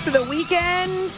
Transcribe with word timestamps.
Close 0.00 0.14
to 0.14 0.24
the 0.24 0.30
weekend. 0.30 1.12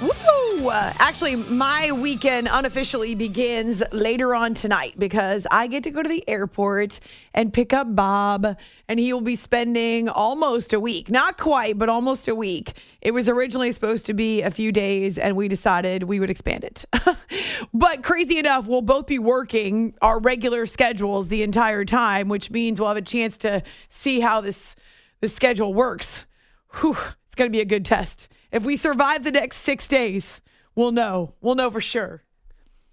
Woo! 0.00 0.70
Actually, 0.70 1.34
my 1.34 1.90
weekend 1.90 2.46
unofficially 2.48 3.16
begins 3.16 3.82
later 3.90 4.32
on 4.32 4.54
tonight 4.54 4.94
because 4.96 5.44
I 5.50 5.66
get 5.66 5.82
to 5.84 5.90
go 5.90 6.04
to 6.04 6.08
the 6.08 6.22
airport 6.28 7.00
and 7.34 7.52
pick 7.52 7.72
up 7.72 7.96
Bob, 7.96 8.56
and 8.88 9.00
he 9.00 9.12
will 9.12 9.22
be 9.22 9.34
spending 9.34 10.08
almost 10.08 10.72
a 10.72 10.78
week. 10.78 11.10
Not 11.10 11.36
quite, 11.36 11.78
but 11.78 11.88
almost 11.88 12.28
a 12.28 12.34
week. 12.36 12.74
It 13.00 13.10
was 13.10 13.28
originally 13.28 13.72
supposed 13.72 14.06
to 14.06 14.14
be 14.14 14.40
a 14.42 14.52
few 14.52 14.70
days, 14.70 15.18
and 15.18 15.34
we 15.34 15.48
decided 15.48 16.04
we 16.04 16.20
would 16.20 16.30
expand 16.30 16.62
it. 16.62 16.84
but 17.74 18.04
crazy 18.04 18.38
enough, 18.38 18.68
we'll 18.68 18.82
both 18.82 19.08
be 19.08 19.18
working 19.18 19.96
our 20.00 20.20
regular 20.20 20.66
schedules 20.66 21.26
the 21.26 21.42
entire 21.42 21.84
time, 21.84 22.28
which 22.28 22.52
means 22.52 22.78
we'll 22.78 22.88
have 22.88 22.96
a 22.96 23.02
chance 23.02 23.36
to 23.38 23.64
see 23.88 24.20
how 24.20 24.40
this, 24.40 24.76
this 25.20 25.34
schedule 25.34 25.74
works. 25.74 26.24
Whew, 26.80 26.96
going 27.36 27.50
to 27.50 27.56
be 27.56 27.60
a 27.60 27.66
good 27.66 27.84
test. 27.84 28.28
If 28.50 28.64
we 28.64 28.76
survive 28.76 29.24
the 29.24 29.30
next 29.30 29.58
six 29.58 29.86
days, 29.86 30.40
we'll 30.74 30.92
know. 30.92 31.34
We'll 31.40 31.54
know 31.54 31.70
for 31.70 31.80
sure. 31.80 32.22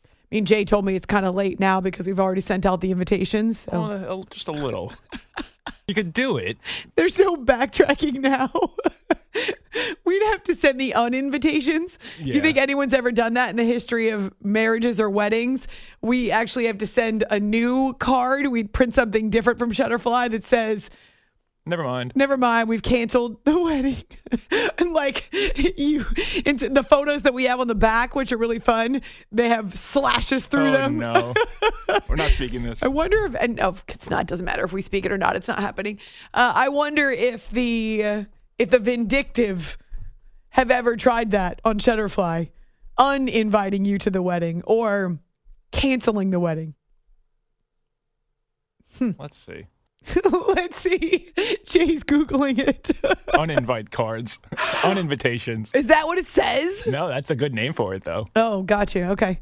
I 0.05 0.35
mean, 0.35 0.45
Jay 0.45 0.66
told 0.66 0.83
me 0.85 0.95
it's 0.95 1.05
kind 1.05 1.25
of 1.25 1.35
late 1.35 1.59
now 1.59 1.80
because 1.80 2.08
we've 2.08 2.19
already 2.19 2.41
sent 2.41 2.66
out 2.66 2.81
the 2.81 2.91
invitations. 2.91 3.59
So. 3.59 3.72
Well, 3.72 4.19
uh, 4.19 4.23
just 4.30 4.47
a 4.47 4.52
little. 4.52 4.91
you 5.88 5.94
could 5.94 6.11
do 6.13 6.38
it. 6.38 6.58
There's 6.95 7.19
no 7.19 7.35
backtracking 7.38 8.16
now. 8.16 8.52
We'd 10.05 10.23
have 10.23 10.44
to 10.44 10.55
send 10.55 10.80
the 10.80 10.94
uninvitations. 10.95 11.97
Do 12.17 12.25
you 12.25 12.41
think 12.41 12.57
anyone's 12.57 12.94
ever 12.94 13.11
done 13.11 13.33
that 13.35 13.50
in 13.50 13.55
the 13.55 13.63
history 13.63 14.09
of 14.09 14.33
marriages 14.44 15.00
or 15.00 15.09
weddings? 15.09 15.67
We 16.02 16.30
actually 16.31 16.66
have 16.66 16.78
to 16.80 16.88
send 16.88 17.23
a 17.30 17.39
new 17.39 17.94
card. 17.94 18.47
We'd 18.47 18.73
print 18.73 18.94
something 18.94 19.30
different 19.30 19.57
from 19.57 19.72
Shutterfly 19.72 20.30
that 20.31 20.44
says, 20.44 20.89
Never 21.66 21.83
mind. 21.83 22.11
never 22.16 22.36
mind, 22.36 22.67
we've 22.67 22.83
canceled 22.83 23.44
the 23.45 23.58
wedding. 23.61 24.03
and 24.78 24.92
like 24.92 25.30
you, 25.78 26.03
the 26.03 26.86
photos 26.88 27.22
that 27.22 27.33
we 27.33 27.45
have 27.45 27.61
on 27.61 27.67
the 27.67 27.75
back, 27.75 28.16
which 28.16 28.33
are 28.33 28.38
really 28.38 28.59
fun, 28.59 29.02
they 29.31 29.47
have 29.47 29.73
slashes 29.73 30.45
through 30.45 30.69
oh, 30.69 30.72
them. 30.72 31.00
no. 31.00 31.34
We're 32.09 32.17
not 32.17 32.31
speaking 32.31 32.64
this. 32.64 32.84
I 32.84 32.88
wonder 32.88 33.17
if, 33.25 33.36
and 33.36 33.56
no, 33.56 33.75
it's 33.88 34.09
not. 34.09 34.22
It 34.22 34.28
doesn't 34.28 34.45
matter 34.45 34.66
if 34.66 34.73
we 34.73 34.81
speak 34.81 35.06
it 35.06 35.11
or 35.11 35.17
not. 35.17 35.38
It's 35.38 35.47
not 35.47 35.59
happening. 35.59 36.00
Uh, 36.34 36.52
I 36.53 36.67
wonder 36.67 37.09
if 37.11 37.50
the 37.50 38.03
uh, 38.03 38.23
if 38.59 38.69
the 38.69 38.80
vindictive 38.80 39.78
have 40.50 40.69
ever 40.69 40.97
tried 40.97 41.31
that 41.31 41.62
on 41.63 41.80
Shutterfly, 41.80 42.50
uninviting 42.97 43.85
you 43.85 43.97
to 44.00 44.09
the 44.09 44.22
wedding 44.22 44.63
or 44.66 45.18
canceling 45.72 46.30
the 46.31 46.40
wedding. 46.40 46.75
Let's 49.18 49.38
see. 49.38 49.68
Let's 50.47 50.78
see. 50.78 51.31
Jay's 51.66 52.03
googling 52.03 52.58
it. 52.59 52.84
Uninvite 53.34 53.91
cards. 53.91 54.40
Uninvitations. 54.81 55.75
Is 55.75 55.88
that 55.88 56.08
what 56.08 56.18
it 56.18 56.28
says? 56.28 56.86
No, 56.88 57.08
that's 57.08 57.31
a 57.31 57.36
good 57.36 57.53
name 57.53 57.74
for 57.74 57.94
it, 57.94 58.03
though. 58.03 58.28
Oh, 58.36 58.63
gotcha. 58.63 59.09
Okay. 59.12 59.40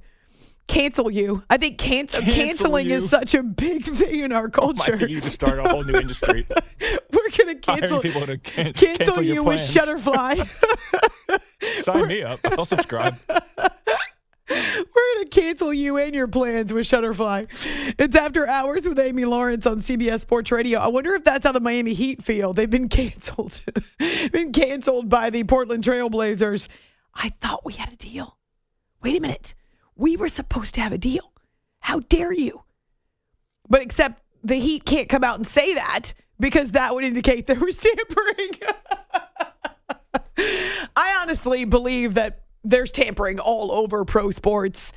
Cancel 0.68 1.12
you. 1.12 1.44
I 1.50 1.58
think 1.58 1.78
cancel, 1.80 2.20
uh, 2.22 2.26
Cancel 2.26 2.44
canceling 2.46 2.90
you. 2.90 2.96
is 2.98 3.10
such 3.10 3.34
a 3.34 3.44
big 3.44 3.84
thing 3.84 4.22
in 4.22 4.32
our 4.32 4.50
oh 4.58 4.68
Might 4.68 4.78
culture. 4.88 5.06
be 5.06 5.14
you 5.14 5.20
to 5.22 5.30
start 5.30 5.60
a 5.60 5.64
whole 5.68 5.84
new 5.84 5.96
industry. 6.00 6.46
We're 7.12 7.30
gonna 7.38 7.56
cancel 7.56 7.98
Hiring 7.98 8.02
people 8.02 8.22
to 8.28 8.38
can- 8.38 8.74
cancel, 8.74 8.98
cancel 8.98 9.24
your 9.24 9.36
you 9.36 9.44
with 9.44 9.58
plans. 9.74 10.04
Shutterfly. 10.04 11.84
Sign 11.84 12.08
me 12.08 12.24
up. 12.24 12.40
I'll 12.58 12.66
subscribe. 12.66 13.18
We're 15.02 15.16
gonna 15.16 15.30
cancel 15.30 15.74
you 15.74 15.98
and 15.98 16.14
your 16.14 16.28
plans 16.28 16.72
with 16.72 16.88
Shutterfly. 16.88 17.48
It's 17.98 18.16
after 18.16 18.48
hours 18.48 18.88
with 18.88 19.00
Amy 19.00 19.26
Lawrence 19.26 19.66
on 19.66 19.82
CBS 19.82 20.20
Sports 20.20 20.52
Radio. 20.52 20.80
I 20.80 20.88
wonder 20.90 21.16
if 21.16 21.24
that's 21.24 21.44
how 21.44 21.52
the 21.52 21.60
Miami 21.60 21.94
Heat 21.94 22.22
feel. 22.24 22.54
They've 22.54 22.70
been 22.70 22.88
canceled, 22.90 23.62
been 24.32 24.52
canceled 24.52 25.10
by 25.10 25.32
the 25.32 25.44
Portland 25.44 25.84
Trailblazers. 25.84 26.68
I 27.16 27.30
thought 27.42 27.66
we 27.66 27.74
had 27.74 27.94
a 27.94 27.96
deal. 27.96 28.38
Wait 29.02 29.18
a 29.18 29.22
minute, 29.22 29.56
we 29.96 30.16
were 30.18 30.30
supposed 30.30 30.76
to 30.76 30.82
have 30.82 30.92
a 30.92 31.00
deal. 31.00 31.34
How 31.80 32.02
dare 32.02 32.34
you? 32.34 32.64
But 33.68 33.82
except 33.82 34.22
the 34.44 34.56
Heat 34.56 34.86
can't 34.86 35.10
come 35.10 35.24
out 35.24 35.38
and 35.38 35.48
say 35.48 35.74
that 35.74 36.14
because 36.40 36.74
that 36.74 36.94
would 36.94 37.04
indicate 37.04 37.48
there 37.48 37.60
was 37.60 37.76
tampering. 37.78 38.52
I 40.96 41.18
honestly 41.22 41.66
believe 41.66 42.14
that 42.14 42.44
there's 42.64 42.92
tampering 42.92 43.40
all 43.40 43.72
over 43.72 44.06
pro 44.06 44.32
sports. 44.32 44.92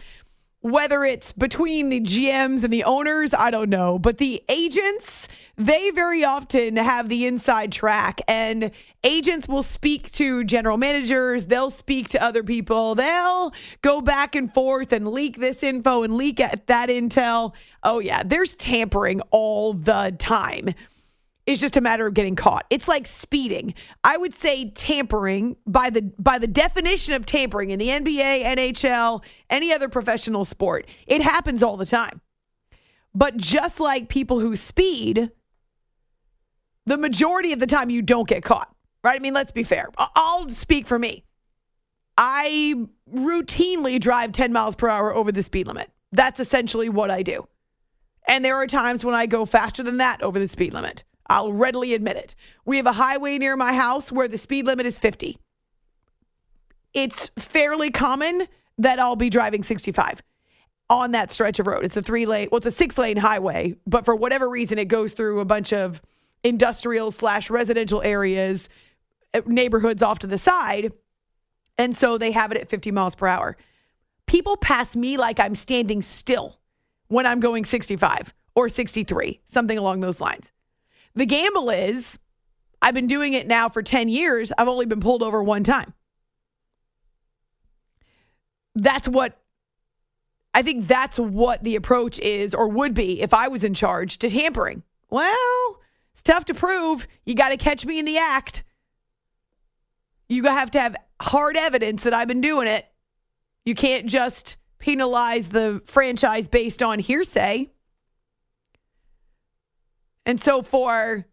Whether 0.61 1.05
it's 1.05 1.31
between 1.33 1.91
the 1.91 2.01
GMs 2.01 2.65
and 2.65 2.73
the 2.73 2.85
owners, 2.85 3.35
I 3.35 3.51
don't 3.51 3.69
know. 3.69 3.99
But 3.99 4.17
the 4.17 4.43
agents, 4.49 5.29
they 5.57 5.91
very 5.91 6.25
often 6.25 6.77
have 6.77 7.11
the 7.11 7.27
inside 7.27 7.71
track, 7.71 8.23
and 8.27 8.71
agents 9.03 9.47
will 9.47 9.63
speak 9.63 10.11
to 10.13 10.43
general 10.43 10.79
managers. 10.79 11.47
They'll 11.47 11.69
speak 11.69 12.09
to 12.11 12.23
other 12.23 12.43
people. 12.43 12.95
They'll 12.95 13.53
go 13.83 14.01
back 14.01 14.35
and 14.35 14.53
forth 14.55 14.91
and 14.91 15.09
leak 15.09 15.37
this 15.37 15.63
info 15.63 16.03
and 16.03 16.17
leak 16.17 16.41
at 16.41 16.67
that 16.69 16.89
intel. 16.89 17.53
Oh, 17.83 17.99
yeah, 17.99 18.23
there's 18.25 18.55
tampering 18.55 19.21
all 19.33 19.75
the 19.75 20.17
time. 20.19 20.75
It's 21.47 21.61
just 21.61 21.77
a 21.77 21.81
matter 21.81 22.07
of 22.07 22.15
getting 22.15 22.37
caught. 22.37 22.65
It's 22.71 22.89
like 22.89 23.07
speeding. 23.07 23.75
I 24.03 24.17
would 24.17 24.33
say 24.33 24.71
tampering 24.71 25.57
by 25.67 25.91
the 25.91 26.03
by 26.19 26.39
the 26.39 26.47
definition 26.47 27.13
of 27.15 27.27
tampering 27.27 27.71
in 27.71 27.79
the 27.79 27.89
NBA, 27.89 28.45
NHL, 28.45 29.23
any 29.51 29.73
other 29.73 29.89
professional 29.89 30.47
sport. 30.47 30.87
It 31.07 31.21
happens 31.21 31.63
all 31.63 31.77
the 31.77 31.87
time. 31.87 32.23
But 33.15 33.37
just 33.37 33.79
like 33.79 34.09
people 34.09 34.41
who 34.41 34.57
speed, 34.57 35.31
the 36.87 36.97
majority 36.97 37.53
of 37.53 37.61
the 37.61 37.67
time 37.67 37.91
you 37.91 38.03
don't 38.03 38.27
get 38.27 38.43
caught. 38.43 38.75
Right? 39.03 39.17
I 39.17 39.23
mean, 39.23 39.35
let's 39.35 39.53
be 39.53 39.65
fair. 39.65 39.91
I'll 39.99 40.51
speak 40.51 40.87
for 40.87 40.99
me. 40.99 41.25
I 42.17 42.75
routinely 43.13 44.01
drive 44.01 44.33
10 44.33 44.53
miles 44.53 44.77
per 44.77 44.89
hour 44.89 45.15
over 45.15 45.31
the 45.31 45.43
speed 45.43 45.67
limit. 45.67 45.91
That's 46.13 46.41
essentially 46.41 46.89
what 46.89 47.11
I 47.11 47.23
do. 47.23 47.47
And 48.27 48.43
there 48.43 48.57
are 48.57 48.67
times 48.67 49.05
when 49.05 49.15
I 49.15 49.27
go 49.27 49.45
faster 49.45 49.83
than 49.83 49.99
that 49.99 50.23
over 50.23 50.39
the 50.39 50.49
speed 50.49 50.73
limit. 50.73 51.05
I'll 51.29 51.53
readily 51.53 51.95
admit 51.95 52.17
it. 52.17 52.35
We 52.65 52.77
have 52.77 52.87
a 52.87 52.93
highway 52.93 53.39
near 53.39 53.57
my 53.57 53.73
house 53.73 54.13
where 54.13 54.29
the 54.29 54.39
speed 54.39 54.67
limit 54.67 54.87
is 54.87 54.99
50. 54.99 55.39
It's 56.93 57.31
fairly 57.39 57.91
common 57.91 58.47
that 58.79 58.99
I'll 58.99 59.17
be 59.17 59.31
driving 59.31 59.63
65 59.63 60.23
on 60.91 61.13
that 61.13 61.33
stretch 61.33 61.59
of 61.59 61.67
road. 61.67 61.85
It's 61.85 61.97
a 61.97 62.03
three 62.03 62.27
lane, 62.27 62.49
well, 62.51 62.59
it's 62.59 62.67
a 62.67 62.71
six 62.71 62.99
lane 62.99 63.17
highway, 63.17 63.77
but 63.87 64.05
for 64.05 64.15
whatever 64.15 64.49
reason, 64.49 64.79
it 64.79 64.87
goes 64.87 65.13
through 65.13 65.41
a 65.41 65.45
bunch 65.45 65.73
of 65.73 66.01
industrial 66.43 67.11
slash 67.11 67.51
residential 67.51 68.03
areas, 68.03 68.69
uh, 69.33 69.41
neighborhoods 69.47 70.03
off 70.03 70.19
to 70.21 70.27
the 70.27 70.39
side. 70.39 70.93
And 71.79 71.97
so 71.97 72.19
they 72.19 72.31
have 72.33 72.53
it 72.53 72.59
at 72.59 72.69
50 72.69 72.91
miles 72.93 73.15
per 73.15 73.27
hour. 73.27 73.57
People 74.27 74.57
pass 74.57 74.95
me 74.95 75.17
like 75.17 75.41
I'm 75.41 75.55
standing 75.55 76.03
still 76.03 76.59
when 77.09 77.27
I'm 77.27 77.41
going 77.41 77.65
65 77.65 78.33
or 78.55 78.69
63, 78.69 79.41
something 79.47 79.77
along 79.77 80.01
those 80.01 80.21
lines. 80.21 80.53
The 81.15 81.27
gamble 81.27 81.71
is 81.71 82.19
I've 82.83 82.95
been 82.95 83.07
doing 83.07 83.33
it 83.33 83.47
now 83.47 83.69
for 83.69 83.83
10 83.83 84.09
years. 84.09 84.53
I've 84.57 84.69
only 84.69 84.87
been 84.87 85.01
pulled 85.01 85.23
over 85.23 85.43
one 85.43 85.65
time. 85.65 85.95
That's 88.75 89.09
what 89.09 89.41
I 90.53 90.63
think 90.63 90.87
that's 90.87 91.19
what 91.19 91.65
the 91.65 91.77
approach 91.77 92.19
is 92.21 92.55
or 92.55 92.69
would 92.69 92.95
be 92.95 93.21
if 93.21 93.35
I 93.35 93.49
was 93.49 93.65
in 93.65 93.75
charge 93.75 94.19
to 94.19 94.29
tampering. 94.29 94.83
Well, 95.11 95.81
it's 96.13 96.23
tough 96.23 96.45
to 96.47 96.55
prove. 96.55 97.07
You 97.25 97.35
got 97.35 97.49
to 97.49 97.57
catch 97.57 97.85
me 97.85 97.99
in 97.99 98.05
the 98.05 98.19
act. 98.19 98.63
You 100.29 100.45
have 100.45 100.71
to 100.73 100.81
have 100.81 100.97
hard 101.21 101.57
evidence 101.57 102.03
that 102.05 102.15
I've 102.15 102.29
been 102.29 102.41
doing 102.41 102.69
it. 102.69 102.87
You 103.65 103.75
can't 103.75 104.07
just 104.07 104.57
penalize 104.79 105.49
the 105.49 105.83
franchise 105.87 106.49
based 106.49 106.83
on 106.83 106.99
hearsay. 106.99 107.71
And 110.27 110.41
so 110.41 110.63
for 110.63 111.27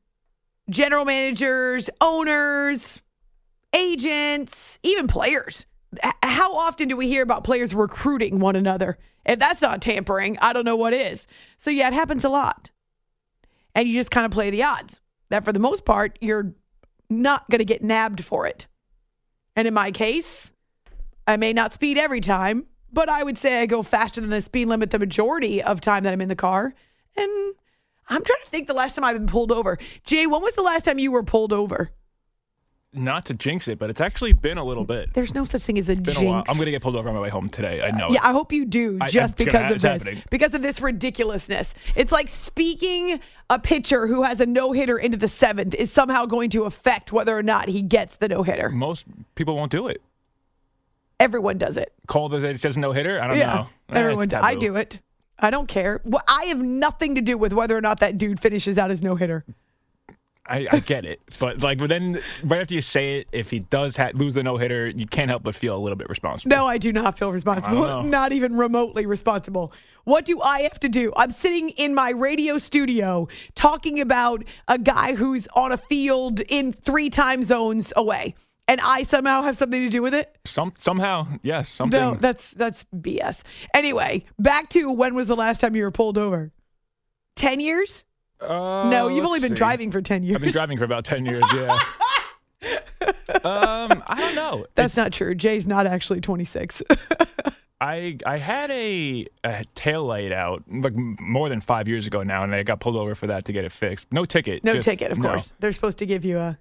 general 0.70 1.06
managers, 1.06 1.90
owners, 2.00 3.02
agents, 3.74 4.80
even 4.84 5.08
players, 5.08 5.66
how 6.24 6.56
often 6.56 6.88
do 6.88 6.96
we 6.96 7.08
hear 7.08 7.24
about 7.24 7.44
players 7.44 7.74
recruiting 7.74 8.40
one 8.40 8.56
another? 8.56 8.98
If 9.26 9.40
that's 9.40 9.62
not 9.62 9.82
tampering, 9.82 10.38
I 10.42 10.54
don't 10.54 10.66
know 10.66 10.76
what 10.76 10.94
is. 10.94 11.28
So 11.58 11.70
yeah, 11.70 11.88
it 11.88 11.94
happens 11.94 12.24
a 12.24 12.30
lot. 12.30 12.72
And 13.76 13.88
you 13.88 13.94
just 13.94 14.12
kind 14.12 14.26
of 14.26 14.32
play 14.32 14.50
the 14.50 14.64
odds 14.64 15.00
that 15.30 15.46
for 15.46 15.54
the 15.54 15.60
most 15.60 15.86
part, 15.86 16.18
you're 16.22 16.54
not 17.10 17.50
going 17.50 17.60
to 17.60 17.66
get 17.66 17.84
nabbed 17.84 18.24
for 18.24 18.46
it. 18.46 18.68
And 19.56 19.68
in 19.68 19.74
my 19.74 19.92
case, 19.92 20.52
I 21.28 21.38
may 21.38 21.54
not 21.54 21.74
speed 21.74 21.98
every 21.98 22.22
time, 22.22 22.66
but 22.92 23.10
I 23.10 23.24
would 23.24 23.38
say 23.38 23.62
I 23.62 23.66
go 23.66 23.84
faster 23.84 24.22
than 24.22 24.30
the 24.30 24.42
speed 24.42 24.68
limit 24.68 24.92
the 24.92 25.00
majority 25.00 25.62
of 25.62 25.82
time 25.82 26.04
that 26.04 26.14
I'm 26.14 26.22
in 26.22 26.30
the 26.30 26.36
car. 26.36 26.74
And 27.16 27.56
I'm 28.12 28.24
trying 28.24 28.42
to 28.42 28.50
think 28.50 28.68
the 28.68 28.74
last 28.74 28.96
time 28.96 29.04
I've 29.06 29.16
been 29.16 29.28
pulled 29.28 29.52
over. 29.52 29.78
Jay, 30.04 30.28
when 30.28 30.42
was 30.42 30.54
the 30.56 30.62
last 30.62 30.86
time 30.86 31.00
you 31.00 31.12
were 31.12 31.24
pulled 31.24 31.54
over? 31.54 31.90
Not 32.94 33.24
to 33.28 33.34
jinx 33.34 33.70
it, 33.70 33.80
but 33.80 33.90
it's 33.90 34.02
actually 34.02 34.34
been 34.34 34.58
a 34.58 34.66
little 34.66 34.84
bit. 34.84 35.14
There's 35.14 35.34
no 35.34 35.46
such 35.46 35.64
thing 35.64 35.80
as 35.80 35.88
a 35.88 35.96
jinx. 35.96 36.20
a. 36.20 36.44
I'm 36.52 36.58
gonna 36.58 36.72
get 36.72 36.82
pulled 36.82 36.98
over 36.98 37.08
on 37.08 37.16
my 37.16 37.22
way 37.22 37.30
home 37.30 37.48
today. 37.48 37.82
I 37.82 37.92
know. 37.92 38.10
Yeah, 38.10 38.16
it. 38.16 38.26
I 38.26 38.34
hope 38.34 38.52
you 38.52 38.66
do, 38.66 38.98
I- 39.00 39.08
just 39.08 39.38
gonna 39.38 39.46
because 39.50 39.76
of 39.76 39.82
this, 39.82 39.92
happening. 40.04 40.24
because 40.30 40.54
of 40.54 40.62
this 40.62 40.82
ridiculousness. 40.82 41.74
It's 41.96 42.12
like 42.12 42.28
speaking 42.28 43.22
a 43.50 43.60
pitcher 43.60 44.08
who 44.08 44.24
has 44.24 44.42
a 44.42 44.46
no 44.46 44.74
hitter 44.74 44.98
into 44.98 45.16
the 45.16 45.30
seventh 45.30 45.74
is 45.74 45.90
somehow 45.90 46.26
going 46.26 46.50
to 46.50 46.66
affect 46.66 47.14
whether 47.14 47.38
or 47.38 47.44
not 47.44 47.70
he 47.70 47.82
gets 47.82 48.18
the 48.18 48.28
no 48.28 48.44
hitter. 48.44 48.68
Most 48.68 49.06
people 49.36 49.56
won't 49.56 49.72
do 49.72 49.88
it. 49.88 50.02
Everyone 51.18 51.58
does 51.58 51.78
it. 51.78 51.94
Call 52.08 52.28
that 52.28 52.44
it 52.44 52.60
says 52.60 52.78
no 52.78 52.92
hitter. 52.92 53.22
I 53.22 53.28
don't 53.28 53.38
yeah, 53.38 53.54
know. 53.54 53.68
Eh, 53.90 54.00
everyone. 54.00 54.28
do- 54.28 54.36
I 54.36 54.56
do 54.56 54.76
it. 54.76 55.00
I 55.42 55.50
don't 55.50 55.68
care. 55.68 56.02
Well, 56.04 56.24
I 56.28 56.46
have 56.46 56.62
nothing 56.62 57.16
to 57.16 57.22
do 57.22 57.38
with 57.38 57.54
whether 57.54 57.76
or 57.76 57.82
not 57.82 58.00
that 58.00 58.18
dude 58.18 58.40
finishes 58.40 58.78
out 58.78 58.90
his 58.90 59.02
no 59.02 59.16
hitter. 59.16 59.44
I, 60.48 60.68
I 60.72 60.80
get 60.80 61.06
it, 61.06 61.22
but 61.40 61.62
like, 61.62 61.78
but 61.78 61.88
then 61.90 62.20
right 62.44 62.60
after 62.60 62.74
you 62.74 62.82
say 62.82 63.20
it, 63.20 63.28
if 63.32 63.52
he 63.52 63.60
does 63.60 63.96
ha- 63.96 64.10
lose 64.14 64.34
the 64.34 64.44
no 64.44 64.58
hitter, 64.58 64.90
you 64.90 65.06
can't 65.06 65.30
help 65.30 65.44
but 65.44 65.56
feel 65.56 65.76
a 65.76 65.80
little 65.80 65.96
bit 65.96 66.10
responsible. 66.10 66.50
No, 66.54 66.66
I 66.66 66.78
do 66.78 66.92
not 66.92 67.18
feel 67.18 67.32
responsible. 67.32 68.04
Not 68.04 68.34
even 68.34 68.58
remotely 68.58 69.06
responsible. 69.06 69.72
What 70.04 70.26
do 70.26 70.42
I 70.42 70.62
have 70.64 70.80
to 70.82 70.90
do? 70.90 71.14
I'm 71.16 71.32
sitting 71.32 71.70
in 71.70 71.94
my 71.94 72.10
radio 72.10 72.58
studio 72.58 73.28
talking 73.56 74.02
about 74.02 74.44
a 74.68 74.80
guy 74.80 75.14
who's 75.14 75.48
on 75.54 75.72
a 75.72 75.78
field 75.78 76.42
in 76.50 76.74
three 76.74 77.10
time 77.10 77.44
zones 77.44 77.94
away. 77.96 78.36
And 78.72 78.80
I 78.80 79.04
somehow 79.04 79.42
have 79.42 79.58
something 79.58 79.82
to 79.82 79.90
do 79.90 80.02
with 80.02 80.14
it? 80.14 80.34
Some 80.46 80.72
somehow, 80.78 81.28
yes, 81.44 81.68
something. 81.68 82.00
No, 82.00 82.16
that's 82.16 82.52
that's 82.52 82.86
BS. 82.96 83.42
Anyway, 83.74 84.24
back 84.40 84.70
to 84.70 84.90
when 84.90 85.14
was 85.14 85.28
the 85.28 85.36
last 85.36 85.60
time 85.60 85.76
you 85.76 85.84
were 85.84 85.92
pulled 85.92 86.18
over? 86.18 86.54
10 87.36 87.60
years? 87.60 88.06
Uh, 88.40 88.90
no, 88.90 89.10
you've 89.10 89.26
only 89.26 89.42
been 89.42 89.50
see. 89.50 89.56
driving 89.56 89.92
for 89.92 90.02
10 90.02 90.24
years. 90.24 90.36
I've 90.36 90.42
been 90.42 90.52
driving 90.52 90.78
for 90.78 90.86
about 90.86 91.04
ten 91.04 91.26
years. 91.26 91.44
Yeah. 91.54 91.78
um, 93.44 94.04
I 94.08 94.16
don't 94.18 94.36
know. 94.36 94.66
That's 94.76 94.96
not 94.96 95.12
true. 95.12 95.36
Jay's 95.36 95.68
not 95.68 95.86
actually 95.86 96.22
26. 96.22 96.82
I 97.82 98.20
I 98.26 98.38
had 98.38 98.72
a, 98.72 99.26
a 99.44 99.66
tail 99.76 100.06
light 100.06 100.32
out 100.32 100.64
like 100.72 100.94
more 100.96 101.50
than 101.50 101.60
five 101.60 101.90
years 101.90 102.08
ago 102.08 102.24
now, 102.24 102.46
and 102.46 102.56
I 102.56 102.64
got 102.64 102.80
pulled 102.80 102.96
over 102.96 103.16
for 103.16 103.28
that 103.28 103.44
to 103.46 103.52
get 103.52 103.66
it 103.66 103.74
fixed. 103.74 104.08
No 104.12 104.24
ticket. 104.24 104.64
no 104.64 104.76
just- 104.76 104.86
ticket, 104.86 105.12
of 105.12 105.18
no. 105.18 105.28
course. 105.28 105.52
They're 105.60 105.74
supposed 105.74 106.00
to 106.00 106.06
give 106.06 106.24
you 106.24 106.38
a 106.38 106.58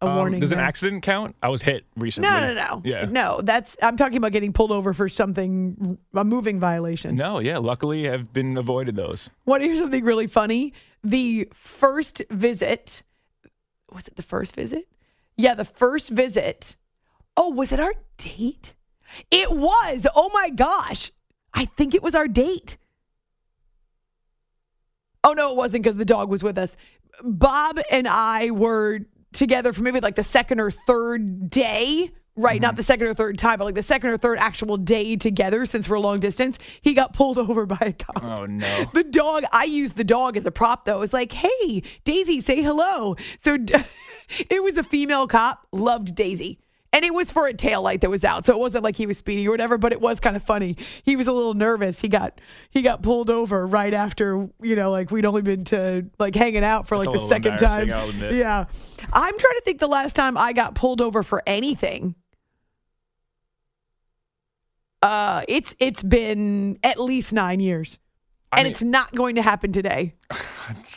a 0.00 0.06
Um, 0.06 0.16
warning. 0.16 0.40
Does 0.40 0.52
an 0.52 0.58
there. 0.58 0.66
accident 0.66 1.02
count? 1.02 1.34
I 1.42 1.48
was 1.48 1.62
hit 1.62 1.84
recently. 1.96 2.28
No, 2.30 2.40
no, 2.40 2.54
no. 2.54 2.82
Yeah. 2.84 3.06
No, 3.06 3.40
that's 3.42 3.76
I'm 3.82 3.96
talking 3.96 4.16
about 4.16 4.32
getting 4.32 4.52
pulled 4.52 4.70
over 4.72 4.92
for 4.92 5.08
something 5.08 5.98
a 6.14 6.24
moving 6.24 6.60
violation. 6.60 7.16
No, 7.16 7.38
yeah. 7.40 7.58
Luckily, 7.58 8.08
I've 8.08 8.32
been 8.32 8.56
avoided 8.56 8.94
those. 8.96 9.30
To 9.46 9.58
hear 9.58 9.76
something 9.76 10.04
really 10.04 10.26
funny? 10.28 10.72
The 11.02 11.48
first 11.52 12.22
visit 12.30 13.02
was 13.92 14.06
it 14.06 14.16
the 14.16 14.22
first 14.22 14.54
visit? 14.54 14.86
Yeah, 15.36 15.54
the 15.54 15.64
first 15.64 16.10
visit. 16.10 16.76
Oh, 17.36 17.48
was 17.50 17.72
it 17.72 17.80
our 17.80 17.94
date? 18.18 18.74
It 19.30 19.50
was. 19.52 20.06
Oh 20.14 20.30
my 20.34 20.50
gosh. 20.50 21.10
I 21.54 21.64
think 21.64 21.94
it 21.94 22.02
was 22.02 22.14
our 22.14 22.28
date. 22.28 22.76
Oh 25.24 25.32
no, 25.32 25.50
it 25.50 25.56
wasn't 25.56 25.82
because 25.82 25.96
the 25.96 26.04
dog 26.04 26.28
was 26.28 26.42
with 26.42 26.58
us. 26.58 26.76
Bob 27.22 27.78
and 27.90 28.06
I 28.06 28.50
were 28.50 29.00
together 29.32 29.72
for 29.72 29.82
maybe 29.82 30.00
like 30.00 30.16
the 30.16 30.24
second 30.24 30.60
or 30.60 30.70
third 30.70 31.50
day. 31.50 32.10
Right, 32.36 32.62
not 32.62 32.68
mm-hmm. 32.68 32.76
the 32.76 32.82
second 32.84 33.06
or 33.08 33.14
third 33.14 33.36
time, 33.36 33.58
but 33.58 33.64
like 33.64 33.74
the 33.74 33.82
second 33.82 34.10
or 34.10 34.16
third 34.16 34.38
actual 34.38 34.76
day 34.76 35.16
together 35.16 35.66
since 35.66 35.88
we're 35.88 35.98
long 35.98 36.20
distance. 36.20 36.56
He 36.82 36.94
got 36.94 37.12
pulled 37.12 37.36
over 37.38 37.66
by 37.66 37.78
a 37.80 37.92
cop. 37.92 38.22
Oh 38.22 38.46
no. 38.46 38.86
The 38.94 39.02
dog, 39.02 39.42
I 39.52 39.64
used 39.64 39.96
the 39.96 40.04
dog 40.04 40.36
as 40.36 40.46
a 40.46 40.52
prop 40.52 40.84
though. 40.84 40.96
It 40.96 41.00
was 41.00 41.12
like, 41.12 41.32
hey, 41.32 41.82
Daisy, 42.04 42.40
say 42.40 42.62
hello. 42.62 43.16
So 43.40 43.54
it 44.50 44.62
was 44.62 44.76
a 44.76 44.84
female 44.84 45.26
cop, 45.26 45.66
loved 45.72 46.14
Daisy. 46.14 46.60
And 46.90 47.04
it 47.04 47.12
was 47.12 47.30
for 47.30 47.46
a 47.46 47.52
tail 47.52 47.82
light 47.82 48.00
that 48.00 48.08
was 48.08 48.24
out. 48.24 48.46
So 48.46 48.52
it 48.54 48.58
wasn't 48.58 48.82
like 48.82 48.96
he 48.96 49.04
was 49.06 49.18
speeding 49.18 49.46
or 49.46 49.50
whatever, 49.50 49.76
but 49.76 49.92
it 49.92 50.00
was 50.00 50.20
kind 50.20 50.36
of 50.36 50.42
funny. 50.42 50.74
He 51.02 51.16
was 51.16 51.26
a 51.26 51.32
little 51.32 51.52
nervous. 51.52 52.00
He 52.00 52.08
got 52.08 52.40
he 52.70 52.80
got 52.80 53.02
pulled 53.02 53.28
over 53.28 53.66
right 53.66 53.92
after, 53.92 54.48
you 54.62 54.74
know, 54.74 54.90
like 54.90 55.10
we'd 55.10 55.26
only 55.26 55.42
been 55.42 55.64
to 55.64 56.06
like 56.18 56.34
hanging 56.34 56.64
out 56.64 56.88
for 56.88 56.96
like 56.96 57.12
the 57.12 57.28
second 57.28 57.58
time. 57.58 57.82
embarrassing, 57.82 57.92
I'll 57.92 58.08
admit. 58.08 58.32
Yeah. 58.32 58.64
I'm 59.12 59.38
trying 59.38 59.54
to 59.56 59.62
think 59.66 59.80
the 59.80 59.86
last 59.86 60.16
time 60.16 60.38
I 60.38 60.54
got 60.54 60.74
pulled 60.74 61.02
over 61.02 61.22
for 61.22 61.42
anything. 61.46 62.14
Uh 65.02 65.42
it's 65.46 65.74
it's 65.78 66.02
been 66.02 66.78
at 66.82 66.98
least 66.98 67.32
9 67.32 67.60
years. 67.60 67.98
I 68.50 68.58
And 68.60 68.64
mean- 68.64 68.72
it's 68.72 68.82
not 68.82 69.14
going 69.14 69.34
to 69.36 69.42
happen 69.42 69.72
today. 69.72 70.14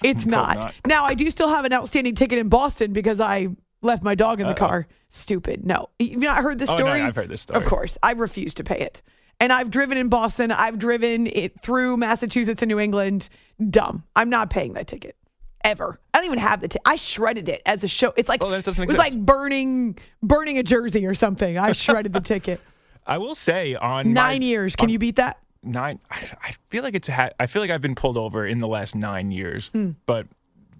It's 0.03 0.23
Hope 0.23 0.31
not. 0.31 0.73
Now, 0.85 1.05
I 1.05 1.13
do 1.13 1.29
still 1.29 1.47
have 1.47 1.63
an 1.63 1.71
outstanding 1.71 2.13
ticket 2.13 2.39
in 2.39 2.49
Boston 2.49 2.91
because 2.91 3.21
I 3.21 3.47
left 3.81 4.03
my 4.03 4.15
dog 4.15 4.39
in 4.39 4.47
the 4.47 4.53
Uh-oh. 4.53 4.67
car. 4.67 4.87
Stupid. 5.09 5.65
No. 5.65 5.89
You've 5.99 6.17
not 6.19 6.41
heard 6.43 6.59
this 6.59 6.69
Oh, 6.69 6.73
no, 6.73 6.77
story? 6.79 7.01
I've 7.01 7.15
heard 7.15 7.29
this 7.29 7.41
story. 7.41 7.57
Of 7.57 7.65
course. 7.65 7.97
I 8.01 8.11
refuse 8.13 8.53
to 8.55 8.63
pay 8.63 8.79
it. 8.79 9.01
And 9.39 9.51
I've 9.51 9.71
driven 9.71 9.97
in 9.97 10.07
Boston. 10.07 10.51
I've 10.51 10.77
driven 10.77 11.25
it 11.27 11.61
through 11.61 11.97
Massachusetts 11.97 12.61
and 12.61 12.69
New 12.69 12.79
England. 12.79 13.27
Dumb. 13.69 14.03
I'm 14.15 14.29
not 14.29 14.49
paying 14.49 14.73
that 14.73 14.87
ticket. 14.87 15.15
Ever. 15.63 15.99
I 16.13 16.17
don't 16.19 16.25
even 16.27 16.39
have 16.39 16.61
the 16.61 16.67
ticket. 16.67 16.81
I 16.85 16.95
shredded 16.95 17.49
it 17.49 17.61
as 17.65 17.83
a 17.83 17.87
show. 17.87 18.13
It's 18.15 18.29
like 18.29 18.43
Oh, 18.43 18.51
it 18.51 18.65
was 18.65 18.79
exist. 18.79 18.97
like 18.97 19.17
burning 19.17 19.97
burning 20.23 20.57
a 20.57 20.63
jersey 20.63 21.05
or 21.05 21.13
something. 21.13 21.57
I 21.57 21.71
shredded 21.73 22.13
the 22.13 22.21
ticket. 22.33 22.61
I 23.05 23.17
will 23.17 23.35
say 23.35 23.75
on 23.75 24.07
my- 24.07 24.13
Nine 24.13 24.41
years. 24.43 24.75
Can 24.75 24.85
on 24.85 24.89
you 24.89 24.99
beat 24.99 25.15
that? 25.17 25.37
nine? 25.63 25.99
I, 26.09 26.27
I 26.43 26.53
feel 26.69 26.81
like 26.83 26.95
it's 26.95 27.07
ha- 27.07 27.29
I 27.39 27.45
feel 27.47 27.61
like 27.61 27.69
I've 27.71 27.81
been 27.81 27.93
pulled 27.95 28.17
over 28.17 28.45
in 28.45 28.59
the 28.59 28.67
last 28.67 28.95
nine 28.95 29.31
years, 29.31 29.67
Hmm. 29.67 29.91
but 30.07 30.25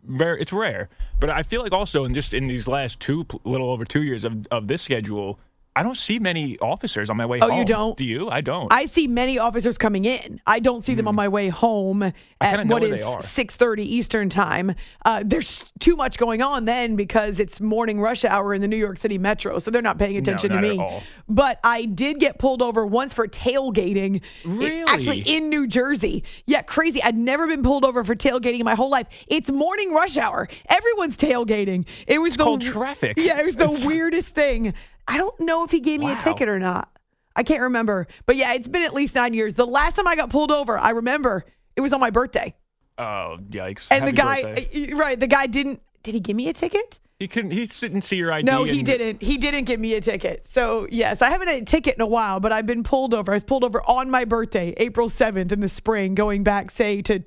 rare. 0.05 0.37
It's 0.37 0.53
rare. 0.53 0.89
But 1.19 1.29
I 1.29 1.43
feel 1.43 1.61
like 1.61 1.71
also 1.71 2.05
in 2.05 2.13
just 2.13 2.33
in 2.33 2.47
these 2.47 2.67
last 2.67 2.99
two, 2.99 3.25
little 3.43 3.69
over 3.69 3.85
two 3.85 4.03
years 4.03 4.23
of 4.23 4.47
of 4.47 4.67
this 4.67 4.81
schedule, 4.81 5.39
I 5.73 5.83
don't 5.83 5.95
see 5.95 6.19
many 6.19 6.57
officers 6.59 7.09
on 7.09 7.15
my 7.15 7.25
way 7.25 7.39
Oh, 7.41 7.47
home. 7.49 7.59
you 7.59 7.63
don't? 7.65 7.95
Do 7.97 8.03
you? 8.03 8.29
I 8.29 8.41
don't. 8.41 8.71
I 8.73 8.85
see 8.87 9.07
many 9.07 9.39
officers 9.39 9.77
coming 9.77 10.03
in. 10.03 10.41
I 10.45 10.59
don't 10.59 10.83
see 10.83 10.95
them 10.95 11.07
on 11.07 11.15
my 11.15 11.29
way 11.29 11.47
home 11.47 12.03
at 12.41 12.59
Hmm. 12.63 12.67
what 12.67 12.83
is 12.83 12.97
they 12.97 13.01
are. 13.01 13.21
six 13.21 13.55
thirty 13.55 13.83
Eastern 13.95 14.29
time. 14.29 14.75
Uh, 15.05 15.23
there's 15.25 15.71
too 15.79 15.95
much 15.95 16.17
going 16.17 16.41
on 16.41 16.65
then 16.65 16.97
because 16.97 17.39
it's 17.39 17.61
morning 17.61 18.01
rush 18.01 18.25
hour 18.25 18.53
in 18.53 18.59
the 18.61 18.67
New 18.67 18.75
York 18.75 18.97
City 18.97 19.17
Metro, 19.17 19.59
so 19.59 19.71
they're 19.71 19.81
not 19.81 19.97
paying 19.97 20.17
attention 20.17 20.49
not 20.51 20.61
to 20.61 20.75
me. 20.75 21.01
But 21.29 21.59
I 21.63 21.85
did 21.85 22.19
get 22.19 22.37
pulled 22.37 22.61
over 22.61 22.85
once 22.85 23.13
for 23.13 23.25
tailgating. 23.27 24.21
Really? 24.43 24.81
actually, 24.87 25.19
in 25.21 25.47
New 25.49 25.67
Jersey. 25.67 26.25
Yeah, 26.47 26.63
crazy. 26.63 27.01
I'd 27.01 27.17
never 27.17 27.47
been 27.47 27.63
pulled 27.63 27.85
over 27.85 28.03
for 28.03 28.15
tailgating 28.15 28.59
in 28.59 28.65
my 28.65 28.75
whole 28.75 28.89
life. 28.89 29.07
It's 29.27 29.49
morning 29.49 29.93
rush 29.93 30.17
hour. 30.17 30.49
Everyone's 30.67 31.15
tailgating. 31.15 31.85
It 32.07 32.19
was 32.19 32.35
the 32.35 32.43
called 32.43 32.61
traffic. 32.61 33.13
Yeah, 33.17 33.39
it 33.39 33.45
was 33.45 33.55
the 33.55 33.69
weirdest 33.85 34.27
thing. 34.29 34.73
I 35.11 35.17
don't 35.17 35.37
know 35.41 35.63
if 35.65 35.71
he 35.71 35.81
gave 35.81 35.99
me 35.99 36.09
a 36.09 36.15
ticket 36.15 36.47
or 36.47 36.57
not. 36.57 36.89
I 37.35 37.43
can't 37.43 37.61
remember. 37.61 38.07
But 38.25 38.37
yeah, 38.37 38.53
it's 38.53 38.67
been 38.67 38.83
at 38.83 38.93
least 38.93 39.13
nine 39.15 39.33
years. 39.33 39.55
The 39.55 39.67
last 39.67 39.95
time 39.97 40.07
I 40.07 40.15
got 40.15 40.29
pulled 40.29 40.51
over, 40.51 40.77
I 40.77 40.91
remember 40.91 41.43
it 41.75 41.81
was 41.81 41.91
on 41.91 41.99
my 41.99 42.09
birthday. 42.11 42.55
oh 42.97 43.37
yikes! 43.49 43.87
And 43.91 44.07
the 44.07 44.13
guy, 44.13 44.41
birthday. 44.43 44.93
uh, 44.93 44.95
right, 44.95 45.19
the 45.19 45.27
guy 45.27 45.47
didn't, 45.47 45.81
did 46.03 46.13
he 46.13 46.19
give 46.21 46.35
me 46.35 46.47
a 46.49 46.53
ticket? 46.53 46.99
he 47.19 47.27
couldn't. 47.27 47.51
He 47.51 47.65
didn't 47.67 48.01
see 48.01 48.15
your 48.15 48.31
ID. 48.31 48.45
No, 48.45 48.63
he 48.63 48.79
and- 48.79 48.85
didn't. 48.85 49.21
He 49.21 49.37
didn't 49.37 49.65
give 49.65 49.79
me 49.79 49.93
a 49.93 50.01
ticket. 50.01 50.47
So, 50.47 50.87
yes, 50.89 51.21
I 51.21 51.29
haven't 51.29 51.49
had 51.49 51.61
a 51.61 51.65
ticket 51.65 51.93
in 51.95 52.01
a 52.01 52.07
while, 52.07 52.39
but 52.39 52.51
I've 52.51 52.65
been 52.65 52.81
pulled 52.83 53.13
over. 53.13 53.31
I 53.31 53.35
was 53.35 53.43
pulled 53.43 53.63
over 53.63 53.83
on 53.83 54.09
my 54.09 54.25
birthday, 54.25 54.73
April 54.77 55.07
7th 55.07 55.51
in 55.51 55.59
the 55.59 55.69
spring, 55.69 56.15
going 56.15 56.43
back, 56.43 56.71
say, 56.71 57.03
to 57.03 57.23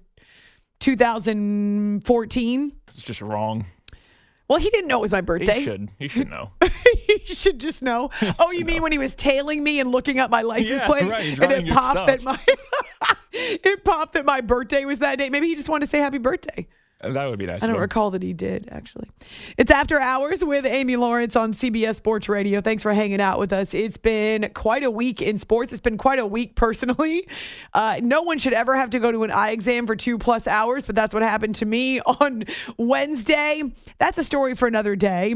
2014. 0.80 2.72
It's 2.88 3.02
just 3.02 3.20
wrong. 3.22 3.66
Well, 4.48 4.58
he 4.58 4.68
didn't 4.70 4.88
know 4.88 4.98
it 4.98 5.02
was 5.02 5.12
my 5.12 5.22
birthday. 5.22 5.58
He 5.60 5.64
should. 5.64 5.90
He 5.98 6.08
should 6.08 6.28
know. 6.28 6.50
he 7.06 7.18
should 7.24 7.58
just 7.58 7.82
know. 7.82 8.10
Oh, 8.38 8.50
you 8.50 8.64
mean 8.64 8.82
when 8.82 8.92
he 8.92 8.98
was 8.98 9.14
tailing 9.14 9.62
me 9.62 9.80
and 9.80 9.90
looking 9.90 10.18
up 10.18 10.30
my 10.30 10.42
license 10.42 10.82
Yeah, 10.82 10.86
plate, 10.86 11.08
right, 11.08 11.38
and 11.38 11.52
it 11.52 11.72
popped 11.72 12.06
that 12.06 12.22
my 12.22 12.38
it 13.32 13.84
popped 13.84 14.12
that 14.14 14.26
my 14.26 14.42
birthday 14.42 14.84
was 14.84 14.98
that 14.98 15.16
day. 15.16 15.30
Maybe 15.30 15.46
he 15.48 15.54
just 15.54 15.68
wanted 15.68 15.86
to 15.86 15.90
say 15.90 15.98
happy 15.98 16.18
birthday. 16.18 16.68
That 17.12 17.26
would 17.28 17.38
be 17.38 17.46
nice. 17.46 17.62
I 17.62 17.66
don't 17.66 17.80
recall 17.80 18.10
that 18.12 18.22
he 18.22 18.32
did, 18.32 18.68
actually. 18.70 19.08
It's 19.56 19.70
After 19.70 20.00
Hours 20.00 20.44
with 20.44 20.66
Amy 20.66 20.96
Lawrence 20.96 21.36
on 21.36 21.52
CBS 21.54 21.96
Sports 21.96 22.28
Radio. 22.28 22.60
Thanks 22.60 22.82
for 22.82 22.92
hanging 22.92 23.20
out 23.20 23.38
with 23.38 23.52
us. 23.52 23.74
It's 23.74 23.96
been 23.96 24.50
quite 24.54 24.82
a 24.82 24.90
week 24.90 25.20
in 25.22 25.38
sports. 25.38 25.72
It's 25.72 25.80
been 25.80 25.98
quite 25.98 26.18
a 26.18 26.26
week 26.26 26.54
personally. 26.56 27.26
Uh, 27.72 27.98
no 28.02 28.22
one 28.22 28.38
should 28.38 28.52
ever 28.52 28.76
have 28.76 28.90
to 28.90 29.00
go 29.00 29.10
to 29.10 29.24
an 29.24 29.30
eye 29.30 29.50
exam 29.50 29.86
for 29.86 29.96
two 29.96 30.16
plus 30.16 30.46
hours, 30.46 30.86
but 30.86 30.94
that's 30.94 31.12
what 31.12 31.22
happened 31.24 31.56
to 31.56 31.64
me 31.66 32.00
on 32.20 32.44
Wednesday. 32.78 33.62
That's 33.98 34.16
a 34.16 34.22
story 34.22 34.54
for 34.54 34.68
another 34.68 34.94
day. 34.94 35.34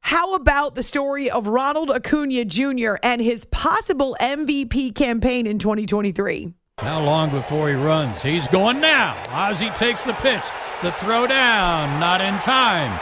How 0.00 0.34
about 0.34 0.74
the 0.74 0.82
story 0.82 1.30
of 1.30 1.46
Ronald 1.46 1.90
Acuna 1.90 2.44
Jr. 2.44 2.94
and 3.02 3.20
his 3.20 3.44
possible 3.46 4.16
MVP 4.20 4.94
campaign 4.94 5.46
in 5.46 5.58
2023? 5.58 6.52
How 6.78 7.02
long 7.02 7.30
before 7.30 7.68
he 7.68 7.74
runs? 7.74 8.22
He's 8.22 8.48
going 8.48 8.80
now. 8.80 9.16
Ozzie 9.30 9.70
takes 9.70 10.02
the 10.02 10.12
pitch. 10.14 10.42
The 10.84 10.92
throw 10.92 11.26
down, 11.26 11.98
not 11.98 12.20
in 12.20 12.34
time. 12.40 12.92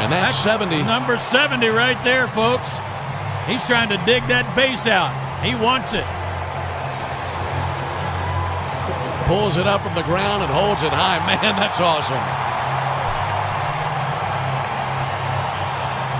And 0.00 0.10
that's 0.10 0.38
70. 0.38 0.82
Number 0.84 1.18
70 1.18 1.68
right 1.68 2.02
there, 2.02 2.26
folks. 2.28 2.78
He's 3.44 3.62
trying 3.66 3.90
to 3.90 4.00
dig 4.06 4.26
that 4.28 4.48
base 4.56 4.86
out. 4.86 5.12
He 5.44 5.52
wants 5.52 5.92
it. 5.92 6.08
Pulls 9.28 9.58
it 9.58 9.66
up 9.66 9.82
from 9.82 9.94
the 9.94 10.08
ground 10.08 10.42
and 10.42 10.50
holds 10.50 10.82
it 10.82 10.96
high. 10.96 11.20
Man, 11.28 11.56
that's 11.60 11.78
awesome. 11.78 12.16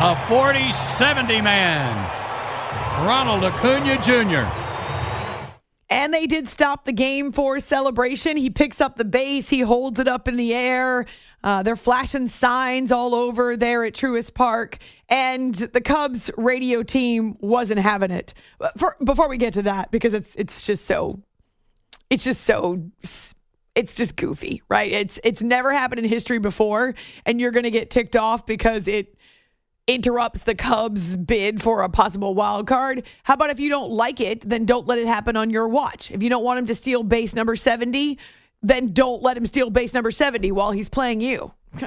A 0.05 0.13
40 0.29 0.71
70 0.71 1.41
man. 1.41 1.97
Ronald 3.07 3.43
Acuna 3.43 3.97
Jr. 4.05 4.66
And 5.89 6.13
they 6.13 6.27
did 6.27 6.49
stop 6.49 6.85
the 6.85 6.93
game 6.93 7.31
for 7.31 7.61
celebration. 7.61 8.37
He 8.37 8.51
picks 8.51 8.81
up 8.81 8.97
the 8.97 9.05
base, 9.05 9.49
he 9.49 9.61
holds 9.61 10.01
it 10.01 10.09
up 10.09 10.27
in 10.27 10.37
the 10.37 10.53
air. 10.53 11.07
Uh, 11.45 11.63
they're 11.63 11.77
flashing 11.77 12.27
signs 12.27 12.91
all 12.91 13.15
over 13.15 13.57
there 13.57 13.85
at 13.85 13.93
Truist 13.93 14.35
Park, 14.35 14.79
and 15.09 15.55
the 15.55 15.81
Cubs 15.81 16.29
radio 16.37 16.83
team 16.83 17.37
wasn't 17.39 17.79
having 17.79 18.11
it. 18.11 18.35
For, 18.77 18.97
before 19.05 19.29
we 19.29 19.37
get 19.39 19.55
to 19.55 19.63
that, 19.63 19.93
because 19.93 20.13
it's 20.13 20.35
it's 20.35 20.67
just 20.67 20.87
so, 20.87 21.21
it's 22.11 22.25
just 22.25 22.43
so, 22.43 22.83
it's 23.77 23.95
just 23.95 24.17
goofy, 24.17 24.63
right? 24.69 24.91
It's 24.91 25.21
it's 25.23 25.41
never 25.41 25.73
happened 25.73 26.01
in 26.01 26.07
history 26.07 26.39
before, 26.39 26.97
and 27.25 27.41
you're 27.41 27.53
gonna 27.53 27.71
get 27.71 27.91
ticked 27.91 28.17
off 28.17 28.45
because 28.45 28.89
it 28.89 29.16
interrupts 29.87 30.41
the 30.41 30.55
Cubs' 30.55 31.17
bid 31.17 31.63
for 31.63 31.83
a 31.83 31.89
possible 31.89 32.35
wild 32.35 32.67
card. 32.67 33.05
How 33.23 33.35
about 33.35 33.51
if 33.51 33.61
you 33.61 33.69
don't 33.69 33.91
like 33.91 34.21
it, 34.21 34.49
then 34.49 34.65
don't 34.65 34.87
let 34.87 34.99
it 34.99 35.07
happen 35.07 35.37
on 35.37 35.51
your 35.51 35.69
watch. 35.69 36.11
If 36.11 36.23
you 36.23 36.29
don't 36.29 36.45
want 36.45 36.59
him 36.59 36.67
to 36.67 36.75
steal 36.75 37.03
base 37.03 37.35
number 37.35 37.55
70, 37.55 38.19
then 38.63 38.93
don't 38.93 39.23
let 39.23 39.37
him 39.37 39.47
steal 39.47 39.71
base 39.71 39.95
number 39.95 40.11
70 40.11 40.51
while 40.53 40.73
he's 40.73 40.89
playing 40.89 41.21
you. 41.21 41.53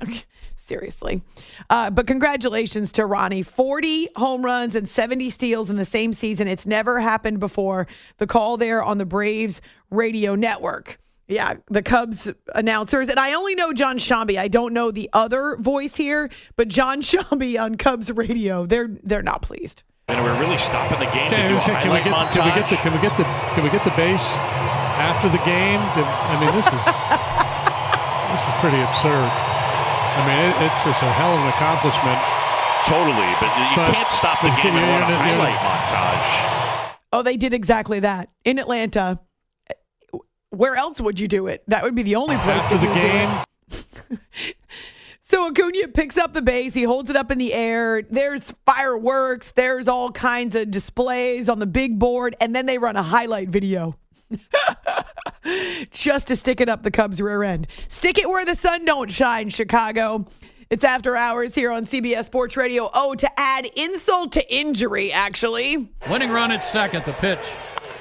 Seriously. 0.58 1.22
Uh, 1.70 1.89
but 1.89 2.06
congratulations 2.06 2.91
to 2.94 3.06
Ronnie. 3.06 3.41
40 3.41 4.10
home 4.15 4.46
runs 4.46 4.75
and 4.75 4.88
70 4.88 5.29
steals 5.32 5.70
in 5.70 5.77
the 5.77 5.86
same 5.86 6.13
season. 6.13 6.48
It's 6.48 6.68
never 6.68 7.00
happened 7.00 7.39
before. 7.39 7.88
The 8.18 8.27
call 8.27 8.58
there 8.58 8.84
on 8.84 9.00
the 9.00 9.06
Braves 9.06 9.62
radio 9.89 10.36
network. 10.36 11.00
Yeah, 11.29 11.53
the 11.69 11.81
Cubs 11.83 12.27
announcers. 12.55 13.07
And 13.07 13.19
I 13.19 13.33
only 13.33 13.53
know 13.55 13.71
Jon 13.71 14.00
Sciambi. 14.00 14.38
I 14.38 14.48
don't 14.48 14.74
know 14.74 14.89
the 14.89 15.09
other 15.13 15.55
voice 15.57 15.95
here, 15.95 16.29
but 16.55 16.67
John 16.67 17.01
Sciambi 17.05 17.62
on 17.62 17.75
Cubs 17.75 18.12
radio, 18.12 18.65
they're 18.65 18.89
they're 19.03 19.21
not 19.21 19.41
pleased. 19.43 19.83
And 20.09 20.17
we're 20.25 20.39
really 20.41 20.57
stopping 20.57 20.98
the 20.98 21.05
game 21.13 21.29
to 21.29 21.38
Can, 21.38 21.53
a 21.53 21.62
can 21.62 21.91
we 21.93 22.01
highlight 22.01 22.33
get 22.33 22.33
can 22.33 22.43
we 22.43 22.51
get 22.57 22.69
the 22.69 22.75
can 22.81 22.93
we 22.93 23.00
get 23.00 23.13
the 23.17 23.24
can 23.53 23.63
we 23.63 23.69
get 23.69 23.83
the 23.86 23.93
base 23.93 24.25
after 24.98 25.29
the 25.29 25.38
game? 25.45 25.77
I 25.79 26.33
mean, 26.41 26.50
this 26.57 26.65
is 26.65 26.81
this 28.33 28.41
is 28.41 28.53
pretty 28.59 28.81
absurd. 28.81 29.29
I 29.29 30.21
mean, 30.25 30.39
it, 30.50 30.55
it's 30.65 30.81
just 30.83 31.01
a 31.05 31.12
hell 31.13 31.29
of 31.31 31.39
an 31.45 31.50
accomplishment. 31.53 32.17
Totally, 32.89 33.29
but 33.38 33.53
you 33.53 33.65
But- 33.77 33.93
can't 33.93 34.09
stop 34.09 34.41
the 34.41 34.50
game 34.50 34.74
can 34.74 34.77
and 34.77 34.81
you- 34.81 34.98
run 34.98 35.03
a 35.03 35.13
you- 35.13 35.13
you- 35.13 35.38
highlight 35.38 35.62
montage. 35.62 36.95
Oh, 37.13 37.21
they 37.21 37.38
did 37.38 37.53
exactly 37.53 38.00
that 38.01 38.29
in 38.45 38.57
Atlanta. 38.59 39.19
Where 40.51 40.75
else 40.75 41.00
would 41.00 41.20
you 41.20 41.27
do 41.27 41.48
it? 41.48 41.63
That 41.68 41.84
would 41.84 41.96
be 41.96 42.03
the 42.03 42.15
only 42.15 42.36
place 42.38 42.62
After 42.62 42.77
that 42.77 42.82
the 42.82 42.88
you 42.88 42.94
would 42.94 43.01
do 43.01 43.08
it. 43.08 44.27
game, 44.41 44.56
So 45.22 45.46
Acuna 45.48 45.88
picks 45.89 46.18
up 46.18 46.34
the 46.34 46.41
base, 46.41 46.74
he 46.74 46.82
holds 46.82 47.12
it 47.12 47.15
up 47.15 47.29
in 47.29 47.38
the 47.38 47.53
air. 47.53 48.01
There's 48.01 48.50
fireworks, 48.65 49.51
there's 49.51 49.88
all 49.88 50.12
kinds 50.12 50.56
of 50.56 50.72
displays 50.72 51.50
on 51.50 51.60
the 51.60 51.68
big 51.68 52.00
board, 52.00 52.36
and 52.41 52.56
then 52.56 52.65
they 52.65 52.79
run 52.79 52.96
a 52.96 53.03
highlight 53.03 53.48
video. 53.50 53.96
Just 55.91 56.27
to 56.29 56.36
stick 56.36 56.62
it 56.62 56.68
up 56.68 56.82
the 56.82 56.89
Cubs' 56.89 57.22
rear 57.22 57.44
end. 57.44 57.68
Stick 57.89 58.18
it 58.18 58.27
where 58.27 58.44
the 58.44 58.56
sun 58.56 58.86
don't 58.86 59.12
shine, 59.12 59.50
Chicago. 59.50 60.25
It's 60.72 60.84
after 60.84 61.15
hours 61.15 61.53
here 61.53 61.72
on 61.72 61.86
CBS 61.86 62.25
Sports 62.25 62.58
Radio. 62.58 62.89
Oh, 62.94 63.13
to 63.13 63.39
add 63.39 63.68
insult 63.77 64.32
to 64.32 64.53
injury, 64.56 65.12
actually. 65.12 65.91
Winning 66.10 66.32
run 66.32 66.51
at 66.51 66.63
second, 66.63 67.06
the 67.06 67.13
pitch. 67.13 67.53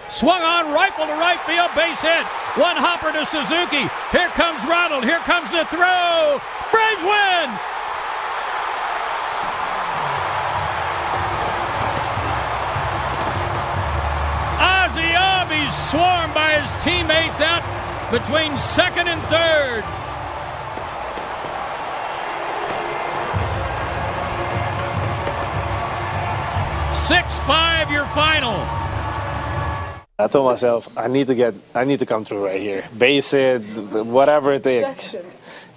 Swung 0.09 0.41
on, 0.41 0.73
rifle 0.73 1.05
to 1.05 1.13
right 1.13 1.39
field, 1.45 1.69
base 1.77 2.01
hit. 2.01 2.25
One 2.57 2.77
hopper 2.81 3.13
to 3.13 3.27
Suzuki. 3.29 3.85
Here 4.11 4.33
comes 4.33 4.65
Ronald. 4.65 5.05
Here 5.05 5.21
comes 5.29 5.51
the 5.53 5.69
throw. 5.69 6.41
Braves 6.73 7.05
win. 7.05 7.49
Ozzie 14.59 15.13
Albies 15.13 15.77
swarmed 15.77 16.33
by 16.33 16.57
his 16.57 16.73
teammates 16.83 17.43
out 17.45 17.63
between 18.11 18.57
second 18.57 19.09
and 19.09 19.21
third. 19.29 19.85
Six 26.97 27.39
five, 27.45 27.91
your 27.93 28.07
final. 28.17 28.88
I 30.21 30.27
told 30.27 30.47
myself 30.47 30.89
I 30.97 31.07
need 31.07 31.29
to 31.29 31.35
get 31.37 31.55
I 31.77 31.85
need 31.85 32.01
to 32.01 32.07
come 32.07 32.25
through 32.25 32.45
right 32.45 32.61
here. 32.61 32.89
Base 32.97 33.33
it, 33.33 33.61
whatever 34.05 34.53
it 34.53 34.65
takes. 34.65 35.15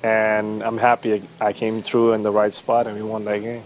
And 0.01 0.63
I'm 0.63 0.79
happy 0.79 1.29
I 1.39 1.53
came 1.53 1.83
through 1.83 2.13
in 2.13 2.23
the 2.23 2.31
right 2.31 2.55
spot 2.55 2.87
and 2.87 2.95
we 2.95 3.03
won 3.03 3.23
that 3.25 3.37
game. 3.37 3.65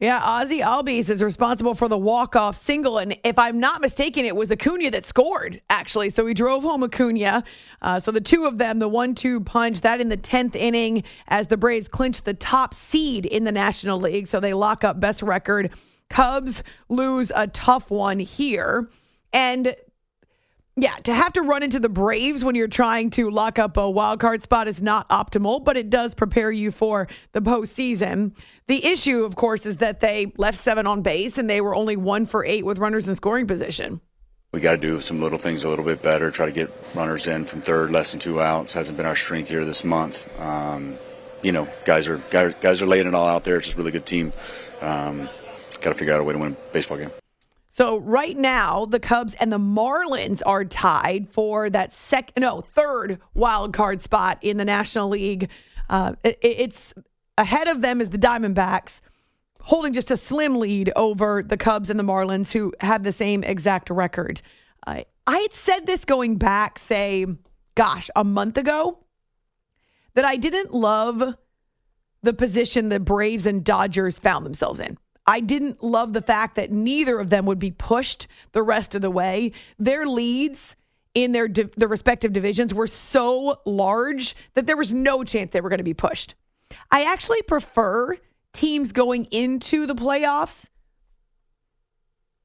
Yeah, 0.00 0.20
Ozzie 0.20 0.60
Albies 0.60 1.08
is 1.08 1.22
responsible 1.22 1.74
for 1.74 1.88
the 1.88 1.98
walk-off 1.98 2.54
single, 2.56 2.98
and 2.98 3.16
if 3.24 3.36
I'm 3.36 3.58
not 3.58 3.80
mistaken, 3.80 4.24
it 4.24 4.36
was 4.36 4.52
Acuna 4.52 4.92
that 4.92 5.04
scored 5.04 5.60
actually. 5.70 6.10
So 6.10 6.26
he 6.26 6.34
drove 6.34 6.64
home 6.64 6.82
Acuna. 6.82 7.44
Uh, 7.80 8.00
so 8.00 8.10
the 8.10 8.20
two 8.20 8.44
of 8.46 8.58
them, 8.58 8.80
the 8.80 8.88
one-two 8.88 9.40
punch, 9.40 9.80
that 9.82 10.00
in 10.00 10.08
the 10.08 10.16
tenth 10.16 10.56
inning, 10.56 11.04
as 11.28 11.46
the 11.46 11.56
Braves 11.56 11.86
clinch 11.86 12.22
the 12.22 12.34
top 12.34 12.74
seed 12.74 13.24
in 13.24 13.44
the 13.44 13.52
National 13.52 14.00
League, 14.00 14.26
so 14.26 14.40
they 14.40 14.52
lock 14.52 14.82
up 14.82 14.98
best 14.98 15.22
record. 15.22 15.70
Cubs 16.10 16.62
lose 16.88 17.30
a 17.34 17.48
tough 17.48 17.90
one 17.90 18.20
here, 18.20 18.88
and 19.32 19.74
yeah, 20.82 20.94
to 21.04 21.14
have 21.14 21.32
to 21.34 21.42
run 21.42 21.62
into 21.62 21.80
the 21.80 21.88
Braves 21.88 22.44
when 22.44 22.54
you're 22.54 22.68
trying 22.68 23.10
to 23.10 23.30
lock 23.30 23.58
up 23.58 23.76
a 23.76 23.90
wild 23.90 24.20
card 24.20 24.42
spot 24.42 24.68
is 24.68 24.80
not 24.82 25.08
optimal, 25.08 25.62
but 25.62 25.76
it 25.76 25.90
does 25.90 26.14
prepare 26.14 26.50
you 26.50 26.70
for 26.70 27.08
the 27.32 27.40
postseason. 27.40 28.34
The 28.66 28.84
issue, 28.84 29.24
of 29.24 29.36
course, 29.36 29.66
is 29.66 29.78
that 29.78 30.00
they 30.00 30.32
left 30.36 30.58
seven 30.58 30.86
on 30.86 31.02
base 31.02 31.38
and 31.38 31.48
they 31.48 31.60
were 31.60 31.74
only 31.74 31.96
one 31.96 32.26
for 32.26 32.44
eight 32.44 32.64
with 32.64 32.78
runners 32.78 33.08
in 33.08 33.14
scoring 33.14 33.46
position. 33.46 34.00
We 34.52 34.60
got 34.60 34.72
to 34.72 34.78
do 34.78 35.00
some 35.00 35.20
little 35.20 35.38
things 35.38 35.64
a 35.64 35.68
little 35.68 35.84
bit 35.84 36.02
better. 36.02 36.30
Try 36.30 36.46
to 36.46 36.52
get 36.52 36.70
runners 36.94 37.26
in 37.26 37.44
from 37.44 37.60
third, 37.60 37.90
less 37.90 38.12
than 38.12 38.20
two 38.20 38.40
outs. 38.40 38.72
Hasn't 38.72 38.96
been 38.96 39.06
our 39.06 39.16
strength 39.16 39.48
here 39.50 39.64
this 39.64 39.84
month. 39.84 40.28
Um, 40.40 40.96
you 41.42 41.52
know, 41.52 41.68
guys 41.84 42.08
are 42.08 42.18
guys, 42.30 42.82
are 42.82 42.86
laying 42.86 43.06
it 43.06 43.14
all 43.14 43.28
out 43.28 43.44
there. 43.44 43.56
It's 43.56 43.66
just 43.66 43.76
a 43.76 43.78
really 43.78 43.90
good 43.90 44.06
team. 44.06 44.32
Um, 44.80 45.28
got 45.80 45.90
to 45.90 45.94
figure 45.94 46.14
out 46.14 46.20
a 46.20 46.24
way 46.24 46.32
to 46.32 46.38
win 46.38 46.52
a 46.52 46.72
baseball 46.72 46.96
game. 46.96 47.10
So 47.78 47.98
right 47.98 48.36
now, 48.36 48.86
the 48.86 48.98
Cubs 48.98 49.34
and 49.34 49.52
the 49.52 49.58
Marlins 49.58 50.42
are 50.44 50.64
tied 50.64 51.28
for 51.30 51.70
that 51.70 51.92
second, 51.92 52.40
no, 52.40 52.62
third 52.74 53.20
wild 53.34 53.72
card 53.72 54.00
spot 54.00 54.38
in 54.42 54.56
the 54.56 54.64
National 54.64 55.08
League. 55.08 55.48
Uh, 55.88 56.14
it- 56.24 56.40
it's 56.42 56.92
ahead 57.36 57.68
of 57.68 57.80
them 57.80 58.00
is 58.00 58.10
the 58.10 58.18
Diamondbacks, 58.18 58.98
holding 59.60 59.92
just 59.92 60.10
a 60.10 60.16
slim 60.16 60.56
lead 60.56 60.92
over 60.96 61.40
the 61.40 61.56
Cubs 61.56 61.88
and 61.88 62.00
the 62.00 62.02
Marlins, 62.02 62.50
who 62.50 62.74
have 62.80 63.04
the 63.04 63.12
same 63.12 63.44
exact 63.44 63.90
record. 63.90 64.42
Uh, 64.84 65.02
I 65.28 65.38
had 65.38 65.52
said 65.52 65.86
this 65.86 66.04
going 66.04 66.34
back, 66.34 66.80
say, 66.80 67.26
gosh, 67.76 68.10
a 68.16 68.24
month 68.24 68.58
ago, 68.58 69.04
that 70.14 70.24
I 70.24 70.34
didn't 70.34 70.74
love 70.74 71.36
the 72.24 72.34
position 72.34 72.88
the 72.88 72.98
Braves 72.98 73.46
and 73.46 73.62
Dodgers 73.62 74.18
found 74.18 74.44
themselves 74.44 74.80
in. 74.80 74.98
I 75.28 75.40
didn't 75.40 75.82
love 75.82 76.14
the 76.14 76.22
fact 76.22 76.56
that 76.56 76.72
neither 76.72 77.20
of 77.20 77.28
them 77.28 77.44
would 77.44 77.58
be 77.58 77.70
pushed 77.70 78.26
the 78.52 78.62
rest 78.62 78.94
of 78.94 79.02
the 79.02 79.10
way. 79.10 79.52
Their 79.78 80.06
leads 80.06 80.74
in 81.12 81.32
their 81.32 81.48
their 81.48 81.86
respective 81.86 82.32
divisions 82.32 82.72
were 82.72 82.86
so 82.86 83.60
large 83.66 84.34
that 84.54 84.66
there 84.66 84.76
was 84.76 84.90
no 84.90 85.24
chance 85.24 85.50
they 85.50 85.60
were 85.60 85.68
going 85.68 85.78
to 85.78 85.84
be 85.84 85.92
pushed. 85.92 86.34
I 86.90 87.04
actually 87.04 87.42
prefer 87.42 88.16
teams 88.54 88.92
going 88.92 89.26
into 89.26 89.86
the 89.86 89.94
playoffs 89.94 90.70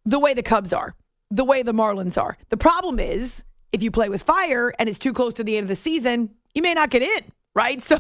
the 0.04 0.20
way 0.20 0.34
the 0.34 0.44
Cubs 0.44 0.74
are, 0.74 0.94
the 1.32 1.46
way 1.46 1.64
the 1.64 1.72
Marlins 1.72 2.22
are. 2.22 2.38
The 2.50 2.58
problem 2.58 3.00
is 3.00 3.46
if 3.72 3.82
you 3.82 3.92
play 3.92 4.10
with 4.10 4.24
fire 4.24 4.74
and 4.78 4.90
it's 4.90 5.00
too 5.00 5.14
close 5.14 5.36
to 5.36 5.46
the 5.46 5.56
end 5.56 5.64
of 5.64 5.70
the 5.70 5.78
season, 5.78 6.36
you 6.54 6.62
may 6.62 6.74
not 6.74 6.90
get 6.90 7.02
in 7.02 7.32
right? 7.56 7.82
So 7.94 8.00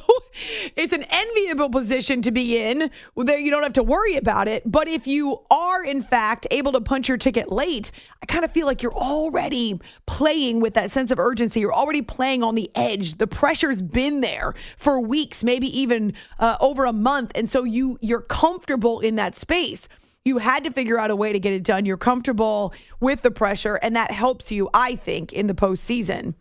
it's 0.76 0.94
an 0.94 1.04
enviable 1.04 1.70
position 1.70 2.24
to 2.24 2.32
be 2.32 2.58
in. 2.58 2.90
There 3.16 3.38
you 3.38 3.52
don't 3.52 3.62
have 3.62 3.74
to 3.74 3.84
worry 3.84 4.16
about 4.16 4.48
it. 4.48 4.64
But 4.66 4.88
if 4.88 5.06
you 5.06 5.42
are 5.52 5.86
in 5.86 6.02
fact 6.02 6.48
able 6.50 6.72
to 6.72 6.82
punch 6.82 7.08
your 7.08 7.18
ticket 7.18 7.52
late, 7.52 7.92
I 8.24 8.26
kind 8.26 8.44
of 8.44 8.52
feel 8.52 8.66
like 8.66 8.82
you're 8.82 8.96
already 8.96 9.80
playing 10.08 10.60
with 10.60 10.74
that 10.74 10.90
sense 10.90 11.12
of 11.12 11.20
urgency. 11.20 11.60
You're 11.60 11.74
already 11.74 12.02
playing 12.02 12.42
on 12.42 12.56
the 12.56 12.72
edge. 12.74 13.20
The 13.20 13.28
pressure's 13.28 13.82
been 13.82 14.22
there 14.22 14.56
for 14.78 15.00
weeks, 15.00 15.44
maybe 15.44 15.68
even 15.80 16.14
uh, 16.40 16.58
over 16.60 16.86
a 16.86 16.94
month, 16.94 17.32
and 17.36 17.48
so 17.48 17.64
you 17.64 18.00
you're 18.02 18.22
comfortable 18.22 19.02
in 19.02 19.18
that 19.18 19.36
space. 19.36 19.88
You 20.26 20.40
had 20.40 20.64
to 20.64 20.72
figure 20.72 20.98
out 20.98 21.12
a 21.12 21.16
way 21.16 21.34
to 21.34 21.40
get 21.40 21.54
it 21.54 21.64
done. 21.64 21.86
You're 21.86 21.98
comfortable 21.98 22.74
with 23.00 23.22
the 23.22 23.32
pressure, 23.32 23.76
and 23.76 23.96
that 23.96 24.10
helps 24.10 24.52
you, 24.52 24.70
I 24.74 24.96
think, 24.96 25.34
in 25.34 25.46
the 25.48 25.54
postseason. 25.54 26.34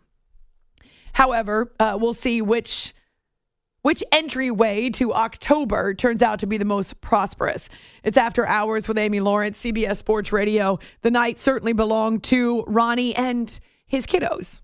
However, 1.13 1.71
uh, 1.79 1.97
we'll 2.01 2.15
see 2.15 2.41
which 2.41 2.93
which 3.83 4.03
entryway 4.11 4.89
to 4.89 5.13
October 5.13 5.93
turns 5.93 6.21
out 6.21 6.39
to 6.39 6.47
be 6.47 6.57
the 6.57 6.65
most 6.65 6.99
prosperous? 7.01 7.69
It's 8.03 8.17
After 8.17 8.47
Hours 8.47 8.87
with 8.87 8.97
Amy 8.97 9.19
Lawrence, 9.19 9.61
CBS 9.61 9.97
Sports 9.97 10.31
Radio. 10.31 10.79
The 11.01 11.11
night 11.11 11.37
certainly 11.37 11.73
belonged 11.73 12.23
to 12.25 12.63
Ronnie 12.63 13.15
and 13.15 13.59
his 13.85 14.05
kiddos. 14.07 14.61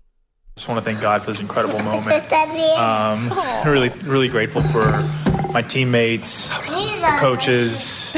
Just 0.56 0.68
want 0.68 0.78
to 0.78 0.84
thank 0.84 1.00
God 1.00 1.22
for 1.22 1.28
this 1.28 1.40
incredible 1.40 1.78
moment. 1.82 2.16
Um, 2.32 3.30
really, 3.64 3.90
really 4.04 4.28
grateful 4.28 4.62
for 4.62 4.84
my 5.52 5.62
teammates, 5.62 6.50
the 6.50 7.16
coaches, 7.20 8.16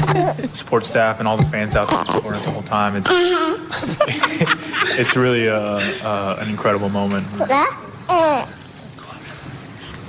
support 0.52 0.84
staff, 0.86 1.18
and 1.18 1.26
all 1.26 1.36
the 1.36 1.44
fans 1.46 1.76
out 1.76 1.88
there 1.88 2.04
supporting 2.04 2.32
us 2.34 2.44
the 2.44 2.50
whole 2.50 2.62
time. 2.62 2.94
It's 2.96 3.08
it's 4.98 5.16
really 5.16 5.46
a, 5.46 5.56
uh, 5.56 6.36
an 6.40 6.48
incredible 6.48 6.90
moment. 6.90 7.26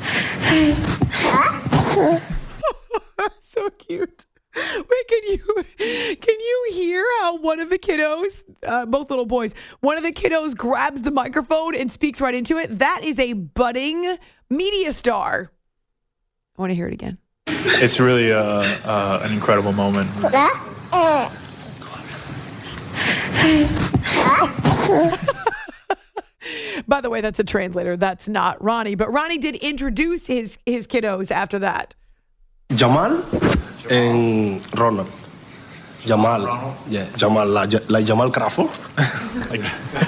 so 3.41 3.69
cute. 3.71 4.25
Wait, 4.55 5.07
can 5.07 5.19
you 5.23 5.37
can 6.15 6.39
you 6.39 6.69
hear 6.73 7.03
how 7.19 7.37
one 7.37 7.59
of 7.59 7.71
the 7.71 7.79
kiddos, 7.79 8.43
uh, 8.67 8.85
both 8.85 9.09
little 9.09 9.25
boys, 9.25 9.55
one 9.79 9.97
of 9.97 10.03
the 10.03 10.11
kiddos 10.11 10.55
grabs 10.55 11.01
the 11.01 11.11
microphone 11.11 11.75
and 11.75 11.89
speaks 11.89 12.21
right 12.21 12.35
into 12.35 12.57
it? 12.57 12.77
That 12.77 13.01
is 13.03 13.17
a 13.17 13.33
budding 13.33 14.17
media 14.49 14.93
star. 14.93 15.51
I 16.57 16.61
want 16.61 16.69
to 16.69 16.75
hear 16.75 16.87
it 16.87 16.93
again. 16.93 17.17
It's 17.47 17.99
really 17.99 18.29
a, 18.29 18.39
uh, 18.39 19.21
an 19.23 19.33
incredible 19.33 19.73
moment. 19.73 20.09
By 26.87 27.01
the 27.01 27.09
way, 27.09 27.21
that's 27.21 27.39
a 27.39 27.43
translator. 27.43 27.97
That's 27.97 28.27
not 28.27 28.61
Ronnie. 28.63 28.95
But 28.95 29.11
Ronnie 29.11 29.37
did 29.37 29.55
introduce 29.55 30.25
his 30.27 30.57
his 30.65 30.87
kiddos 30.87 31.31
after 31.31 31.59
that. 31.59 31.95
Jamal 32.75 33.23
and 33.89 34.61
Ronald. 34.77 35.22
Jamal. 36.05 36.75
Yeah, 36.87 37.09
Jamal, 37.17 37.47
like, 37.47 37.89
like 37.89 38.05
Jamal 38.05 38.31
Crawford. 38.31 38.67
like, 39.49 39.61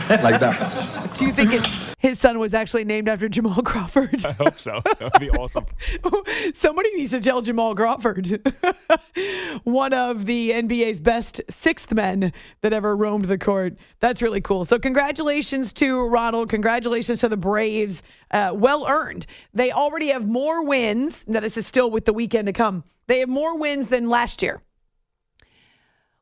like 0.24 0.40
that. 0.40 1.12
Do 1.18 1.25
you 1.25 1.32
think 1.32 1.54
it, 1.54 1.66
his 2.00 2.20
son 2.20 2.40
was 2.40 2.54
actually 2.54 2.84
named 2.84 3.08
after 3.08 3.30
Jamal 3.30 3.62
Crawford? 3.64 4.25
I 4.25 4.34
hope 4.34 4.60
so. 4.60 4.80
That 4.84 5.14
would 5.14 5.20
be 5.20 5.30
awesome. 5.32 5.66
Somebody 6.54 6.94
needs 6.96 7.12
to 7.12 7.22
tell 7.22 7.42
Jamal 7.42 7.74
Crawford, 7.74 8.28
one 9.64 9.94
of 9.94 10.25
the 10.25 10.52
NBA's 10.52 11.00
best 11.00 11.42
sixth 11.50 11.94
men 11.94 12.34
that 12.62 12.74
ever 12.74 12.96
roamed 12.96 13.25
the 13.25 13.38
court. 13.38 13.78
That's 14.02 14.22
really 14.22 14.42
cool. 14.42 14.66
So, 14.66 14.78
congratulations 14.78 15.72
to 15.74 16.06
Ronald. 16.06 16.50
Congratulations 16.50 17.22
to 17.22 17.30
the 17.30 17.38
Braves. 17.38 18.02
Uh, 18.32 18.52
well 18.54 18.86
earned. 18.88 19.25
They 19.54 19.72
already 19.72 20.08
have 20.10 20.28
more 20.28 20.64
wins. 20.66 21.24
Now, 21.28 21.40
this 21.40 21.58
is 21.58 21.66
still 21.66 21.90
with 21.90 22.06
the 22.06 22.14
weekend 22.14 22.48
to 22.48 22.54
come. 22.54 22.84
They 23.08 23.20
have 23.20 23.30
more 23.30 23.58
wins 23.58 23.88
than 23.88 24.10
last 24.10 24.42
year. 24.42 24.62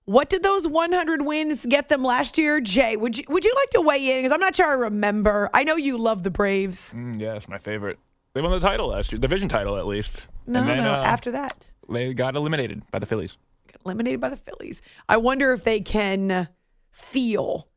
What 0.05 0.29
did 0.29 0.43
those 0.43 0.67
100 0.67 1.21
wins 1.21 1.65
get 1.65 1.87
them 1.87 2.03
last 2.03 2.37
year, 2.37 2.59
Jay? 2.59 2.97
Would 2.97 3.17
you 3.17 3.23
would 3.29 3.45
you 3.45 3.53
like 3.55 3.69
to 3.71 3.81
weigh 3.81 4.11
in? 4.11 4.23
Because 4.23 4.33
I'm 4.33 4.41
not 4.41 4.55
sure 4.55 4.67
I 4.67 4.73
remember. 4.73 5.49
I 5.53 5.63
know 5.63 5.75
you 5.77 5.97
love 5.97 6.23
the 6.23 6.31
Braves. 6.31 6.93
Mm, 6.93 7.19
yeah, 7.19 7.35
it's 7.35 7.47
my 7.47 7.57
favorite. 7.57 7.99
They 8.33 8.41
won 8.41 8.51
the 8.51 8.59
title 8.59 8.87
last 8.87 9.11
year, 9.11 9.17
the 9.17 9.21
division 9.27 9.47
title 9.47 9.77
at 9.77 9.85
least. 9.85 10.27
No, 10.45 10.59
and 10.59 10.69
then, 10.69 10.83
no. 10.83 10.93
uh, 10.93 11.03
after 11.03 11.31
that, 11.31 11.69
they 11.89 12.13
got 12.13 12.35
eliminated 12.35 12.83
by 12.91 12.99
the 12.99 13.05
Phillies. 13.05 13.37
eliminated 13.85 14.19
by 14.19 14.29
the 14.29 14.37
Phillies. 14.37 14.81
I 15.07 15.17
wonder 15.17 15.53
if 15.53 15.63
they 15.63 15.79
can 15.79 16.49
feel 16.91 17.69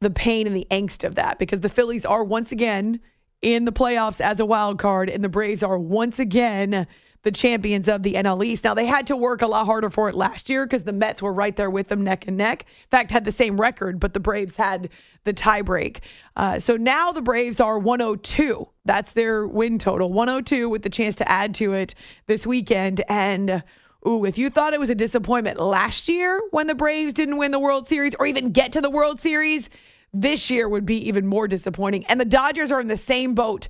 the 0.00 0.10
pain 0.10 0.46
and 0.46 0.56
the 0.56 0.66
angst 0.70 1.04
of 1.04 1.16
that 1.16 1.38
because 1.38 1.60
the 1.60 1.68
Phillies 1.68 2.06
are 2.06 2.24
once 2.24 2.50
again 2.50 3.00
in 3.42 3.64
the 3.64 3.72
playoffs 3.72 4.20
as 4.20 4.40
a 4.40 4.46
wild 4.46 4.78
card, 4.78 5.10
and 5.10 5.22
the 5.22 5.28
Braves 5.28 5.62
are 5.62 5.78
once 5.78 6.18
again 6.18 6.86
the 7.22 7.30
champions 7.30 7.88
of 7.88 8.02
the 8.02 8.14
NL 8.14 8.44
East. 8.44 8.64
Now, 8.64 8.74
they 8.74 8.86
had 8.86 9.06
to 9.06 9.16
work 9.16 9.42
a 9.42 9.46
lot 9.46 9.66
harder 9.66 9.90
for 9.90 10.08
it 10.08 10.14
last 10.14 10.50
year 10.50 10.66
because 10.66 10.84
the 10.84 10.92
Mets 10.92 11.22
were 11.22 11.32
right 11.32 11.54
there 11.54 11.70
with 11.70 11.88
them 11.88 12.02
neck 12.02 12.26
and 12.26 12.36
neck. 12.36 12.62
In 12.62 12.88
fact, 12.90 13.10
had 13.10 13.24
the 13.24 13.32
same 13.32 13.60
record, 13.60 14.00
but 14.00 14.14
the 14.14 14.20
Braves 14.20 14.56
had 14.56 14.88
the 15.24 15.32
tiebreak. 15.32 16.00
Uh, 16.36 16.58
so 16.58 16.76
now 16.76 17.12
the 17.12 17.22
Braves 17.22 17.60
are 17.60 17.78
102. 17.78 18.68
That's 18.84 19.12
their 19.12 19.46
win 19.46 19.78
total 19.78 20.12
102 20.12 20.68
with 20.68 20.82
the 20.82 20.90
chance 20.90 21.14
to 21.16 21.30
add 21.30 21.54
to 21.56 21.72
it 21.72 21.94
this 22.26 22.46
weekend. 22.46 23.02
And 23.08 23.62
Ooh, 24.06 24.24
if 24.24 24.36
you 24.36 24.50
thought 24.50 24.74
it 24.74 24.80
was 24.80 24.90
a 24.90 24.96
disappointment 24.96 25.60
last 25.60 26.08
year 26.08 26.42
when 26.50 26.66
the 26.66 26.74
Braves 26.74 27.14
didn't 27.14 27.36
win 27.36 27.52
the 27.52 27.60
World 27.60 27.86
Series 27.86 28.16
or 28.16 28.26
even 28.26 28.50
get 28.50 28.72
to 28.72 28.80
the 28.80 28.90
World 28.90 29.20
Series, 29.20 29.70
this 30.12 30.50
year 30.50 30.68
would 30.68 30.84
be 30.84 31.06
even 31.08 31.26
more 31.26 31.46
disappointing. 31.46 32.04
And 32.06 32.20
the 32.20 32.24
Dodgers 32.24 32.72
are 32.72 32.80
in 32.80 32.88
the 32.88 32.96
same 32.96 33.34
boat. 33.34 33.68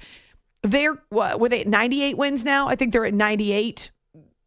They're, 0.63 0.97
what, 1.09 1.41
were 1.41 1.49
they 1.49 1.63
at 1.63 1.67
98 1.67 2.17
wins 2.17 2.45
now? 2.45 2.69
I 2.69 2.77
think 2.77 2.93
they're 2.93 3.05
at 3.05 3.15
98, 3.15 3.91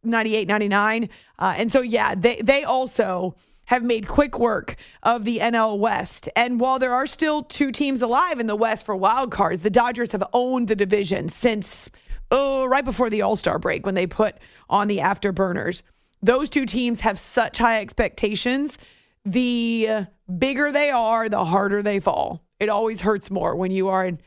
98, 0.02 0.48
99. 0.48 1.08
Uh, 1.38 1.54
and 1.56 1.70
so, 1.70 1.80
yeah, 1.80 2.14
they, 2.14 2.36
they 2.36 2.64
also 2.64 3.36
have 3.66 3.82
made 3.82 4.08
quick 4.08 4.38
work 4.38 4.76
of 5.02 5.24
the 5.24 5.38
NL 5.38 5.78
West. 5.78 6.28
And 6.34 6.58
while 6.58 6.78
there 6.78 6.94
are 6.94 7.06
still 7.06 7.42
two 7.42 7.72
teams 7.72 8.00
alive 8.00 8.40
in 8.40 8.46
the 8.46 8.56
West 8.56 8.86
for 8.86 8.96
wild 8.96 9.30
cards, 9.30 9.60
the 9.60 9.70
Dodgers 9.70 10.12
have 10.12 10.24
owned 10.32 10.68
the 10.68 10.76
division 10.76 11.28
since 11.28 11.90
oh, 12.30 12.64
right 12.66 12.84
before 12.84 13.10
the 13.10 13.22
All 13.22 13.36
Star 13.36 13.58
break 13.58 13.84
when 13.84 13.94
they 13.94 14.06
put 14.06 14.36
on 14.70 14.88
the 14.88 14.98
afterburners. 14.98 15.82
Those 16.22 16.48
two 16.48 16.66
teams 16.66 17.00
have 17.00 17.18
such 17.18 17.58
high 17.58 17.80
expectations. 17.80 18.78
The 19.24 20.06
bigger 20.38 20.72
they 20.72 20.90
are, 20.90 21.28
the 21.28 21.44
harder 21.44 21.82
they 21.82 22.00
fall. 22.00 22.42
It 22.58 22.68
always 22.68 23.00
hurts 23.00 23.30
more 23.30 23.54
when 23.54 23.70
you 23.70 23.88
are 23.88 24.06
in 24.06 24.20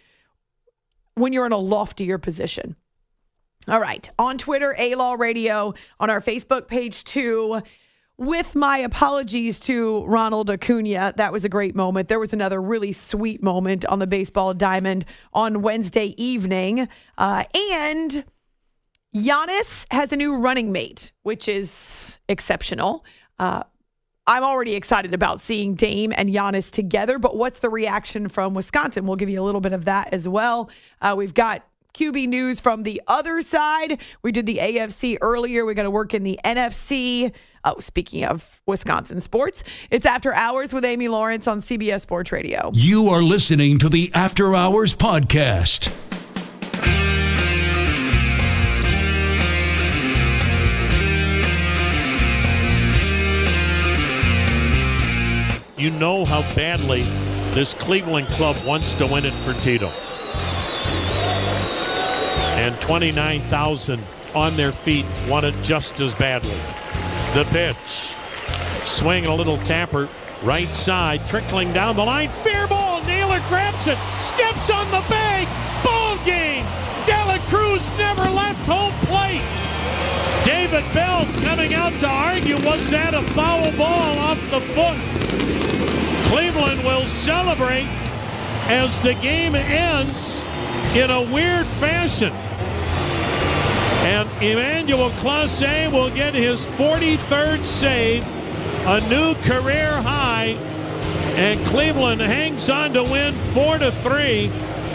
when 1.20 1.34
you're 1.34 1.46
in 1.46 1.52
a 1.52 1.58
loftier 1.58 2.18
position. 2.18 2.76
All 3.68 3.80
right. 3.80 4.10
On 4.18 4.38
Twitter, 4.38 4.74
A 4.78 4.96
Law 4.96 5.14
Radio, 5.14 5.74
on 6.00 6.10
our 6.10 6.22
Facebook 6.22 6.68
page 6.68 7.04
too. 7.04 7.62
With 8.18 8.54
my 8.54 8.80
apologies 8.80 9.62
to 9.62 10.04
Ronald 10.06 10.50
Acuna, 10.50 11.14
that 11.16 11.32
was 11.32 11.46
a 11.46 11.50
great 11.50 11.74
moment. 11.74 12.10
There 12.10 12.20
was 12.20 12.34
another 12.34 12.62
really 12.62 12.92
sweet 12.92 13.42
moment 13.42 13.86
on 13.86 14.00
the 14.00 14.08
baseball 14.08 14.54
diamond 14.54 15.06
on 15.34 15.62
Wednesday 15.62 16.14
evening. 16.22 16.90
Uh, 17.18 17.46
and 17.56 18.26
Giannis 19.16 19.86
has 19.92 20.12
a 20.12 20.18
new 20.18 20.38
running 20.38 20.72
mate, 20.72 21.14
which 21.24 21.48
is 21.48 22.20
exceptional. 22.28 23.06
Uh, 23.38 23.64
I'm 24.30 24.44
already 24.44 24.76
excited 24.76 25.16
about 25.16 25.42
seeing 25.42 25.74
Dame 25.74 26.14
and 26.16 26.30
Giannis 26.30 26.70
together, 26.70 27.18
but 27.18 27.36
what's 27.36 27.58
the 27.60 27.70
reaction 27.72 28.30
from 28.30 28.54
Wisconsin? 28.54 29.08
We'll 29.08 29.16
give 29.16 29.28
you 29.28 29.42
a 29.42 29.44
little 29.44 29.60
bit 29.60 29.74
of 29.74 29.86
that 29.86 30.14
as 30.14 30.28
well. 30.28 30.70
Uh, 31.02 31.16
we've 31.18 31.34
got 31.34 31.66
QB 31.96 32.28
news 32.28 32.60
from 32.60 32.84
the 32.84 33.02
other 33.08 33.42
side. 33.42 34.00
We 34.22 34.32
did 34.32 34.46
the 34.46 34.58
AFC 34.58 35.18
earlier. 35.20 35.66
We're 35.66 35.74
going 35.74 35.86
to 35.86 35.90
work 35.90 36.14
in 36.14 36.22
the 36.22 36.40
NFC. 36.46 37.34
Oh, 37.66 37.80
speaking 37.80 38.24
of 38.24 38.62
Wisconsin 38.68 39.20
sports, 39.20 39.64
it's 39.90 40.06
After 40.06 40.32
Hours 40.36 40.74
with 40.74 40.86
Amy 40.86 41.08
Lawrence 41.08 41.48
on 41.48 41.64
CBS 41.64 42.02
Sports 42.02 42.32
Radio. 42.32 42.70
You 42.76 43.10
are 43.10 43.24
listening 43.24 43.80
to 43.80 43.90
the 43.90 44.12
After 44.14 44.54
Hours 44.56 44.94
Podcast. 44.94 45.92
You 55.80 55.92
know 55.92 56.26
how 56.26 56.42
badly 56.56 57.04
this 57.54 57.74
Cleveland 57.74 58.28
club 58.28 58.58
wants 58.66 58.94
to 58.96 59.06
win 59.06 59.24
it 59.24 59.34
for 59.36 59.54
Tito. 59.54 59.88
And 62.58 62.76
29,000 62.82 64.04
on 64.36 64.58
their 64.58 64.74
feet 64.74 65.06
want 65.30 65.46
it 65.46 65.56
just 65.64 66.02
as 66.02 66.14
badly. 66.14 66.60
The 67.34 67.46
pitch. 67.52 68.14
Swing 68.86 69.28
a 69.28 69.34
little 69.34 69.58
tapper. 69.60 70.10
Right 70.44 70.76
side, 70.76 71.26
trickling 71.26 71.72
down 71.72 71.96
the 71.96 72.04
line. 72.04 72.28
Fair 72.28 72.68
ball. 72.68 73.02
Naylor 73.04 73.40
grabs 73.48 73.88
it. 73.88 73.98
Steps 74.20 74.70
on 74.70 74.86
the 74.92 75.08
bag. 75.08 75.48
Ball 75.86 76.18
game. 76.26 76.66
De 77.06 77.26
La 77.26 77.38
Cruz 77.48 77.90
never 77.98 78.30
left 78.30 78.60
home 78.68 78.92
plate. 79.06 79.69
David 80.50 80.84
Bell 80.96 81.28
coming 81.44 81.76
out 81.76 81.94
to 81.94 82.08
argue 82.08 82.56
was 82.66 82.90
that 82.90 83.14
a 83.14 83.22
foul 83.34 83.72
ball 83.74 84.18
off 84.18 84.42
the 84.50 84.60
foot? 84.60 84.98
Cleveland 86.28 86.84
will 86.84 87.06
celebrate 87.06 87.86
as 88.68 89.00
the 89.04 89.14
game 89.14 89.54
ends 89.54 90.42
in 90.96 91.12
a 91.12 91.22
weird 91.22 91.68
fashion. 91.68 92.32
And 94.02 94.28
Emmanuel 94.42 95.12
Clase 95.12 95.92
will 95.92 96.10
get 96.10 96.34
his 96.34 96.66
43rd 96.66 97.64
save, 97.64 98.26
a 98.88 99.08
new 99.08 99.36
career 99.44 100.02
high, 100.02 100.58
and 101.38 101.64
Cleveland 101.68 102.22
hangs 102.22 102.72
on 102.72 102.94
to 102.94 103.04
win 103.04 103.36
4 103.54 103.78
to 103.78 103.92
3. 103.92 104.50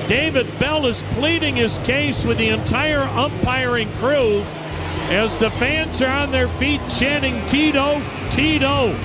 David 0.09 0.59
Bell 0.59 0.87
is 0.87 1.05
pleading 1.13 1.55
his 1.55 1.79
case 1.79 2.25
with 2.25 2.39
the 2.39 2.49
entire 2.49 3.03
umpiring 3.03 3.89
crew 4.01 4.45
as 5.11 5.39
the 5.39 5.51
fans 5.51 6.01
are 6.03 6.23
on 6.23 6.31
their 6.31 6.49
feet 6.49 6.81
chanting 6.99 7.35
Tito, 7.49 8.01
Tito. 8.31 8.97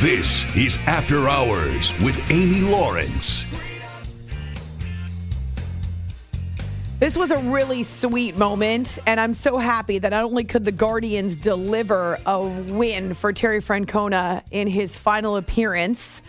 This 0.00 0.44
is 0.56 0.78
After 0.86 1.28
Hours 1.28 1.98
with 2.00 2.30
Amy 2.30 2.60
Lawrence. 2.60 3.50
This 7.00 7.16
was 7.16 7.30
a 7.30 7.38
really 7.38 7.82
sweet 7.82 8.36
moment, 8.36 8.98
and 9.06 9.18
I'm 9.18 9.34
so 9.34 9.58
happy 9.58 9.98
that 9.98 10.10
not 10.10 10.24
only 10.24 10.44
could 10.44 10.64
the 10.64 10.72
Guardians 10.72 11.36
deliver 11.36 12.18
a 12.24 12.42
win 12.42 13.14
for 13.14 13.32
Terry 13.32 13.60
Francona 13.60 14.42
in 14.50 14.68
his 14.68 14.96
final 14.96 15.36
appearance 15.36 16.22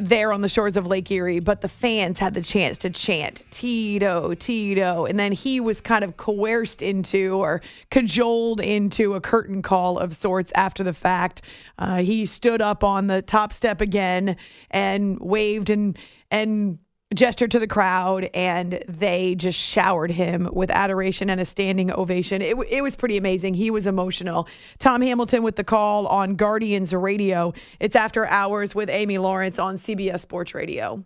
there 0.00 0.32
on 0.32 0.40
the 0.40 0.48
shores 0.48 0.76
of 0.76 0.86
Lake 0.86 1.10
Erie, 1.10 1.40
but 1.40 1.60
the 1.60 1.68
fans 1.68 2.18
had 2.18 2.34
the 2.34 2.42
chance 2.42 2.78
to 2.78 2.90
chant 2.90 3.44
Tito, 3.50 4.34
Tito, 4.34 5.06
and 5.06 5.18
then 5.18 5.32
he 5.32 5.60
was 5.60 5.80
kind 5.80 6.04
of 6.04 6.16
coerced 6.16 6.82
into 6.82 7.36
or 7.36 7.62
cajoled 7.90 8.60
into 8.60 9.14
a 9.14 9.20
curtain 9.20 9.62
call 9.62 9.98
of 9.98 10.14
sorts 10.16 10.52
after 10.54 10.82
the 10.82 10.94
fact. 10.94 11.42
Uh, 11.78 11.96
he 11.96 12.26
stood 12.26 12.60
up 12.60 12.82
on 12.82 13.06
the 13.06 13.22
top 13.22 13.52
step 13.52 13.80
again 13.80 14.36
and 14.70 15.18
waved 15.20 15.70
and 15.70 15.98
and 16.30 16.78
gestured 17.14 17.52
to 17.52 17.58
the 17.58 17.68
crowd 17.68 18.28
and 18.34 18.82
they 18.88 19.36
just 19.36 19.58
showered 19.58 20.10
him 20.10 20.48
with 20.52 20.70
adoration 20.70 21.30
and 21.30 21.40
a 21.40 21.44
standing 21.44 21.92
ovation. 21.92 22.42
It, 22.42 22.56
it 22.68 22.82
was 22.82 22.96
pretty 22.96 23.16
amazing. 23.16 23.54
He 23.54 23.70
was 23.70 23.86
emotional. 23.86 24.48
Tom 24.78 25.02
Hamilton 25.02 25.42
with 25.42 25.56
the 25.56 25.64
call 25.64 26.08
on 26.08 26.34
Guardians 26.34 26.92
Radio. 26.92 27.54
It's 27.78 27.94
after 27.94 28.26
hours 28.26 28.74
with 28.74 28.90
Amy 28.90 29.18
Lawrence 29.18 29.58
on 29.58 29.76
CBS 29.76 30.20
Sports 30.20 30.54
Radio. 30.54 31.04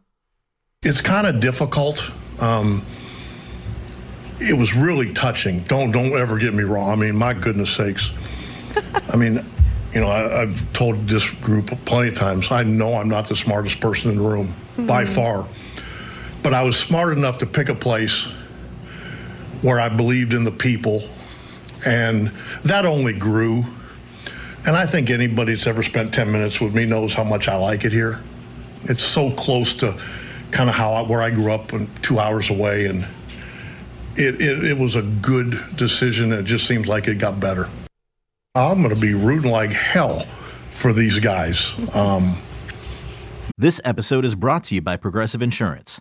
It's 0.82 1.02
kind 1.02 1.26
of 1.26 1.40
difficult. 1.40 2.10
Um, 2.40 2.82
it 4.38 4.56
was 4.56 4.74
really 4.74 5.12
touching. 5.12 5.60
Don't 5.64 5.90
don't 5.90 6.14
ever 6.14 6.38
get 6.38 6.54
me 6.54 6.62
wrong. 6.62 6.88
I 6.88 6.96
mean, 6.96 7.14
my 7.14 7.34
goodness 7.34 7.70
sakes. 7.70 8.10
I 9.10 9.16
mean, 9.16 9.40
you 9.92 10.00
know, 10.00 10.08
I, 10.08 10.46
have 10.46 10.72
told 10.72 11.06
this 11.06 11.28
group 11.28 11.66
plenty 11.84 12.08
of 12.08 12.14
times. 12.14 12.50
I 12.50 12.62
know 12.62 12.94
I'm 12.94 13.10
not 13.10 13.28
the 13.28 13.36
smartest 13.36 13.80
person 13.80 14.10
in 14.10 14.16
the 14.16 14.26
room 14.26 14.46
mm-hmm. 14.46 14.86
by 14.86 15.04
far 15.04 15.46
but 16.42 16.54
I 16.54 16.62
was 16.62 16.78
smart 16.78 17.16
enough 17.16 17.38
to 17.38 17.46
pick 17.46 17.68
a 17.68 17.74
place 17.74 18.26
where 19.62 19.78
I 19.78 19.88
believed 19.88 20.32
in 20.32 20.44
the 20.44 20.52
people, 20.52 21.02
and 21.86 22.28
that 22.64 22.86
only 22.86 23.12
grew. 23.12 23.64
And 24.66 24.76
I 24.76 24.86
think 24.86 25.10
anybody 25.10 25.52
that's 25.52 25.66
ever 25.66 25.82
spent 25.82 26.12
10 26.12 26.30
minutes 26.30 26.60
with 26.60 26.74
me 26.74 26.84
knows 26.84 27.14
how 27.14 27.24
much 27.24 27.48
I 27.48 27.56
like 27.56 27.84
it 27.84 27.92
here. 27.92 28.20
It's 28.84 29.02
so 29.02 29.30
close 29.30 29.74
to 29.76 29.98
kind 30.50 30.68
of 30.68 30.76
how 30.76 30.92
I, 30.92 31.02
where 31.02 31.22
I 31.22 31.30
grew 31.30 31.52
up, 31.52 31.72
and 31.72 31.88
two 32.02 32.18
hours 32.18 32.50
away, 32.50 32.86
and 32.86 33.06
it, 34.16 34.40
it, 34.40 34.64
it 34.64 34.78
was 34.78 34.96
a 34.96 35.02
good 35.02 35.58
decision. 35.76 36.32
It 36.32 36.44
just 36.44 36.66
seems 36.66 36.88
like 36.88 37.08
it 37.08 37.18
got 37.18 37.38
better. 37.38 37.68
I'm 38.54 38.78
going 38.82 38.94
to 38.94 39.00
be 39.00 39.14
rooting 39.14 39.50
like 39.50 39.72
hell 39.72 40.20
for 40.72 40.92
these 40.92 41.18
guys. 41.20 41.72
Um, 41.94 42.36
this 43.56 43.80
episode 43.84 44.24
is 44.24 44.34
brought 44.34 44.64
to 44.64 44.74
you 44.74 44.80
by 44.80 44.96
Progressive 44.96 45.42
Insurance. 45.42 46.00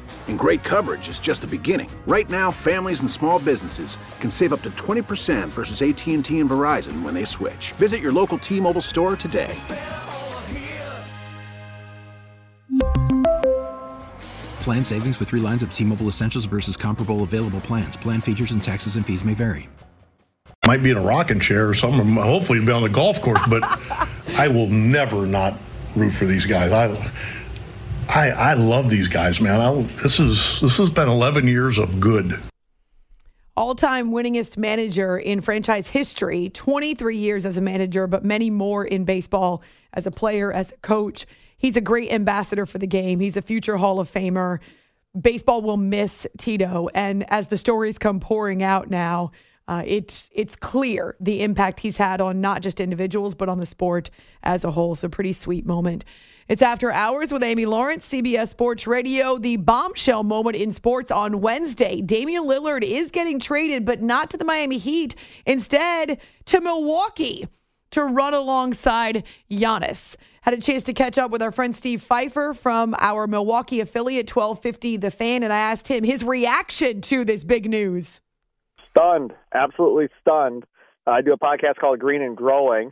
And 0.31 0.39
great 0.39 0.63
coverage 0.63 1.09
is 1.09 1.19
just 1.19 1.41
the 1.41 1.47
beginning. 1.47 1.89
Right 2.07 2.29
now, 2.29 2.51
families 2.51 3.01
and 3.01 3.11
small 3.11 3.37
businesses 3.37 3.97
can 4.21 4.31
save 4.31 4.53
up 4.53 4.61
to 4.61 4.71
20% 4.71 5.49
versus 5.49 5.81
AT&T 5.81 6.39
and 6.39 6.49
Verizon 6.49 7.03
when 7.03 7.13
they 7.13 7.25
switch. 7.25 7.73
Visit 7.73 7.99
your 7.99 8.13
local 8.13 8.37
T-Mobile 8.37 8.79
store 8.79 9.17
today. 9.17 9.53
Plan 14.61 14.85
savings 14.85 15.19
with 15.19 15.27
3 15.27 15.41
lines 15.41 15.63
of 15.63 15.73
T-Mobile 15.73 16.07
Essentials 16.07 16.45
versus 16.45 16.77
comparable 16.77 17.23
available 17.23 17.59
plans. 17.59 17.97
Plan 17.97 18.21
features 18.21 18.51
and 18.51 18.63
taxes 18.63 18.95
and 18.95 19.05
fees 19.05 19.25
may 19.25 19.33
vary. 19.33 19.67
Might 20.65 20.81
be 20.81 20.91
in 20.91 20.97
a 20.97 21.01
rocking 21.01 21.41
chair 21.41 21.67
or 21.67 21.73
something. 21.73 22.15
Hopefully 22.15 22.61
be 22.61 22.71
on 22.71 22.83
the 22.83 22.89
golf 22.89 23.21
course, 23.21 23.41
but 23.49 23.63
I 24.37 24.47
will 24.47 24.67
never 24.67 25.25
not 25.25 25.55
root 25.93 26.11
for 26.11 26.25
these 26.25 26.45
guys. 26.45 26.71
I 26.71 26.87
I, 28.13 28.31
I 28.31 28.53
love 28.55 28.89
these 28.89 29.07
guys, 29.07 29.39
man. 29.39 29.61
I, 29.61 29.81
this 30.03 30.19
is 30.19 30.59
this 30.59 30.77
has 30.77 30.91
been 30.91 31.07
11 31.07 31.47
years 31.47 31.79
of 31.79 32.01
good. 32.01 32.37
All-time 33.55 34.11
winningest 34.11 34.57
manager 34.57 35.17
in 35.17 35.39
franchise 35.39 35.87
history, 35.87 36.49
23 36.49 37.15
years 37.15 37.45
as 37.45 37.55
a 37.55 37.61
manager, 37.61 38.07
but 38.07 38.25
many 38.25 38.49
more 38.49 38.83
in 38.83 39.05
baseball 39.05 39.61
as 39.93 40.05
a 40.05 40.11
player, 40.11 40.51
as 40.51 40.73
a 40.73 40.77
coach. 40.77 41.25
He's 41.57 41.77
a 41.77 41.81
great 41.81 42.11
ambassador 42.11 42.65
for 42.65 42.79
the 42.79 42.87
game. 42.87 43.21
He's 43.21 43.37
a 43.37 43.41
future 43.41 43.77
Hall 43.77 44.01
of 44.01 44.11
Famer. 44.11 44.59
Baseball 45.19 45.61
will 45.61 45.77
miss 45.77 46.27
Tito, 46.37 46.89
and 46.93 47.29
as 47.31 47.47
the 47.47 47.57
stories 47.57 47.97
come 47.97 48.19
pouring 48.19 48.61
out 48.61 48.89
now, 48.89 49.31
uh, 49.69 49.83
it's 49.85 50.29
it's 50.33 50.57
clear 50.57 51.15
the 51.21 51.43
impact 51.43 51.79
he's 51.79 51.95
had 51.95 52.19
on 52.19 52.41
not 52.41 52.61
just 52.61 52.81
individuals 52.81 53.35
but 53.35 53.47
on 53.47 53.59
the 53.59 53.65
sport 53.65 54.09
as 54.43 54.65
a 54.65 54.71
whole. 54.71 54.95
So 54.95 55.07
pretty 55.07 55.31
sweet 55.31 55.65
moment. 55.65 56.03
It's 56.51 56.61
After 56.61 56.91
Hours 56.91 57.31
with 57.31 57.43
Amy 57.43 57.65
Lawrence, 57.65 58.05
CBS 58.05 58.49
Sports 58.49 58.85
Radio. 58.85 59.37
The 59.37 59.55
bombshell 59.55 60.23
moment 60.23 60.57
in 60.57 60.73
sports 60.73 61.09
on 61.09 61.39
Wednesday. 61.39 62.01
Damian 62.01 62.43
Lillard 62.43 62.83
is 62.83 63.09
getting 63.09 63.39
traded, 63.39 63.85
but 63.85 64.01
not 64.01 64.29
to 64.31 64.37
the 64.37 64.43
Miami 64.43 64.77
Heat. 64.77 65.15
Instead, 65.45 66.19
to 66.47 66.59
Milwaukee 66.59 67.47
to 67.91 68.03
run 68.03 68.33
alongside 68.33 69.23
Giannis. 69.49 70.17
Had 70.41 70.53
a 70.53 70.59
chance 70.59 70.83
to 70.83 70.93
catch 70.93 71.17
up 71.17 71.31
with 71.31 71.41
our 71.41 71.53
friend 71.53 71.73
Steve 71.73 72.01
Pfeiffer 72.01 72.53
from 72.53 72.95
our 72.99 73.27
Milwaukee 73.27 73.79
affiliate, 73.79 74.29
1250 74.29 74.97
The 74.97 75.09
Fan, 75.09 75.43
and 75.43 75.53
I 75.53 75.57
asked 75.57 75.87
him 75.87 76.03
his 76.03 76.21
reaction 76.21 76.99
to 77.03 77.23
this 77.23 77.45
big 77.45 77.69
news. 77.69 78.19
Stunned, 78.89 79.31
absolutely 79.53 80.09
stunned. 80.19 80.65
I 81.07 81.21
do 81.21 81.31
a 81.31 81.37
podcast 81.37 81.77
called 81.79 81.99
Green 81.99 82.21
and 82.21 82.35
Growing, 82.35 82.91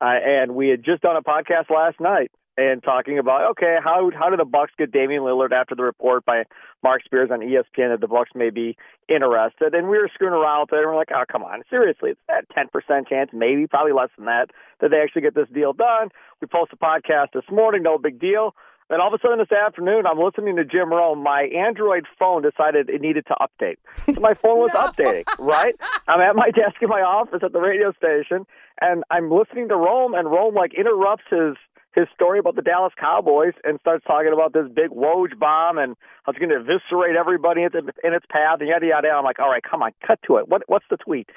uh, 0.00 0.06
and 0.24 0.54
we 0.54 0.68
had 0.68 0.82
just 0.82 1.02
done 1.02 1.16
a 1.16 1.22
podcast 1.22 1.68
last 1.68 2.00
night 2.00 2.30
and 2.56 2.82
talking 2.82 3.18
about 3.18 3.50
okay, 3.52 3.76
how 3.82 4.10
how 4.16 4.30
do 4.30 4.36
the 4.36 4.44
Bucks 4.44 4.72
get 4.78 4.92
Damian 4.92 5.22
Lillard 5.22 5.52
after 5.52 5.74
the 5.74 5.82
report 5.82 6.24
by 6.24 6.44
Marc 6.82 7.04
Spears 7.04 7.30
on 7.32 7.40
ESPN 7.40 7.90
that 7.90 8.00
the 8.00 8.08
Bucks 8.08 8.30
may 8.34 8.50
be 8.50 8.76
interested? 9.08 9.74
And 9.74 9.88
we 9.88 9.98
were 9.98 10.10
screwing 10.12 10.34
around 10.34 10.62
with 10.62 10.78
it, 10.78 10.82
and 10.82 10.86
we're 10.86 10.96
like, 10.96 11.10
oh 11.14 11.24
come 11.30 11.42
on, 11.42 11.62
seriously, 11.68 12.10
it's 12.10 12.20
that 12.28 12.44
ten 12.54 12.68
percent 12.68 13.08
chance, 13.08 13.30
maybe 13.32 13.66
probably 13.66 13.92
less 13.92 14.10
than 14.16 14.26
that, 14.26 14.50
that 14.80 14.90
they 14.90 14.98
actually 14.98 15.22
get 15.22 15.34
this 15.34 15.48
deal 15.52 15.72
done. 15.72 16.08
We 16.40 16.46
post 16.46 16.72
a 16.72 16.76
podcast 16.76 17.32
this 17.34 17.44
morning, 17.50 17.82
no 17.82 17.98
big 17.98 18.20
deal. 18.20 18.54
And 18.90 19.00
all 19.00 19.08
of 19.08 19.14
a 19.14 19.18
sudden 19.22 19.38
this 19.38 19.50
afternoon, 19.50 20.04
I'm 20.06 20.18
listening 20.18 20.56
to 20.56 20.64
Jim 20.64 20.90
Rome. 20.90 21.22
My 21.22 21.48
Android 21.56 22.04
phone 22.18 22.42
decided 22.42 22.90
it 22.90 23.00
needed 23.00 23.24
to 23.28 23.34
update. 23.40 23.76
So 24.14 24.20
my 24.20 24.34
phone 24.34 24.58
was 24.58 24.72
no. 24.74 24.80
updating, 24.80 25.24
right? 25.38 25.74
I'm 26.06 26.20
at 26.20 26.36
my 26.36 26.50
desk 26.50 26.76
in 26.82 26.90
my 26.90 27.00
office 27.00 27.40
at 27.42 27.52
the 27.52 27.60
radio 27.60 27.92
station, 27.92 28.46
and 28.82 29.02
I'm 29.10 29.30
listening 29.30 29.68
to 29.68 29.76
Rome, 29.76 30.12
and 30.12 30.30
Rome 30.30 30.54
like 30.54 30.74
interrupts 30.74 31.24
his 31.30 31.56
his 31.94 32.06
story 32.14 32.38
about 32.38 32.56
the 32.56 32.62
Dallas 32.62 32.92
Cowboys 32.98 33.54
and 33.62 33.78
starts 33.80 34.04
talking 34.04 34.32
about 34.32 34.52
this 34.52 34.66
big 34.74 34.90
Woj 34.90 35.38
bomb 35.38 35.78
and 35.78 35.96
how 36.24 36.32
it's 36.32 36.38
going 36.38 36.50
to 36.50 36.56
eviscerate 36.56 37.16
everybody 37.16 37.62
in 37.62 37.70
its 38.12 38.26
path 38.28 38.58
and 38.60 38.68
yada 38.68 38.86
yada. 38.86 39.08
I'm 39.08 39.24
like, 39.24 39.38
all 39.38 39.50
right, 39.50 39.62
come 39.62 39.82
on, 39.82 39.92
cut 40.06 40.18
to 40.26 40.36
it. 40.36 40.48
What 40.48 40.62
what's 40.66 40.86
the 40.90 40.96
tweet? 40.96 41.28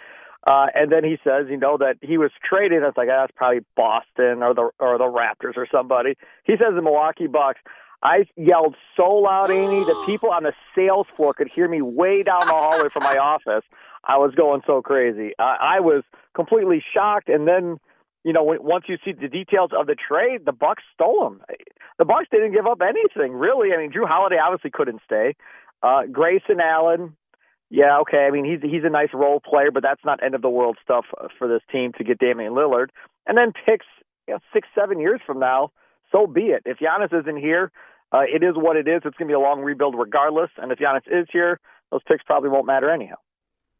Uh, 0.49 0.67
and 0.73 0.91
then 0.91 1.03
he 1.03 1.17
says, 1.23 1.47
you 1.49 1.57
know, 1.57 1.77
that 1.77 1.97
he 2.01 2.17
was 2.17 2.31
traded. 2.47 2.81
I 2.81 2.85
was 2.85 2.93
like, 2.95 3.09
oh, 3.11 3.21
that's 3.21 3.33
probably 3.35 3.65
Boston 3.75 4.41
or 4.41 4.53
the 4.53 4.69
or 4.79 4.97
the 4.97 5.03
Raptors 5.03 5.57
or 5.57 5.67
somebody. 5.71 6.15
He 6.45 6.53
says 6.53 6.73
the 6.75 6.81
Milwaukee 6.81 7.27
Bucks. 7.27 7.59
I 8.01 8.25
yelled 8.35 8.75
so 8.95 9.09
loud, 9.09 9.49
Amy, 9.49 9.83
that 9.83 10.03
people 10.05 10.29
on 10.29 10.43
the 10.43 10.53
sales 10.75 11.07
floor 11.15 11.33
could 11.33 11.49
hear 11.53 11.67
me 11.67 11.81
way 11.81 12.21
down 12.21 12.41
the 12.41 12.53
hallway 12.53 12.89
from 12.93 13.03
my 13.03 13.17
office. 13.17 13.65
I 14.03 14.17
was 14.17 14.33
going 14.35 14.61
so 14.67 14.81
crazy. 14.81 15.31
I, 15.39 15.77
I 15.77 15.79
was 15.79 16.03
completely 16.35 16.83
shocked. 16.93 17.27
And 17.27 17.47
then, 17.47 17.79
you 18.23 18.33
know, 18.33 18.43
once 18.43 18.85
you 18.87 18.97
see 19.05 19.13
the 19.13 19.27
details 19.27 19.71
of 19.77 19.87
the 19.87 19.95
trade, 19.95 20.41
the 20.45 20.51
Bucks 20.51 20.83
stole 20.93 21.23
them. 21.23 21.41
The 21.97 22.05
Bucks 22.05 22.27
didn't 22.31 22.53
give 22.53 22.67
up 22.67 22.81
anything, 22.81 23.33
really. 23.33 23.73
I 23.73 23.77
mean, 23.77 23.91
Jrue 23.91 24.07
Holiday 24.07 24.37
obviously 24.37 24.71
couldn't 24.71 25.01
stay. 25.05 25.35
Uh, 25.81 26.03
Grayson 26.11 26.59
Allen, 26.59 27.15
yeah, 27.69 27.99
okay. 28.01 28.25
I 28.27 28.31
mean, 28.31 28.45
he's 28.45 28.61
he's 28.61 28.83
a 28.83 28.89
nice 28.89 29.09
role 29.13 29.39
player, 29.39 29.71
but 29.71 29.83
that's 29.83 30.03
not 30.05 30.23
end 30.23 30.35
of 30.35 30.41
the 30.41 30.49
world 30.49 30.77
stuff 30.81 31.05
for 31.37 31.47
this 31.47 31.61
team 31.71 31.91
to 31.97 32.03
get 32.03 32.19
Damian 32.19 32.53
Lillard. 32.53 32.87
And 33.25 33.37
then 33.37 33.51
picks 33.65 33.85
you 34.27 34.35
know, 34.35 34.39
six, 34.53 34.67
seven 34.73 34.99
years 34.99 35.21
from 35.25 35.39
now, 35.39 35.71
so 36.11 36.27
be 36.27 36.47
it. 36.47 36.63
If 36.65 36.77
Giannis 36.79 37.13
isn't 37.21 37.37
here, 37.37 37.71
uh, 38.11 38.21
it 38.21 38.43
is 38.43 38.53
what 38.55 38.77
it 38.77 38.87
is. 38.87 39.01
It's 39.03 39.17
going 39.17 39.27
to 39.27 39.31
be 39.31 39.33
a 39.33 39.39
long 39.39 39.61
rebuild 39.61 39.95
regardless. 39.97 40.49
And 40.57 40.71
if 40.71 40.79
Giannis 40.79 41.07
is 41.07 41.27
here, 41.31 41.59
those 41.91 42.01
picks 42.07 42.23
probably 42.23 42.49
won't 42.49 42.65
matter 42.65 42.89
anyhow. 42.89 43.15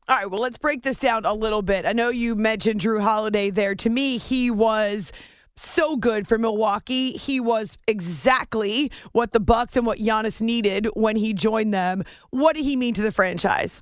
All 0.10 0.16
right, 0.16 0.32
well, 0.32 0.40
let's 0.40 0.58
break 0.58 0.84
this 0.84 1.00
down 1.00 1.26
a 1.26 1.34
little 1.34 1.62
bit. 1.62 1.86
I 1.86 1.92
know 1.92 2.08
you 2.08 2.34
mentioned 2.34 2.80
Jrue 2.80 3.02
Holiday 3.02 3.50
there. 3.50 3.76
To 3.76 3.90
me, 3.90 4.18
he 4.18 4.50
was 4.50 5.12
so 5.58 5.98
good 5.98 6.26
for 6.30 6.38
Milwaukee. 6.38 7.12
He 7.12 7.42
was 7.42 7.78
exactly 7.90 8.90
what 9.12 9.34
the 9.34 9.42
Bucks 9.42 9.76
and 9.76 9.86
what 9.86 9.98
Giannis 9.98 10.40
needed 10.40 10.88
when 10.94 11.18
he 11.18 11.34
joined 11.34 11.74
them. 11.74 12.04
What 12.30 12.56
did 12.56 12.64
he 12.64 12.78
mean 12.78 12.94
to 12.94 13.02
the 13.02 13.12
franchise? 13.12 13.82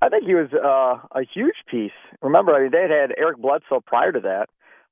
I 0.00 0.08
think 0.08 0.22
he 0.24 0.34
was 0.34 0.50
uh, 0.52 1.04
a 1.18 1.24
huge 1.34 1.56
piece. 1.68 1.90
Remember, 2.22 2.54
I 2.54 2.62
mean, 2.62 2.70
they 2.70 2.82
had 2.82 2.90
had 2.92 3.10
Eric 3.18 3.38
Bledsoe 3.38 3.80
prior 3.84 4.12
to 4.12 4.20
that, 4.20 4.50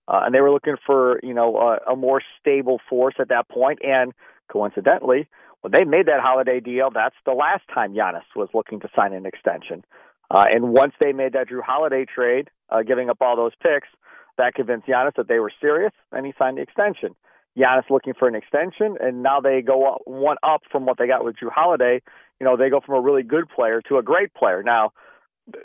uh, 0.08 0.22
and 0.24 0.34
they 0.34 0.40
were 0.40 0.50
looking 0.50 0.76
for 0.84 1.20
you 1.22 1.34
know 1.34 1.56
a, 1.56 1.92
a 1.92 1.94
more 1.94 2.20
stable 2.40 2.80
force 2.90 3.14
at 3.20 3.28
that 3.28 3.48
point. 3.48 3.78
And 3.84 4.12
coincidentally, 4.50 5.28
when 5.60 5.70
they 5.70 5.84
made 5.84 6.06
that 6.06 6.20
holiday 6.20 6.58
deal, 6.58 6.90
that's 6.92 7.14
the 7.24 7.32
last 7.32 7.62
time 7.72 7.94
Giannis 7.94 8.26
was 8.34 8.48
looking 8.52 8.80
to 8.80 8.88
sign 8.96 9.12
an 9.12 9.24
extension. 9.24 9.84
Uh, 10.30 10.46
and 10.50 10.70
once 10.70 10.92
they 11.00 11.12
made 11.12 11.32
that 11.32 11.48
Jrue 11.48 11.62
Holiday 11.62 12.04
trade, 12.04 12.50
uh, 12.70 12.82
giving 12.82 13.08
up 13.08 13.18
all 13.20 13.36
those 13.36 13.52
picks, 13.62 13.88
that 14.36 14.54
convinced 14.54 14.86
Giannis 14.86 15.14
that 15.16 15.28
they 15.28 15.38
were 15.38 15.52
serious, 15.60 15.92
and 16.12 16.24
he 16.24 16.32
signed 16.38 16.58
the 16.58 16.62
extension. 16.62 17.14
Giannis 17.56 17.90
looking 17.90 18.14
for 18.14 18.28
an 18.28 18.34
extension, 18.34 18.96
and 19.00 19.22
now 19.22 19.40
they 19.40 19.62
go 19.62 19.94
up, 19.94 20.02
one 20.04 20.36
up 20.42 20.62
from 20.70 20.86
what 20.86 20.98
they 20.98 21.06
got 21.06 21.24
with 21.24 21.36
Jrue 21.36 21.50
Holiday. 21.50 22.00
You 22.40 22.44
know, 22.44 22.56
they 22.56 22.70
go 22.70 22.80
from 22.80 22.94
a 22.94 23.00
really 23.00 23.22
good 23.22 23.48
player 23.48 23.82
to 23.88 23.98
a 23.98 24.02
great 24.02 24.32
player. 24.34 24.62
Now, 24.62 24.92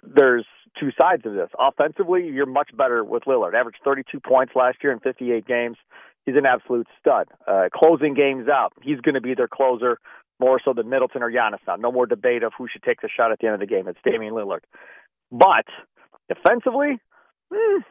there's 0.02 0.46
two 0.80 0.90
sides 1.00 1.24
of 1.26 1.34
this. 1.34 1.50
Offensively, 1.60 2.28
you're 2.28 2.46
much 2.46 2.76
better 2.76 3.04
with 3.04 3.24
Lillard. 3.24 3.54
Averaged 3.54 3.80
32 3.84 4.20
points 4.20 4.54
last 4.56 4.78
year 4.82 4.92
in 4.92 5.00
58 5.00 5.46
games. 5.46 5.78
He's 6.26 6.36
an 6.36 6.46
absolute 6.46 6.88
stud. 7.00 7.28
Uh, 7.46 7.68
closing 7.74 8.14
games 8.14 8.48
out, 8.48 8.74
he's 8.82 9.00
going 9.02 9.16
to 9.16 9.22
be 9.22 9.36
their 9.36 9.48
closer 9.48 10.00
more 10.40 10.60
so 10.64 10.74
than 10.74 10.90
Middleton 10.90 11.24
or 11.24 11.32
Giannis 11.32 11.60
now. 11.68 11.76
No 11.76 11.92
more 11.92 12.06
debate 12.06 12.44
of 12.44 12.54
who 12.58 12.68
should 12.72 12.84
take 12.84 13.02
the 13.02 13.10
shot 13.10 13.32
at 13.32 13.40
the 13.40 13.48
end 13.48 13.54
of 13.54 13.60
the 13.60 13.68
game. 13.68 13.88
It's 13.88 14.00
Damian 14.04 14.34
Lillard. 14.34 14.62
But 15.32 15.66
defensively, 16.28 17.00
hmm, 17.52 17.82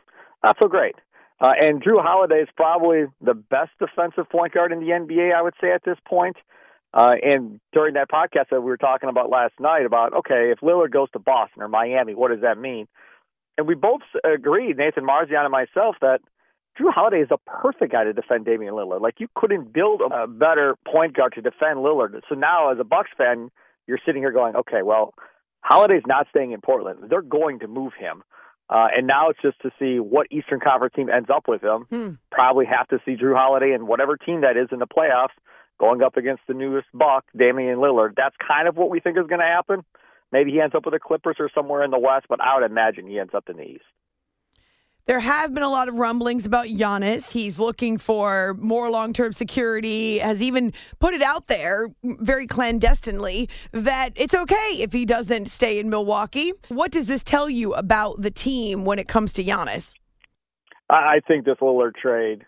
not 0.44 0.57
so 0.61 0.68
great. 0.68 0.96
Uh, 1.40 1.52
and 1.61 1.83
Jrue 1.83 2.00
Holiday 2.02 2.40
is 2.42 2.48
probably 2.57 3.05
the 3.20 3.35
best 3.35 3.70
defensive 3.78 4.28
point 4.31 4.55
guard 4.55 4.70
in 4.70 4.81
the 4.81 4.87
NBA, 4.87 5.35
I 5.35 5.42
would 5.42 5.55
say, 5.61 5.72
at 5.72 5.83
this 5.85 5.98
point. 6.07 6.37
Uh, 6.94 7.14
and 7.22 7.59
during 7.72 7.94
that 7.94 8.11
podcast 8.11 8.50
that 8.50 8.61
we 8.61 8.70
were 8.70 8.76
talking 8.76 9.09
about 9.09 9.31
last 9.31 9.55
night 9.59 9.87
about, 9.87 10.12
okay, 10.12 10.52
if 10.52 10.61
Lillard 10.61 10.92
goes 10.92 11.11
to 11.12 11.18
Boston 11.18 11.62
or 11.62 11.68
Miami, 11.68 12.14
what 12.14 12.31
does 12.31 12.42
that 12.42 12.59
mean? 12.59 12.87
And 13.59 13.66
we 13.66 13.74
both 13.74 14.02
agreed, 14.24 14.76
Nathan 14.76 15.05
Marzian 15.05 15.42
and 15.42 15.50
myself, 15.50 15.96
that 16.00 16.20
Jrue 16.78 16.92
Holiday 16.92 17.20
is 17.20 17.28
a 17.30 17.38
perfect 17.38 17.92
guy 17.92 18.04
to 18.04 18.12
defend 18.12 18.46
Damian 18.46 18.74
Lillard. 18.74 19.00
Like 19.00 19.16
you 19.18 19.28
couldn't 19.35 19.72
build 19.72 20.00
a 20.00 20.26
better 20.26 20.76
point 20.87 21.14
guard 21.14 21.35
to 21.35 21.42
defend 21.42 21.78
Lillard. 21.78 22.20
So 22.28 22.35
now, 22.35 22.72
as 22.72 22.78
a 22.80 22.85
Bucks 22.85 23.11
fan, 23.16 23.50
you're 23.87 23.98
sitting 24.06 24.22
here 24.22 24.32
going, 24.32 24.56
okay, 24.56 24.82
well, 24.82 25.14
Holiday's 25.61 26.02
not 26.06 26.26
staying 26.30 26.52
in 26.52 26.61
Portland. 26.61 27.11
They're 27.11 27.22
going 27.22 27.61
to 27.61 27.68
move 27.68 27.92
him. 27.98 28.22
Uh, 28.70 28.88
and 28.96 29.06
now 29.06 29.28
it's 29.28 29.40
just 29.42 29.61
to 29.61 29.70
see 29.78 30.00
what 30.00 30.26
Eastern 30.30 30.61
Conference 30.61 30.94
team 30.94 31.11
ends 31.11 31.28
up 31.28 31.46
with 31.46 31.62
him. 31.62 31.85
Hmm. 31.90 32.11
Probably 32.30 32.64
have 32.64 32.88
to 32.88 32.98
see 33.04 33.16
Jrue 33.16 33.37
Holiday 33.37 33.72
and 33.72 33.87
whatever 33.87 34.16
team 34.16 34.40
that 34.40 34.56
is 34.56 34.68
in 34.72 34.78
the 34.78 34.87
playoffs 34.87 35.37
going 35.78 36.02
up 36.02 36.16
against 36.16 36.42
the 36.48 36.54
newest 36.54 36.87
Buck, 36.94 37.24
Damian 37.37 37.78
Lillard. 37.78 38.14
That's 38.16 38.37
kind 38.46 38.68
of 38.68 38.76
what 38.76 38.88
we 38.88 39.00
think 39.00 39.18
is 39.18 39.26
going 39.26 39.40
to 39.40 39.46
happen. 39.46 39.85
Maybe 40.30 40.52
he 40.52 40.61
ends 40.61 40.74
up 40.74 40.87
with 40.87 40.94
the 40.94 41.00
Clippers 41.00 41.37
or 41.38 41.50
somewhere 41.54 41.85
in 41.85 41.90
the 41.90 41.98
West, 41.98 42.26
but 42.28 42.40
I 42.40 42.58
would 42.58 42.64
imagine 42.64 43.06
he 43.06 43.18
ends 43.18 43.35
up 43.35 43.50
in 43.50 43.56
the 43.56 43.64
East. 43.64 43.85
There 45.06 45.18
have 45.18 45.52
been 45.52 45.64
a 45.64 45.68
lot 45.68 45.88
of 45.88 45.96
rumblings 45.96 46.46
about 46.46 46.66
Giannis. 46.66 47.28
He's 47.28 47.58
looking 47.58 47.98
for 47.98 48.54
more 48.60 48.88
long 48.88 49.12
term 49.12 49.32
security, 49.32 50.18
has 50.18 50.40
even 50.40 50.72
put 51.00 51.12
it 51.12 51.22
out 51.22 51.48
there 51.48 51.88
very 52.04 52.46
clandestinely 52.46 53.48
that 53.72 54.10
it's 54.14 54.32
okay 54.32 54.76
if 54.78 54.92
he 54.92 55.04
doesn't 55.04 55.50
stay 55.50 55.80
in 55.80 55.90
Milwaukee. 55.90 56.52
What 56.68 56.92
does 56.92 57.08
this 57.08 57.24
tell 57.24 57.50
you 57.50 57.74
about 57.74 58.20
the 58.20 58.30
team 58.30 58.84
when 58.84 59.00
it 59.00 59.08
comes 59.08 59.32
to 59.34 59.44
Giannis? 59.44 59.92
I 60.88 61.20
think 61.26 61.46
this 61.46 61.56
Lillard 61.60 61.96
trade 61.96 62.44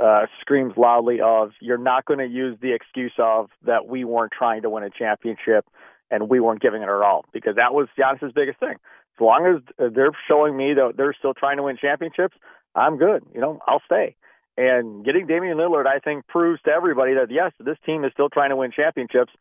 uh, 0.00 0.26
screams 0.42 0.74
loudly 0.76 1.20
of 1.22 1.52
you're 1.62 1.78
not 1.78 2.04
going 2.04 2.18
to 2.18 2.26
use 2.26 2.58
the 2.60 2.74
excuse 2.74 3.14
of 3.18 3.48
that 3.64 3.86
we 3.86 4.04
weren't 4.04 4.32
trying 4.36 4.62
to 4.62 4.70
win 4.70 4.84
a 4.84 4.90
championship 4.90 5.64
and 6.10 6.28
we 6.28 6.40
weren't 6.40 6.60
giving 6.60 6.82
it 6.82 6.88
our 6.88 7.02
all 7.02 7.24
because 7.32 7.56
that 7.56 7.72
was 7.72 7.88
Giannis's 7.98 8.32
biggest 8.34 8.60
thing 8.60 8.74
as 9.20 9.24
long 9.24 9.46
as 9.46 9.92
they're 9.94 10.16
showing 10.26 10.56
me 10.56 10.74
that 10.74 10.94
they're 10.96 11.14
still 11.18 11.34
trying 11.34 11.58
to 11.58 11.62
win 11.62 11.76
championships, 11.76 12.36
I'm 12.74 12.96
good. 12.96 13.22
You 13.34 13.40
know, 13.40 13.60
I'll 13.66 13.82
stay. 13.84 14.16
And 14.56 15.04
getting 15.04 15.26
Damian 15.26 15.58
Lillard, 15.58 15.86
I 15.86 15.98
think, 15.98 16.26
proves 16.26 16.60
to 16.62 16.70
everybody 16.70 17.14
that 17.14 17.30
yes, 17.30 17.52
this 17.58 17.76
team 17.84 18.04
is 18.04 18.12
still 18.12 18.28
trying 18.28 18.50
to 18.50 18.56
win 18.56 18.72
championships 18.72 19.32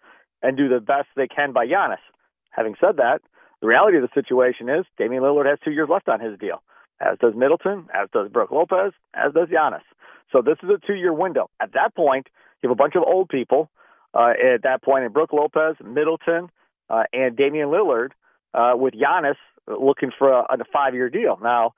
and 0.42 0.58
do 0.58 0.68
the 0.68 0.80
best 0.80 1.08
they 1.16 1.28
can 1.28 1.54
by 1.54 1.66
Giannis. 1.66 2.04
Having 2.52 2.76
said 2.80 2.98
that, 2.98 3.22
the 3.62 3.68
reality 3.68 3.98
of 3.98 4.04
the 4.04 4.10
situation 4.14 4.70
is 4.70 4.86
Damian 4.98 5.24
Lillard 5.24 5.46
has 5.46 5.60
two 5.64 5.72
years 5.72 5.90
left 5.90 6.10
on 6.10 6.20
his 6.20 6.38
deal, 6.40 6.62
as 7.00 7.18
does 7.20 7.34
Middleton, 7.36 7.88
as 7.94 8.10
does 8.14 8.30
Brook 8.30 8.52
Lopez, 8.52 8.94
as 9.14 9.34
does 9.34 9.48
Giannis. 9.50 9.84
So 10.32 10.42
this 10.42 10.58
is 10.64 10.70
a 10.70 10.86
two-year 10.86 11.14
window. 11.14 11.50
At 11.62 11.74
that 11.74 11.96
point, 11.96 12.28
you 12.62 12.70
have 12.70 12.76
a 12.76 12.82
bunch 12.82 12.96
of 12.96 13.04
old 13.04 13.30
people. 13.30 13.70
Uh, 14.14 14.32
at 14.54 14.64
that 14.64 14.82
point, 14.84 15.06
in 15.06 15.12
Brook 15.12 15.32
Lopez, 15.34 15.76
Middleton, 15.84 16.50
uh, 16.90 17.04
and 17.14 17.36
Damian 17.36 17.70
Lillard, 17.70 18.10
uh, 18.54 18.74
with 18.76 18.94
Giannis 18.94 19.36
looking 19.70 20.12
for 20.18 20.32
a, 20.32 20.42
a 20.50 20.66
five 20.72 20.94
year 20.94 21.10
deal. 21.10 21.38
Now, 21.42 21.74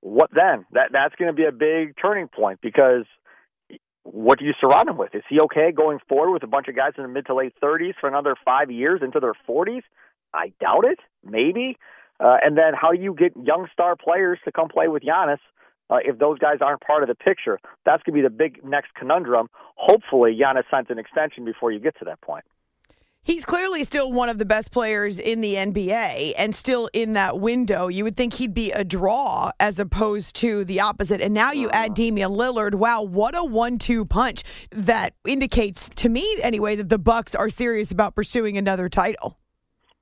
what 0.00 0.30
then? 0.34 0.66
That 0.72 0.90
that's 0.92 1.14
going 1.16 1.28
to 1.28 1.36
be 1.36 1.44
a 1.44 1.52
big 1.52 1.94
turning 2.00 2.28
point 2.28 2.60
because 2.60 3.04
what 4.04 4.38
do 4.38 4.44
you 4.44 4.52
surround 4.60 4.88
him 4.88 4.96
with? 4.96 5.14
Is 5.14 5.22
he 5.28 5.40
okay 5.40 5.70
going 5.72 5.98
forward 6.08 6.32
with 6.32 6.42
a 6.42 6.48
bunch 6.48 6.68
of 6.68 6.76
guys 6.76 6.92
in 6.96 7.04
the 7.04 7.08
mid 7.08 7.26
to 7.26 7.34
late 7.34 7.54
30s 7.62 7.94
for 8.00 8.08
another 8.08 8.34
five 8.44 8.70
years 8.70 9.00
into 9.02 9.20
their 9.20 9.34
40s? 9.48 9.82
I 10.34 10.52
doubt 10.60 10.84
it. 10.84 10.98
Maybe. 11.24 11.78
Uh, 12.18 12.36
and 12.42 12.56
then 12.56 12.72
how 12.74 12.92
do 12.92 13.00
you 13.00 13.14
get 13.14 13.32
young 13.36 13.68
star 13.72 13.96
players 13.96 14.38
to 14.44 14.52
come 14.52 14.68
play 14.68 14.88
with 14.88 15.02
Giannis 15.02 15.38
uh, 15.90 15.98
if 16.04 16.18
those 16.18 16.38
guys 16.38 16.58
aren't 16.60 16.80
part 16.80 17.02
of 17.02 17.08
the 17.08 17.14
picture? 17.14 17.58
That's 17.84 18.02
going 18.02 18.16
to 18.16 18.22
be 18.22 18.22
the 18.22 18.34
big 18.34 18.64
next 18.64 18.94
conundrum. 18.94 19.48
Hopefully, 19.76 20.38
Giannis 20.40 20.64
signs 20.70 20.88
an 20.90 20.98
extension 20.98 21.44
before 21.44 21.70
you 21.70 21.78
get 21.78 21.98
to 21.98 22.04
that 22.06 22.20
point. 22.20 22.44
He's 23.24 23.44
clearly 23.44 23.84
still 23.84 24.10
one 24.10 24.28
of 24.28 24.38
the 24.38 24.44
best 24.44 24.72
players 24.72 25.20
in 25.20 25.42
the 25.42 25.54
NBA 25.54 26.32
and 26.36 26.52
still 26.52 26.90
in 26.92 27.12
that 27.12 27.38
window. 27.38 27.86
You 27.86 28.02
would 28.02 28.16
think 28.16 28.34
he'd 28.34 28.52
be 28.52 28.72
a 28.72 28.82
draw 28.82 29.52
as 29.60 29.78
opposed 29.78 30.34
to 30.36 30.64
the 30.64 30.80
opposite. 30.80 31.20
And 31.20 31.32
now 31.32 31.52
you 31.52 31.70
add 31.70 31.94
Damian 31.94 32.30
Lillard. 32.30 32.74
Wow, 32.74 33.02
what 33.02 33.38
a 33.38 33.44
one-two 33.44 34.06
punch 34.06 34.42
that 34.72 35.14
indicates 35.24 35.88
to 35.96 36.08
me 36.08 36.36
anyway 36.42 36.74
that 36.74 36.88
the 36.88 36.98
Bucks 36.98 37.36
are 37.36 37.48
serious 37.48 37.92
about 37.92 38.16
pursuing 38.16 38.58
another 38.58 38.88
title. 38.88 39.38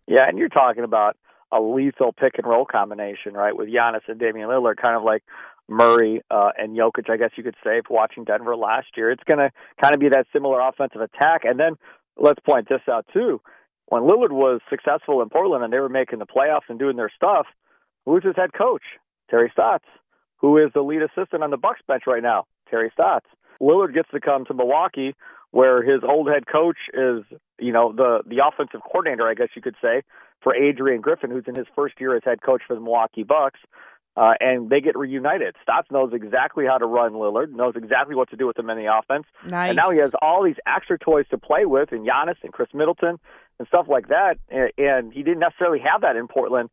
Yeah, 0.07 0.27
and 0.27 0.39
you're 0.39 0.49
talking 0.49 0.85
about 0.85 1.19
a 1.53 1.61
lethal 1.61 2.15
pick 2.15 2.39
and 2.39 2.47
roll 2.47 2.65
combination, 2.65 3.35
right? 3.35 3.55
With 3.55 3.69
Giannis 3.69 4.09
and 4.09 4.19
Damian 4.19 4.49
Lillard, 4.49 4.79
kind 4.81 4.97
of 4.97 5.03
like 5.03 5.25
Murray 5.69 6.23
uh, 6.31 6.51
and 6.59 6.77
Jokic, 6.77 7.11
I 7.11 7.19
guess 7.19 7.31
you 7.37 7.45
could 7.45 7.57
say, 7.63 7.83
for 7.87 7.95
watching 7.95 8.25
Denver 8.25 8.57
last 8.57 8.89
year. 8.97 9.11
It's 9.11 9.23
going 9.25 9.39
to 9.39 9.51
kind 9.81 9.95
of 9.95 10.01
be 10.01 10.09
that 10.09 10.27
similar 10.33 10.61
offensive 10.61 11.01
attack. 11.01 11.43
And 11.45 11.61
then 11.61 11.77
let's 12.17 12.41
point 12.41 12.69
this 12.69 12.83
out 12.89 13.07
too. 13.13 13.41
When 13.87 14.03
Lillard 14.03 14.31
was 14.31 14.61
successful 14.71 15.21
in 15.21 15.29
Portland 15.29 15.65
and 15.65 15.73
they 15.73 15.81
were 15.81 15.89
making 15.89 16.21
the 16.21 16.27
playoffs 16.27 16.69
and 16.69 16.79
doing 16.79 16.97
their 16.97 17.11
stuff, 17.15 17.47
who's 18.07 18.25
his 18.25 18.37
head 18.37 18.53
coach? 18.53 18.83
Terry 19.31 19.51
Stotts. 19.53 19.85
Who 20.37 20.57
is 20.57 20.71
the 20.73 20.83
lead 20.83 21.03
assistant 21.03 21.43
on 21.43 21.51
the 21.51 21.57
Bucks 21.57 21.81
bench 21.87 22.05
right 22.07 22.23
now? 22.23 22.47
Terry 22.69 22.91
Stotts. 22.93 23.27
Lillard 23.61 23.93
gets 23.93 24.09
to 24.11 24.21
come 24.21 24.45
to 24.47 24.55
Milwaukee 24.55 25.15
where 25.51 25.83
his 25.83 26.03
old 26.09 26.29
head 26.29 26.47
coach 26.47 26.77
is, 26.95 27.25
you 27.59 27.73
know, 27.73 27.93
the 27.93 28.23
the 28.27 28.39
offensive 28.47 28.81
coordinator, 28.83 29.29
I 29.29 29.35
guess 29.35 29.49
you 29.55 29.63
could 29.63 29.77
say, 29.83 30.03
for 30.43 30.55
Adrian 30.55 31.01
Griffin, 31.01 31.31
who's 31.31 31.45
in 31.47 31.57
his 31.57 31.67
first 31.75 31.95
year 32.01 32.17
as 32.17 32.23
head 32.25 32.43
coach 32.43 32.63
for 32.67 32.75
the 32.75 32.81
Milwaukee 32.81 33.25
Bucks. 33.25 33.61
Uh, 34.21 34.35
and 34.39 34.69
they 34.69 34.83
get 34.83 34.99
reunited. 34.99 35.57
Stotts 35.63 35.91
knows 35.91 36.13
exactly 36.13 36.67
how 36.67 36.77
to 36.77 36.85
run 36.85 37.13
Lillard, 37.15 37.53
knows 37.53 37.73
exactly 37.75 38.15
what 38.15 38.29
to 38.29 38.37
do 38.37 38.47
with 38.47 38.59
him 38.59 38.69
in 38.69 38.77
the 38.77 38.85
offense, 38.95 39.25
Nice. 39.49 39.71
and 39.71 39.77
now 39.77 39.89
he 39.89 39.99
has 39.99 40.11
all 40.21 40.45
these 40.45 40.61
extra 40.67 40.99
toys 40.99 41.25
to 41.31 41.39
play 41.39 41.65
with, 41.65 41.91
and 41.91 42.07
Giannis 42.07 42.37
and 42.43 42.53
Khris 42.53 42.69
Middleton 42.75 43.19
and 43.59 43.69
stuff 43.69 43.87
like 43.89 44.09
that. 44.09 44.37
And, 44.51 44.71
and 44.77 45.13
he 45.15 45.23
didn't 45.23 45.39
necessarily 45.39 45.79
have 45.79 46.03
that 46.03 46.17
in 46.17 46.29
Portland. 46.29 46.69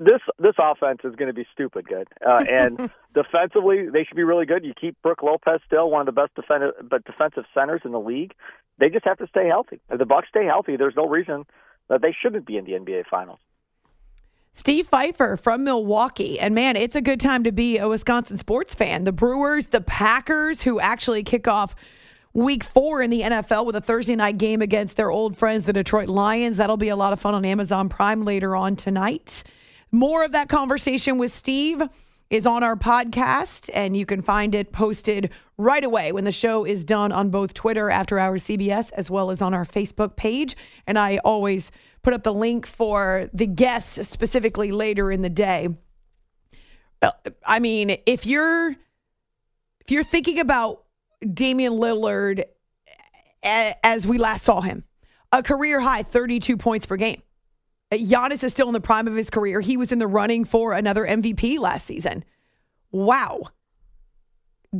This 0.00 0.20
this 0.40 0.54
offense 0.58 1.00
is 1.04 1.14
going 1.14 1.28
to 1.28 1.34
be 1.34 1.46
stupid 1.52 1.86
good, 1.86 2.08
uh, 2.26 2.44
and 2.50 2.90
defensively 3.14 3.88
they 3.92 4.02
should 4.02 4.16
be 4.16 4.24
really 4.24 4.46
good. 4.46 4.64
You 4.64 4.72
keep 4.74 5.00
Brook 5.00 5.22
Lopez 5.22 5.60
still 5.66 5.90
one 5.90 6.00
of 6.00 6.06
the 6.12 6.20
best 6.20 6.34
defensive 6.34 6.74
but 6.90 7.04
defensive 7.04 7.44
centers 7.54 7.82
in 7.84 7.92
the 7.92 8.00
league. 8.00 8.32
They 8.78 8.88
just 8.88 9.04
have 9.04 9.18
to 9.18 9.28
stay 9.28 9.46
healthy. 9.46 9.80
If 9.90 9.98
the 10.00 10.06
Bucks 10.06 10.26
stay 10.28 10.44
healthy, 10.46 10.76
there's 10.76 10.96
no 10.96 11.06
reason 11.06 11.44
that 11.88 12.02
they 12.02 12.16
shouldn't 12.20 12.46
be 12.46 12.56
in 12.56 12.64
the 12.64 12.72
NBA 12.72 13.04
Finals. 13.08 13.38
Steve 14.54 14.86
Pfeiffer 14.86 15.36
from 15.36 15.64
Milwaukee. 15.64 16.38
And 16.38 16.54
man, 16.54 16.76
it's 16.76 16.94
a 16.94 17.00
good 17.00 17.20
time 17.20 17.42
to 17.44 17.52
be 17.52 17.78
a 17.78 17.88
Wisconsin 17.88 18.36
sports 18.36 18.74
fan. 18.74 19.04
The 19.04 19.12
Brewers, 19.12 19.66
the 19.66 19.80
Packers, 19.80 20.62
who 20.62 20.78
actually 20.78 21.24
kick 21.24 21.48
off 21.48 21.74
week 22.32 22.62
four 22.62 23.02
in 23.02 23.10
the 23.10 23.22
NFL 23.22 23.66
with 23.66 23.76
a 23.76 23.80
Thursday 23.80 24.16
night 24.16 24.38
game 24.38 24.62
against 24.62 24.96
their 24.96 25.10
old 25.10 25.36
friends, 25.36 25.64
the 25.64 25.72
Detroit 25.72 26.08
Lions. 26.08 26.56
That'll 26.56 26.76
be 26.76 26.88
a 26.88 26.96
lot 26.96 27.12
of 27.12 27.20
fun 27.20 27.34
on 27.34 27.44
Amazon 27.44 27.88
Prime 27.88 28.24
later 28.24 28.54
on 28.54 28.76
tonight. 28.76 29.42
More 29.90 30.24
of 30.24 30.32
that 30.32 30.48
conversation 30.48 31.18
with 31.18 31.32
Steve 31.32 31.82
is 32.30 32.46
on 32.46 32.62
our 32.64 32.74
podcast, 32.74 33.70
and 33.74 33.96
you 33.96 34.06
can 34.06 34.22
find 34.22 34.54
it 34.54 34.72
posted 34.72 35.30
right 35.56 35.84
away 35.84 36.10
when 36.10 36.24
the 36.24 36.32
show 36.32 36.64
is 36.64 36.84
done 36.84 37.12
on 37.12 37.30
both 37.30 37.54
Twitter, 37.54 37.90
After 37.90 38.18
Hours 38.18 38.44
CBS, 38.44 38.90
as 38.92 39.10
well 39.10 39.30
as 39.30 39.40
on 39.40 39.54
our 39.54 39.64
Facebook 39.64 40.16
page. 40.16 40.56
And 40.86 40.98
I 40.98 41.18
always 41.18 41.70
put 42.04 42.14
up 42.14 42.22
the 42.22 42.32
link 42.32 42.66
for 42.66 43.28
the 43.32 43.46
guests 43.46 44.08
specifically 44.08 44.70
later 44.70 45.10
in 45.10 45.22
the 45.22 45.30
day. 45.30 45.68
Uh, 47.02 47.10
I 47.44 47.58
mean, 47.58 47.96
if 48.06 48.26
you're 48.26 48.70
if 48.70 49.90
you're 49.90 50.04
thinking 50.04 50.38
about 50.38 50.84
Damian 51.32 51.72
Lillard 51.72 52.44
as 53.42 54.06
we 54.06 54.18
last 54.18 54.44
saw 54.44 54.60
him, 54.60 54.84
a 55.32 55.42
career 55.42 55.80
high 55.80 56.02
32 56.02 56.56
points 56.56 56.86
per 56.86 56.96
game. 56.96 57.20
Giannis 57.92 58.42
is 58.42 58.52
still 58.52 58.68
in 58.68 58.72
the 58.72 58.80
prime 58.80 59.06
of 59.06 59.14
his 59.14 59.30
career. 59.30 59.60
He 59.60 59.76
was 59.76 59.92
in 59.92 59.98
the 59.98 60.06
running 60.06 60.44
for 60.44 60.72
another 60.72 61.06
MVP 61.06 61.58
last 61.58 61.86
season. 61.86 62.24
Wow. 62.90 63.48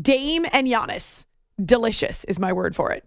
Dame 0.00 0.46
and 0.52 0.66
Giannis, 0.66 1.26
delicious 1.62 2.24
is 2.24 2.40
my 2.40 2.52
word 2.52 2.74
for 2.74 2.90
it. 2.90 3.06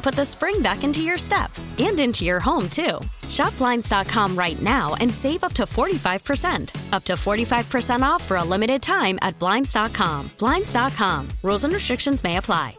put 0.00 0.14
the 0.14 0.24
spring 0.24 0.62
back 0.62 0.84
into 0.84 1.02
your 1.02 1.18
step 1.18 1.50
and 1.78 1.98
into 2.00 2.24
your 2.24 2.40
home, 2.40 2.68
too. 2.68 2.98
Shop 3.28 3.56
Blinds.com 3.58 4.36
right 4.36 4.60
now 4.60 4.94
and 5.00 5.12
save 5.12 5.44
up 5.44 5.52
to 5.54 5.64
45%. 5.64 6.92
Up 6.92 7.04
to 7.04 7.14
45% 7.14 8.02
off 8.02 8.22
for 8.22 8.36
a 8.38 8.44
limited 8.44 8.82
time 8.82 9.18
at 9.22 9.38
Blinds.com. 9.38 10.30
Blinds.com. 10.38 11.28
Rules 11.42 11.64
and 11.64 11.72
restrictions 11.72 12.24
may 12.24 12.36
apply. 12.36 12.76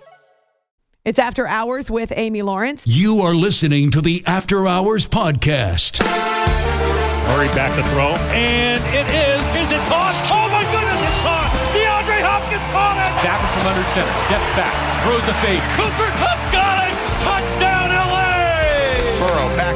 It's 1.03 1.17
After 1.17 1.47
Hours 1.47 1.89
with 1.89 2.13
Amy 2.15 2.43
Lawrence. 2.43 2.86
You 2.86 3.21
are 3.21 3.34
listening 3.34 3.89
to 3.89 4.01
the 4.01 4.23
After 4.27 4.67
Hours 4.67 5.07
Podcast. 5.07 5.97
Murray 7.25 7.47
back 7.57 7.73
to 7.73 7.81
throw, 7.89 8.13
and 8.36 8.77
it 8.93 9.07
is. 9.10 9.41
Is 9.57 9.71
it 9.71 9.81
caught? 9.89 10.13
Oh 10.29 10.45
my 10.53 10.62
goodness, 10.69 11.01
it's 11.01 11.21
caught! 11.25 11.49
DeAndre 11.73 12.21
Hopkins 12.21 12.67
caught 12.69 13.01
it! 13.01 13.10
Dapper 13.25 13.49
from 13.49 13.65
under 13.71 13.88
center, 13.89 14.13
steps 14.29 14.45
back, 14.53 14.69
throws 15.01 15.25
the 15.25 15.34
fade. 15.41 15.63
Cooper 15.73 16.12
Kupp's 16.21 16.50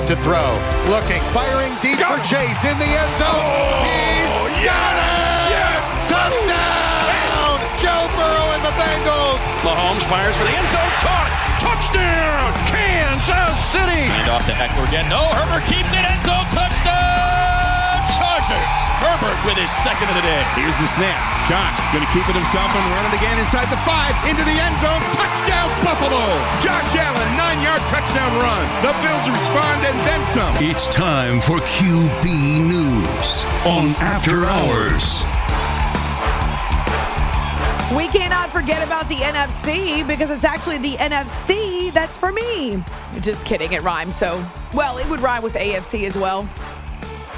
to 0.08 0.16
throw, 0.22 0.54
looking, 0.86 1.22
firing 1.34 1.74
deep 1.82 1.98
for 1.98 2.22
Chase 2.22 2.62
in 2.62 2.78
the 2.78 2.86
end 2.86 3.14
zone. 3.18 3.42
Oh, 3.42 3.82
He's 3.82 4.62
got 4.62 4.94
it! 5.02 5.82
Touchdown! 6.06 7.58
Joe 7.82 8.06
Burrow 8.14 8.54
and 8.54 8.62
the 8.62 8.70
Bengals. 8.78 9.42
Mahomes 9.66 10.06
fires 10.06 10.38
for 10.38 10.44
the 10.44 10.54
end 10.54 10.70
zone, 10.70 10.94
caught! 11.02 11.32
Touchdown, 11.58 12.54
Kansas 12.70 13.58
City! 13.66 14.06
And 14.14 14.30
off 14.30 14.46
to 14.46 14.54
Ekeler 14.54 14.88
again. 14.88 15.10
No, 15.10 15.26
Herbert 15.34 15.66
keeps 15.66 15.90
it, 15.92 16.06
end 16.06 16.22
zone, 16.22 16.46
touchdown! 16.54 16.75
Chargers! 18.16 18.76
Herbert 19.04 19.36
with 19.44 19.60
his 19.60 19.72
second 19.84 20.08
of 20.08 20.16
the 20.16 20.24
day. 20.24 20.44
Here's 20.56 20.80
the 20.80 20.88
snap. 20.88 21.20
Josh 21.52 21.76
going 21.92 22.04
to 22.04 22.12
keep 22.16 22.24
it 22.28 22.36
himself 22.36 22.72
and 22.72 22.84
run 22.96 23.06
it 23.12 23.16
again 23.16 23.38
inside 23.40 23.68
the 23.68 23.80
five, 23.84 24.16
into 24.24 24.44
the 24.48 24.56
end 24.56 24.76
zone. 24.80 25.04
Touchdown, 25.20 25.68
Buffalo! 25.84 26.24
Josh 26.64 26.96
Allen, 26.96 27.30
nine-yard 27.36 27.84
touchdown 27.92 28.32
run. 28.40 28.64
The 28.82 28.96
Bills 29.04 29.28
respond 29.28 29.84
and 29.84 29.98
then 30.08 30.24
some. 30.26 30.56
It's 30.64 30.88
time 30.88 31.42
for 31.42 31.60
QB 31.76 32.26
News 32.64 33.44
on 33.68 33.92
After 34.00 34.46
Hours. 34.48 35.28
We 37.96 38.08
cannot 38.08 38.50
forget 38.50 38.86
about 38.86 39.08
the 39.10 39.16
NFC 39.16 40.06
because 40.08 40.32
it's 40.32 40.44
actually 40.44 40.80
the 40.80 40.96
NFC 40.98 41.94
that's 41.94 42.18
for 42.18 42.32
me. 42.32 42.84
Just 43.22 43.46
kidding, 43.46 43.74
it 43.74 43.84
rhymes. 43.84 44.16
So, 44.16 44.44
well, 44.74 44.98
it 44.98 45.08
would 45.08 45.22
rhyme 45.22 45.44
with 45.44 45.54
AFC 45.54 46.06
as 46.08 46.18
well. 46.18 46.50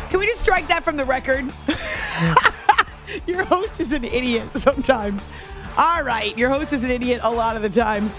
Can 0.09 0.19
we 0.19 0.25
just 0.25 0.39
strike 0.39 0.67
that 0.67 0.83
from 0.83 0.95
the 0.95 1.05
record? 1.05 1.51
your 3.27 3.43
host 3.43 3.79
is 3.79 3.91
an 3.91 4.03
idiot 4.03 4.49
sometimes. 4.53 5.29
All 5.77 6.03
right, 6.03 6.35
your 6.37 6.49
host 6.49 6.73
is 6.73 6.83
an 6.83 6.91
idiot 6.91 7.19
a 7.23 7.29
lot 7.31 7.55
of 7.55 7.61
the 7.61 7.69
times. 7.69 8.15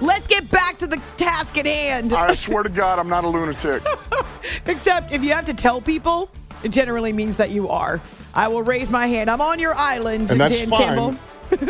Let's 0.00 0.26
get 0.26 0.50
back 0.50 0.78
to 0.78 0.86
the 0.86 1.00
task 1.16 1.56
at 1.56 1.66
hand. 1.66 2.12
I 2.12 2.34
swear 2.34 2.62
to 2.62 2.68
God, 2.68 2.98
I'm 2.98 3.08
not 3.08 3.24
a 3.24 3.28
lunatic. 3.28 3.82
Except 4.66 5.12
if 5.12 5.22
you 5.22 5.32
have 5.32 5.46
to 5.46 5.54
tell 5.54 5.80
people, 5.80 6.30
it 6.62 6.70
generally 6.70 7.12
means 7.12 7.36
that 7.36 7.50
you 7.50 7.68
are. 7.68 8.00
I 8.34 8.48
will 8.48 8.62
raise 8.62 8.90
my 8.90 9.06
hand. 9.06 9.30
I'm 9.30 9.40
on 9.40 9.58
your 9.58 9.74
island, 9.74 10.30
And 10.30 10.40
that's 10.40 10.56
Dan 10.58 10.68
fine. 10.68 10.80
Campbell. 10.80 11.14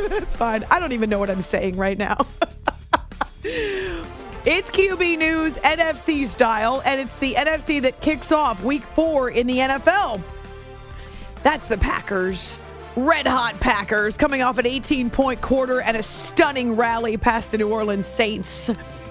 that's 0.09 0.35
fine. 0.35 0.65
I 0.71 0.79
don't 0.81 0.93
even 0.93 1.11
know 1.11 1.19
what 1.19 1.31
I'm 1.31 1.43
saying 1.43 1.77
right 1.77 1.99
now. 1.99 2.17
It's 4.47 4.71
QB 4.71 5.17
News 5.17 5.55
NFC 5.55 6.27
style, 6.27 6.83
and 6.85 7.01
it's 7.01 7.19
the 7.19 7.33
NFC 7.33 7.81
that 7.81 7.99
kicks 8.03 8.31
off 8.31 8.63
week 8.63 8.83
four 8.83 9.31
in 9.31 9.47
the 9.47 9.57
NFL. 9.57 10.21
That's 11.43 11.67
the 11.67 11.79
Packers. 11.79 12.59
Red 12.95 13.27
hot 13.27 13.59
Packers 13.59 14.19
coming 14.19 14.43
off 14.43 14.59
an 14.59 14.67
18 14.67 15.09
point 15.09 15.41
quarter 15.41 15.81
and 15.81 15.97
a 15.97 16.03
stunning 16.03 16.77
rally 16.77 17.17
past 17.17 17.53
the 17.53 17.59
New 17.59 17.71
Orleans 17.71 18.07
Saints. 18.07 18.69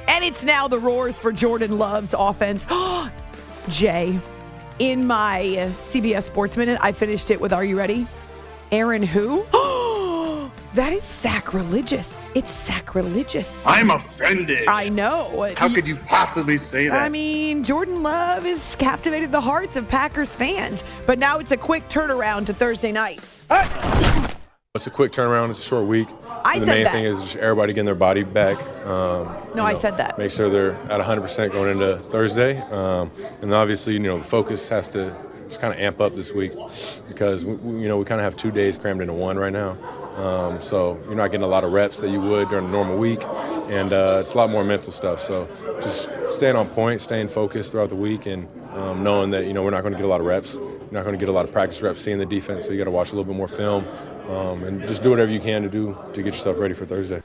And 0.07 0.23
it's 0.23 0.43
now 0.43 0.67
the 0.67 0.77
roars 0.77 1.17
for 1.17 1.31
Jordan 1.31 1.79
Love's 1.79 2.13
offense. 2.15 2.67
Jay, 3.69 4.19
in 4.77 5.07
my 5.07 5.73
CBS 5.91 6.23
Sports 6.25 6.57
Minute, 6.57 6.77
I 6.79 6.91
finished 6.91 7.31
it 7.31 7.41
with 7.41 7.53
Are 7.53 7.65
You 7.65 7.75
Ready? 7.75 8.05
Aaron 8.71 9.01
who? 9.01 9.43
that 10.75 10.93
is 10.93 11.01
sacrilegious. 11.01 12.22
It's 12.35 12.49
sacrilegious. 12.49 13.63
I'm 13.65 13.91
offended. 13.91 14.67
I 14.67 14.89
know. 14.89 15.53
How 15.55 15.69
could 15.69 15.87
you 15.87 15.95
possibly 15.95 16.57
say 16.57 16.87
that? 16.87 16.99
I 17.01 17.07
mean, 17.09 17.63
Jordan 17.63 18.01
Love 18.01 18.43
has 18.43 18.75
captivated 18.75 19.31
the 19.31 19.41
hearts 19.41 19.75
of 19.75 19.87
Packers 19.87 20.35
fans, 20.35 20.83
but 21.05 21.19
now 21.19 21.37
it's 21.37 21.51
a 21.51 21.57
quick 21.57 21.87
turnaround 21.89 22.47
to 22.47 22.53
Thursday 22.53 22.91
night. 22.91 23.19
It's 24.75 24.87
a 24.87 24.89
quick 24.89 25.11
turnaround. 25.11 25.51
It's 25.51 25.59
a 25.59 25.63
short 25.63 25.85
week. 25.85 26.07
I 26.43 26.57
the 26.57 26.65
main 26.65 26.83
that. 26.85 26.93
thing 26.93 27.05
is 27.05 27.21
just 27.21 27.35
everybody 27.35 27.73
getting 27.73 27.85
their 27.85 27.93
body 27.93 28.23
back. 28.23 28.59
Um, 28.87 29.27
No, 29.53 29.61
you 29.61 29.77
I 29.77 29.79
said 29.79 29.97
that. 29.97 30.17
Make 30.17 30.31
sure 30.31 30.49
they're 30.49 30.73
at 30.89 30.99
100% 30.99 31.51
going 31.51 31.73
into 31.73 31.99
Thursday. 32.09 32.59
Um, 32.59 33.11
and 33.43 33.53
obviously, 33.53 33.93
you 33.93 33.99
know, 33.99 34.17
the 34.17 34.23
focus 34.23 34.67
has 34.69 34.89
to 34.89 35.15
just 35.53 35.61
kind 35.61 35.73
of 35.73 35.79
amp 35.79 36.01
up 36.01 36.15
this 36.15 36.31
week 36.31 36.51
because, 37.07 37.45
we, 37.45 37.81
you 37.81 37.87
know, 37.87 37.97
we 37.97 38.05
kind 38.05 38.19
of 38.19 38.25
have 38.25 38.35
two 38.35 38.51
days 38.51 38.77
crammed 38.77 39.01
into 39.01 39.13
one 39.13 39.37
right 39.37 39.53
now. 39.53 39.77
Um, 40.17 40.61
so 40.61 40.99
you're 41.05 41.15
not 41.15 41.27
getting 41.27 41.45
a 41.45 41.47
lot 41.47 41.63
of 41.63 41.71
reps 41.71 41.99
that 41.99 42.09
you 42.09 42.19
would 42.19 42.49
during 42.49 42.65
a 42.65 42.69
normal 42.69 42.97
week. 42.97 43.23
And 43.69 43.93
uh, 43.93 44.17
it's 44.21 44.33
a 44.33 44.37
lot 44.37 44.49
more 44.49 44.63
mental 44.63 44.91
stuff. 44.91 45.21
So 45.21 45.47
just 45.81 46.09
staying 46.29 46.55
on 46.55 46.67
point, 46.69 47.01
staying 47.01 47.27
focused 47.27 47.71
throughout 47.71 47.89
the 47.89 47.95
week, 47.95 48.25
and 48.25 48.47
um, 48.73 49.03
knowing 49.03 49.29
that, 49.31 49.45
you 49.45 49.53
know, 49.53 49.63
we're 49.63 49.69
not 49.69 49.81
going 49.81 49.93
to 49.93 49.97
get 49.97 50.05
a 50.05 50.09
lot 50.09 50.19
of 50.19 50.25
reps. 50.25 50.55
You're 50.55 50.91
not 50.91 51.03
going 51.03 51.17
to 51.17 51.19
get 51.19 51.29
a 51.29 51.31
lot 51.31 51.45
of 51.45 51.51
practice 51.51 51.81
reps 51.81 52.01
seeing 52.01 52.17
the 52.17 52.25
defense. 52.25 52.65
So 52.65 52.71
you 52.71 52.77
got 52.77 52.85
to 52.85 52.91
watch 52.91 53.11
a 53.11 53.15
little 53.15 53.31
bit 53.31 53.37
more 53.37 53.47
film 53.47 53.87
um, 54.29 54.63
and 54.63 54.87
just 54.87 55.03
do 55.03 55.11
whatever 55.11 55.31
you 55.31 55.39
can 55.39 55.61
to 55.63 55.69
do 55.69 55.97
to 56.13 56.23
get 56.23 56.33
yourself 56.33 56.57
ready 56.57 56.73
for 56.73 56.85
Thursday. 56.85 57.21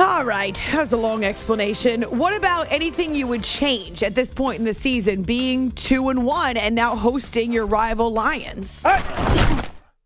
All 0.00 0.24
right, 0.24 0.54
that 0.70 0.78
was 0.78 0.92
a 0.92 0.96
long 0.96 1.24
explanation. 1.24 2.02
What 2.02 2.32
about 2.32 2.70
anything 2.70 3.16
you 3.16 3.26
would 3.26 3.42
change 3.42 4.04
at 4.04 4.14
this 4.14 4.30
point 4.30 4.60
in 4.60 4.64
the 4.64 4.72
season, 4.74 5.24
being 5.24 5.72
two 5.72 6.08
and 6.08 6.24
one 6.24 6.56
and 6.56 6.76
now 6.76 6.94
hosting 6.94 7.52
your 7.52 7.66
rival 7.66 8.12
Lions? 8.12 8.80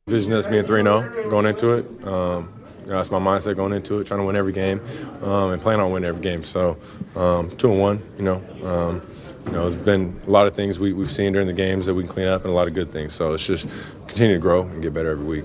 Vision 0.07 0.32
us 0.32 0.47
being 0.47 0.64
3 0.64 0.82
0 0.82 1.28
going 1.28 1.45
into 1.45 1.72
it. 1.72 2.07
Um, 2.07 2.51
that's 2.86 3.11
my 3.11 3.18
mindset 3.18 3.57
going 3.57 3.74
into 3.74 3.99
it, 3.99 4.07
trying 4.07 4.20
to 4.20 4.24
win 4.24 4.34
every 4.34 4.53
game 4.53 4.80
um, 5.22 5.53
and 5.53 5.61
plan 5.61 5.78
on 5.78 5.93
winning 5.93 6.09
every 6.09 6.22
game. 6.22 6.43
So, 6.43 6.78
um, 7.14 7.55
2 7.57 7.72
and 7.72 7.80
1, 7.80 8.03
you 8.16 8.24
know. 8.24 8.43
Um, 8.64 9.03
you 9.45 9.53
know, 9.53 9.68
there's 9.68 9.84
been 9.84 10.18
a 10.26 10.30
lot 10.30 10.47
of 10.47 10.55
things 10.55 10.80
we, 10.80 10.95
we've 10.95 11.11
seen 11.11 11.34
during 11.34 11.49
the 11.49 11.53
games 11.53 11.84
that 11.84 11.95
we 11.95 12.05
can 12.05 12.12
clean 12.12 12.28
up 12.28 12.45
and 12.45 12.51
a 12.51 12.55
lot 12.55 12.66
of 12.66 12.72
good 12.72 12.93
things. 12.93 13.12
So 13.12 13.34
it's 13.34 13.47
just 13.47 13.66
continue 14.07 14.36
to 14.36 14.40
grow 14.40 14.62
and 14.62 14.80
get 14.80 14.95
better 14.95 15.11
every 15.11 15.26
week. 15.26 15.45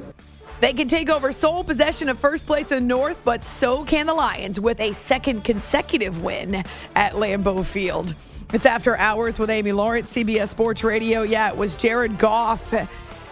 They 0.60 0.74
can 0.74 0.88
take 0.88 1.10
over 1.10 1.32
sole 1.32 1.64
possession 1.64 2.10
of 2.10 2.18
first 2.18 2.46
place 2.46 2.72
in 2.72 2.80
the 2.80 2.86
North, 2.86 3.22
but 3.24 3.44
so 3.44 3.84
can 3.84 4.08
the 4.08 4.14
Lions 4.14 4.60
with 4.60 4.80
a 4.80 4.94
second 4.94 5.44
consecutive 5.44 6.24
win 6.24 6.64
at 6.96 7.14
Lambeau 7.14 7.64
Field. 7.64 8.16
It's 8.54 8.66
after 8.66 8.98
hours 8.98 9.40
with 9.40 9.50
Amy 9.50 9.72
Lawrence, 9.72 10.12
CBS 10.12 10.50
Sports 10.50 10.84
Radio. 10.84 11.22
Yeah, 11.22 11.50
it 11.50 11.58
was 11.58 11.76
Jared 11.76 12.18
Goff 12.18 12.74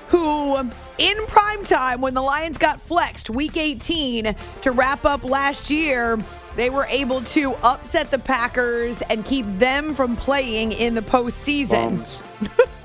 who, 0.10 0.56
in 0.98 1.18
prime 1.28 1.64
time, 1.66 2.02
when 2.02 2.14
the 2.14 2.22
Lions 2.22 2.58
got 2.58 2.80
flexed 2.82 3.30
week 3.30 3.58
18 3.58 4.36
to 4.62 4.72
wrap 4.72 5.04
up 5.04 5.24
last 5.24 5.70
year, 5.70 6.18
they 6.56 6.70
were 6.70 6.86
able 6.86 7.22
to 7.22 7.54
upset 7.64 8.12
the 8.12 8.20
Packers 8.20 9.02
and 9.04 9.26
keep 9.26 9.46
them 9.58 9.94
from 9.94 10.16
playing 10.16 10.72
in 10.74 10.96
the 10.96 11.02
postseason. 11.02 12.22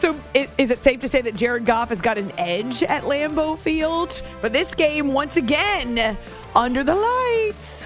So, 0.00 0.14
i- 0.34 0.48
is 0.58 0.70
it 0.70 0.80
safe 0.80 1.00
to 1.00 1.08
say 1.08 1.20
that 1.22 1.34
Jared 1.34 1.64
Goff 1.64 1.88
has 1.90 2.00
got 2.00 2.18
an 2.18 2.32
edge 2.38 2.82
at 2.82 3.02
Lambeau 3.04 3.56
Field? 3.58 4.20
But 4.40 4.52
this 4.52 4.74
game, 4.74 5.12
once 5.12 5.36
again, 5.36 6.16
under 6.54 6.82
the 6.84 6.94
lights. 6.94 7.82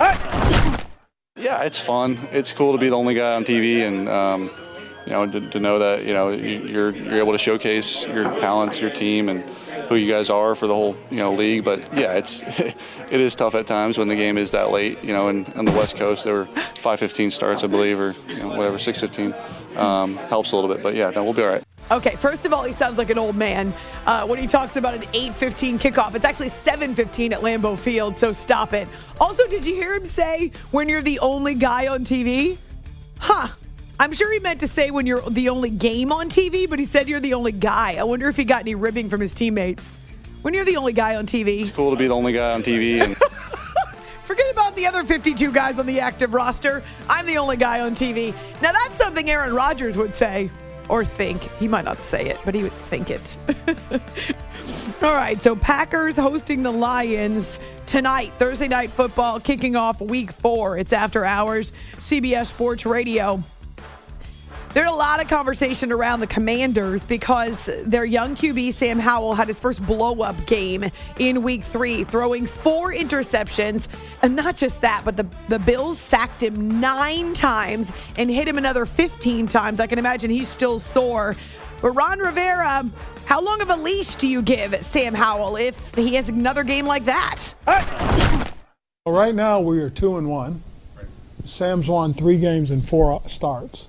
Yeah, 1.38 1.62
it's 1.64 1.78
fun. 1.78 2.18
It's 2.32 2.52
cool 2.52 2.72
to 2.72 2.78
be 2.78 2.88
the 2.88 2.96
only 2.96 3.14
guy 3.14 3.34
on 3.34 3.44
TV, 3.44 3.82
and 3.86 4.08
um, 4.08 4.50
you 5.06 5.12
know, 5.12 5.30
to, 5.30 5.50
to 5.50 5.60
know 5.60 5.78
that 5.78 6.04
you 6.04 6.14
know 6.14 6.30
you- 6.30 6.62
you're 6.66 6.90
you're 6.90 7.18
able 7.18 7.32
to 7.32 7.38
showcase 7.38 8.06
your 8.06 8.24
talents, 8.38 8.80
your 8.80 8.90
team, 8.90 9.28
and 9.28 9.42
who 9.88 9.94
you 9.96 10.10
guys 10.10 10.30
are 10.30 10.54
for 10.54 10.66
the 10.66 10.74
whole 10.74 10.96
you 11.10 11.18
know 11.18 11.32
league. 11.32 11.62
But 11.62 11.80
yeah, 11.96 12.14
it's 12.14 12.42
it 12.58 13.20
is 13.20 13.34
tough 13.34 13.54
at 13.54 13.66
times 13.66 13.98
when 13.98 14.08
the 14.08 14.16
game 14.16 14.38
is 14.38 14.50
that 14.52 14.70
late. 14.70 15.04
You 15.04 15.12
know, 15.12 15.28
and 15.28 15.46
on 15.56 15.66
the 15.66 15.72
West 15.72 15.96
Coast 15.96 16.24
there 16.24 16.34
were 16.34 16.46
5:15 16.46 17.30
starts, 17.30 17.62
I 17.62 17.66
believe, 17.66 18.00
or 18.00 18.14
you 18.28 18.38
know, 18.40 18.48
whatever 18.56 18.78
6:15 18.78 19.34
um, 19.76 20.16
helps 20.16 20.52
a 20.52 20.56
little 20.56 20.72
bit. 20.72 20.82
But 20.82 20.94
yeah, 20.94 21.10
no, 21.10 21.24
we'll 21.24 21.32
be 21.34 21.42
all 21.42 21.48
right. 21.48 21.64
Okay, 21.90 22.16
first 22.16 22.44
of 22.44 22.52
all, 22.52 22.64
he 22.64 22.72
sounds 22.72 22.98
like 22.98 23.10
an 23.10 23.18
old 23.18 23.36
man 23.36 23.72
uh, 24.06 24.26
when 24.26 24.40
he 24.40 24.46
talks 24.48 24.76
about 24.76 24.94
an 24.94 25.02
8:15 25.02 25.78
kickoff. 25.78 26.14
It's 26.14 26.24
actually 26.24 26.50
7:15 26.50 27.32
at 27.32 27.40
Lambeau 27.40 27.78
Field, 27.78 28.16
so 28.16 28.32
stop 28.32 28.72
it. 28.72 28.88
Also, 29.20 29.46
did 29.48 29.64
you 29.64 29.74
hear 29.74 29.94
him 29.94 30.04
say 30.04 30.50
when 30.72 30.88
you're 30.88 31.02
the 31.02 31.20
only 31.20 31.54
guy 31.54 31.86
on 31.86 32.04
TV? 32.04 32.58
Huh. 33.18 33.48
I'm 33.98 34.12
sure 34.12 34.30
he 34.30 34.40
meant 34.40 34.60
to 34.60 34.68
say 34.68 34.90
when 34.90 35.06
you're 35.06 35.22
the 35.22 35.48
only 35.48 35.70
game 35.70 36.12
on 36.12 36.28
TV, 36.28 36.68
but 36.68 36.78
he 36.78 36.84
said 36.84 37.08
you're 37.08 37.20
the 37.20 37.32
only 37.32 37.52
guy. 37.52 37.94
I 37.94 38.02
wonder 38.02 38.28
if 38.28 38.36
he 38.36 38.44
got 38.44 38.60
any 38.60 38.74
ribbing 38.74 39.08
from 39.08 39.20
his 39.22 39.32
teammates. 39.32 39.98
When 40.42 40.52
you're 40.52 40.66
the 40.66 40.76
only 40.76 40.92
guy 40.92 41.16
on 41.16 41.26
TV, 41.26 41.60
It's 41.60 41.70
cool 41.70 41.90
to 41.92 41.96
be 41.96 42.06
the 42.06 42.14
only 42.14 42.32
guy 42.34 42.52
on 42.52 42.62
TV, 42.62 43.00
and 43.00 43.16
the 44.76 44.86
other 44.86 45.02
52 45.04 45.50
guys 45.52 45.78
on 45.78 45.86
the 45.86 46.00
active 46.00 46.34
roster. 46.34 46.82
I'm 47.08 47.26
the 47.26 47.38
only 47.38 47.56
guy 47.56 47.80
on 47.80 47.94
TV. 47.94 48.32
Now, 48.62 48.72
that's 48.72 48.96
something 48.96 49.28
Aaron 49.30 49.54
Rodgers 49.54 49.96
would 49.96 50.14
say 50.14 50.50
or 50.88 51.04
think. 51.04 51.42
He 51.58 51.66
might 51.68 51.84
not 51.84 51.96
say 51.96 52.26
it, 52.26 52.38
but 52.44 52.54
he 52.54 52.62
would 52.62 52.72
think 52.72 53.10
it. 53.10 53.36
All 55.02 55.14
right, 55.14 55.40
so 55.42 55.56
Packers 55.56 56.16
hosting 56.16 56.62
the 56.62 56.70
Lions 56.70 57.58
tonight, 57.86 58.32
Thursday 58.38 58.68
night 58.68 58.90
football, 58.90 59.40
kicking 59.40 59.76
off 59.76 60.00
week 60.00 60.32
four. 60.32 60.78
It's 60.78 60.92
after 60.92 61.24
hours, 61.24 61.72
CBS 61.96 62.46
Sports 62.46 62.86
Radio. 62.86 63.42
There's 64.76 64.90
a 64.90 64.92
lot 64.92 65.22
of 65.22 65.28
conversation 65.28 65.90
around 65.90 66.20
the 66.20 66.26
Commanders 66.26 67.02
because 67.02 67.64
their 67.86 68.04
young 68.04 68.34
QB, 68.34 68.74
Sam 68.74 68.98
Howell, 68.98 69.32
had 69.34 69.48
his 69.48 69.58
first 69.58 69.82
blow 69.86 70.20
up 70.20 70.36
game 70.44 70.84
in 71.18 71.42
week 71.42 71.62
three, 71.62 72.04
throwing 72.04 72.44
four 72.44 72.92
interceptions. 72.92 73.86
And 74.20 74.36
not 74.36 74.54
just 74.54 74.82
that, 74.82 75.00
but 75.02 75.16
the, 75.16 75.26
the 75.48 75.58
Bills 75.60 75.98
sacked 75.98 76.42
him 76.42 76.78
nine 76.78 77.32
times 77.32 77.90
and 78.18 78.28
hit 78.28 78.46
him 78.46 78.58
another 78.58 78.84
15 78.84 79.46
times. 79.46 79.80
I 79.80 79.86
can 79.86 79.98
imagine 79.98 80.30
he's 80.30 80.46
still 80.46 80.78
sore. 80.78 81.34
But 81.80 81.92
Ron 81.92 82.18
Rivera, 82.18 82.84
how 83.24 83.40
long 83.40 83.62
of 83.62 83.70
a 83.70 83.76
leash 83.76 84.16
do 84.16 84.26
you 84.26 84.42
give 84.42 84.76
Sam 84.76 85.14
Howell 85.14 85.56
if 85.56 85.94
he 85.94 86.16
has 86.16 86.28
another 86.28 86.64
game 86.64 86.84
like 86.84 87.06
that? 87.06 87.42
Well, 89.06 89.14
right 89.14 89.34
now 89.34 89.58
we 89.58 89.80
are 89.80 89.88
two 89.88 90.18
and 90.18 90.28
one. 90.28 90.62
Sam's 91.46 91.88
won 91.88 92.12
three 92.12 92.36
games 92.36 92.70
and 92.70 92.86
four 92.86 93.22
starts. 93.26 93.86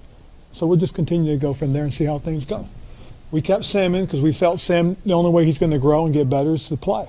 So 0.58 0.66
we'll 0.66 0.80
just 0.80 0.96
continue 0.96 1.34
to 1.34 1.40
go 1.40 1.54
from 1.54 1.72
there 1.72 1.84
and 1.84 1.94
see 1.94 2.04
how 2.04 2.18
things 2.18 2.44
go. 2.44 2.68
We 3.30 3.44
kept 3.44 3.64
Sam 3.64 3.94
in 3.94 4.06
because 4.06 4.24
we 4.24 4.34
felt 4.34 4.60
Sam, 4.60 4.98
the 5.06 5.14
only 5.14 5.30
way 5.30 5.46
he's 5.46 5.60
going 5.60 5.72
to 5.72 5.78
grow 5.78 6.06
and 6.06 6.12
get 6.12 6.32
better 6.32 6.56
is 6.56 6.68
to 6.70 6.78
play. 6.78 7.08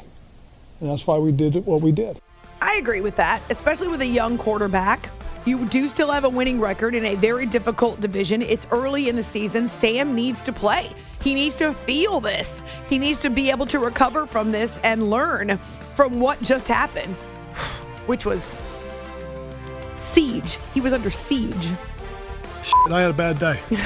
And 0.80 0.90
that's 0.90 1.06
why 1.06 1.16
we 1.16 1.32
did 1.32 1.54
what 1.64 1.80
we 1.80 1.90
did. 1.90 2.20
I 2.60 2.74
agree 2.74 3.00
with 3.00 3.16
that, 3.16 3.40
especially 3.48 3.88
with 3.88 4.02
a 4.02 4.06
young 4.06 4.36
quarterback. 4.36 5.08
You 5.46 5.64
do 5.64 5.88
still 5.88 6.12
have 6.12 6.24
a 6.24 6.28
winning 6.28 6.60
record 6.60 6.94
in 6.94 7.06
a 7.06 7.14
very 7.14 7.46
difficult 7.46 8.02
division. 8.02 8.42
It's 8.42 8.66
early 8.70 9.08
in 9.08 9.16
the 9.16 9.22
season. 9.22 9.66
Sam 9.66 10.14
needs 10.14 10.42
to 10.42 10.52
play. 10.52 10.92
He 11.22 11.32
needs 11.32 11.56
to 11.56 11.72
feel 11.72 12.20
this. 12.20 12.62
He 12.90 12.98
needs 12.98 13.18
to 13.20 13.30
be 13.30 13.50
able 13.50 13.64
to 13.66 13.78
recover 13.78 14.26
from 14.26 14.52
this 14.52 14.78
and 14.84 15.08
learn 15.08 15.56
from 15.96 16.20
what 16.20 16.38
just 16.42 16.68
happened, 16.68 17.14
which 18.06 18.26
was 18.26 18.60
siege. 19.96 20.58
He 20.74 20.82
was 20.82 20.92
under 20.92 21.10
siege. 21.10 21.66
And 22.84 22.94
I 22.94 23.00
had 23.02 23.10
a 23.10 23.14
bad 23.14 23.38
day. 23.38 23.60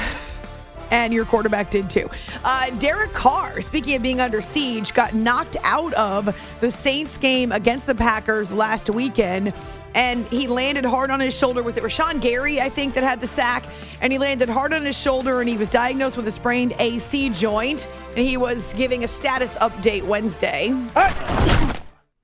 and 0.91 1.13
your 1.13 1.25
quarterback 1.25 1.71
did 1.71 1.89
too. 1.89 2.09
Uh, 2.43 2.69
Derek 2.71 3.13
Carr, 3.13 3.61
speaking 3.61 3.95
of 3.95 4.01
being 4.01 4.19
under 4.19 4.41
siege, 4.41 4.93
got 4.93 5.13
knocked 5.13 5.57
out 5.63 5.93
of 5.93 6.37
the 6.61 6.71
Saints 6.71 7.17
game 7.17 7.51
against 7.51 7.87
the 7.87 7.95
Packers 7.95 8.51
last 8.51 8.89
weekend. 8.89 9.53
And 9.95 10.25
he 10.25 10.47
landed 10.47 10.85
hard 10.85 11.11
on 11.11 11.19
his 11.19 11.35
shoulder. 11.35 11.61
Was 11.61 11.77
it 11.77 11.83
Rashan 11.83 12.19
Gary, 12.19 12.59
I 12.59 12.69
think, 12.69 12.95
that 12.95 13.03
had 13.03 13.21
the 13.21 13.27
sack? 13.27 13.63
And 14.01 14.11
he 14.11 14.17
landed 14.17 14.49
hard 14.49 14.73
on 14.73 14.83
his 14.83 14.97
shoulder 14.97 15.39
and 15.39 15.47
he 15.47 15.55
was 15.55 15.69
diagnosed 15.69 16.17
with 16.17 16.27
a 16.27 16.31
sprained 16.31 16.73
AC 16.79 17.29
joint. 17.29 17.87
And 18.09 18.25
he 18.25 18.37
was 18.37 18.73
giving 18.73 19.03
a 19.03 19.07
status 19.07 19.53
update 19.55 20.03
Wednesday. 20.03 20.73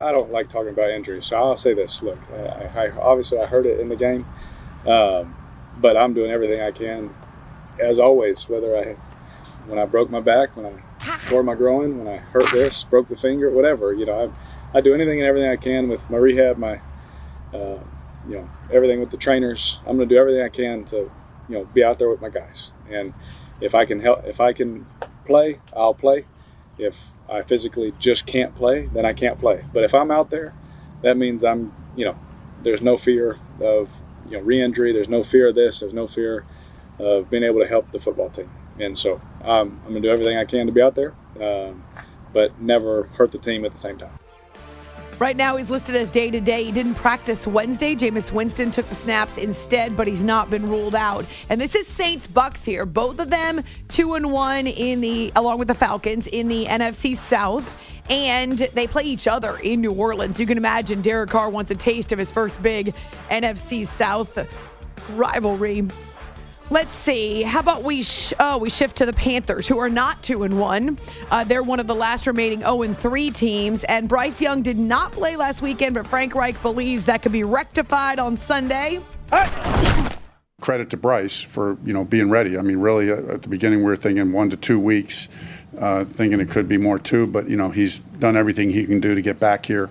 I 0.01 0.13
don't 0.13 0.31
like 0.31 0.47
talking 0.47 0.69
about 0.69 0.91
injuries, 0.91 1.25
so 1.25 1.35
I'll 1.35 1.57
say 1.57 1.73
this. 1.73 2.01
Look, 2.01 2.17
I, 2.31 2.85
I, 2.85 2.89
obviously 2.91 3.37
I 3.39 3.45
heard 3.45 3.65
it 3.65 3.81
in 3.81 3.89
the 3.89 3.97
game, 3.97 4.25
um, 4.87 5.35
but 5.81 5.97
I'm 5.97 6.13
doing 6.13 6.31
everything 6.31 6.61
I 6.61 6.71
can, 6.71 7.13
as 7.79 7.99
always. 7.99 8.47
Whether 8.47 8.77
I, 8.77 8.93
when 9.67 9.79
I 9.79 9.85
broke 9.85 10.09
my 10.09 10.19
back, 10.19 10.55
when 10.55 10.65
I 10.65 11.17
tore 11.27 11.43
my 11.43 11.55
groin, 11.55 11.97
when 11.97 12.07
I 12.07 12.17
hurt 12.17 12.51
this, 12.51 12.83
broke 12.83 13.07
the 13.09 13.17
finger, 13.17 13.49
whatever. 13.49 13.93
You 13.93 14.05
know, 14.05 14.31
I, 14.73 14.77
I 14.77 14.81
do 14.81 14.93
anything 14.93 15.19
and 15.19 15.27
everything 15.27 15.49
I 15.49 15.55
can 15.55 15.87
with 15.87 16.09
my 16.09 16.17
rehab, 16.17 16.57
my 16.57 16.81
uh, 17.53 17.79
you 18.27 18.35
know, 18.35 18.49
everything 18.71 18.99
with 18.99 19.09
the 19.09 19.17
trainers. 19.17 19.79
I'm 19.87 19.97
going 19.97 20.07
to 20.07 20.15
do 20.15 20.19
everything 20.19 20.43
I 20.43 20.49
can 20.49 20.83
to, 20.85 20.97
you 21.47 21.55
know, 21.55 21.65
be 21.65 21.83
out 21.83 21.99
there 21.99 22.09
with 22.09 22.21
my 22.21 22.29
guys. 22.29 22.71
And 22.89 23.13
if 23.61 23.75
I 23.75 23.85
can 23.85 23.99
help, 23.99 24.25
if 24.25 24.39
I 24.39 24.53
can 24.53 24.85
play, 25.25 25.59
I'll 25.75 25.93
play. 25.93 26.25
If 26.77 27.13
I 27.29 27.41
physically 27.41 27.93
just 27.99 28.25
can't 28.25 28.55
play, 28.55 28.87
then 28.93 29.05
I 29.05 29.13
can't 29.13 29.39
play. 29.39 29.65
But 29.73 29.83
if 29.83 29.93
I'm 29.93 30.11
out 30.11 30.29
there, 30.29 30.53
that 31.01 31.17
means 31.17 31.43
I'm, 31.43 31.73
you 31.95 32.05
know, 32.05 32.17
there's 32.63 32.81
no 32.81 32.97
fear 32.97 33.37
of, 33.59 33.91
you 34.29 34.37
know, 34.37 34.43
re-injury. 34.43 34.93
There's 34.93 35.09
no 35.09 35.23
fear 35.23 35.49
of 35.49 35.55
this. 35.55 35.79
There's 35.79 35.93
no 35.93 36.07
fear 36.07 36.45
of 36.99 37.29
being 37.29 37.43
able 37.43 37.59
to 37.59 37.67
help 37.67 37.91
the 37.91 37.99
football 37.99 38.29
team. 38.29 38.49
And 38.79 38.97
so 38.97 39.21
um, 39.43 39.81
I'm 39.85 39.91
going 39.91 39.95
to 39.95 40.01
do 40.01 40.09
everything 40.09 40.37
I 40.37 40.45
can 40.45 40.65
to 40.67 40.71
be 40.71 40.81
out 40.81 40.95
there, 40.95 41.13
um, 41.41 41.83
but 42.33 42.59
never 42.61 43.03
hurt 43.03 43.31
the 43.31 43.37
team 43.37 43.65
at 43.65 43.71
the 43.71 43.77
same 43.77 43.97
time. 43.97 44.17
Right 45.19 45.35
now, 45.35 45.57
he's 45.57 45.69
listed 45.69 45.97
as 45.97 46.09
day 46.09 46.31
to 46.31 46.39
day. 46.39 46.63
He 46.63 46.71
didn't 46.71 46.95
practice 46.95 47.45
Wednesday. 47.45 47.93
Jameis 47.93 48.31
Winston 48.31 48.71
took 48.71 48.87
the 48.87 48.95
snaps 48.95 49.35
instead, 49.37 49.97
but 49.97 50.07
he's 50.07 50.23
not 50.23 50.49
been 50.49 50.69
ruled 50.69 50.95
out. 50.95 51.25
And 51.49 51.59
this 51.59 51.75
is 51.75 51.87
Saints 51.87 52.25
Bucks 52.25 52.63
here. 52.63 52.85
Both 52.85 53.19
of 53.19 53.29
them 53.29 53.61
two 53.89 54.13
and 54.13 54.31
one 54.31 54.65
in 54.65 55.01
the 55.01 55.33
along 55.35 55.59
with 55.59 55.67
the 55.67 55.75
Falcons 55.75 56.25
in 56.27 56.47
the 56.47 56.67
NFC 56.67 57.17
South. 57.17 57.67
And 58.09 58.57
they 58.57 58.87
play 58.87 59.03
each 59.03 59.27
other 59.27 59.57
in 59.61 59.81
New 59.81 59.91
Orleans. 59.91 60.39
You 60.39 60.45
can 60.45 60.57
imagine 60.57 61.01
Derek 61.01 61.29
Carr 61.29 61.49
wants 61.49 61.69
a 61.71 61.75
taste 61.75 62.11
of 62.11 62.19
his 62.19 62.31
first 62.31 62.61
big 62.61 62.93
NFC 63.29 63.87
South 63.87 64.37
rivalry. 65.15 65.87
Let's 66.71 66.91
see. 66.91 67.41
How 67.41 67.61
about 67.61 67.83
we 67.83 68.03
sh- 68.03 68.33
oh 68.39 68.59
we 68.59 68.69
shift 68.69 68.97
to 68.97 69.05
the 69.07 69.13
Panthers, 69.13 69.67
who 69.67 69.79
are 69.79 69.89
not 69.89 70.21
two 70.21 70.43
and 70.43 70.59
one. 70.59 70.99
Uh, 71.31 71.43
they're 71.43 71.63
one 71.63 71.79
of 71.79 71.87
the 71.87 71.95
last 71.95 72.27
remaining 72.27 72.59
zero 72.59 72.83
and 72.83 72.95
three 72.95 73.31
teams. 73.31 73.83
And 73.85 74.07
Bryce 74.07 74.39
Young 74.39 74.61
did 74.61 74.77
not 74.77 75.11
play 75.11 75.35
last 75.35 75.63
weekend, 75.63 75.95
but 75.95 76.05
Frank 76.05 76.35
Reich 76.35 76.61
believes 76.61 77.05
that 77.05 77.23
could 77.23 77.31
be 77.31 77.43
rectified 77.43 78.19
on 78.19 78.37
Sunday. 78.37 78.99
Credit 80.61 80.91
to 80.91 80.97
Bryce 80.97 81.41
for 81.41 81.79
you 81.83 81.93
know 81.93 82.03
being 82.03 82.29
ready. 82.29 82.55
I 82.55 82.61
mean, 82.61 82.77
really 82.77 83.11
uh, 83.11 83.33
at 83.33 83.41
the 83.41 83.49
beginning 83.49 83.79
we 83.79 83.85
were 83.85 83.95
thinking 83.95 84.31
one 84.31 84.51
to 84.51 84.57
two 84.57 84.79
weeks, 84.79 85.27
uh, 85.79 86.05
thinking 86.05 86.39
it 86.39 86.49
could 86.49 86.67
be 86.67 86.77
more 86.77 86.99
too. 86.99 87.25
But 87.25 87.49
you 87.49 87.57
know 87.57 87.69
he's 87.69 87.99
done 87.99 88.37
everything 88.37 88.69
he 88.69 88.85
can 88.85 88.99
do 88.99 89.15
to 89.15 89.21
get 89.21 89.39
back 89.39 89.65
here. 89.65 89.89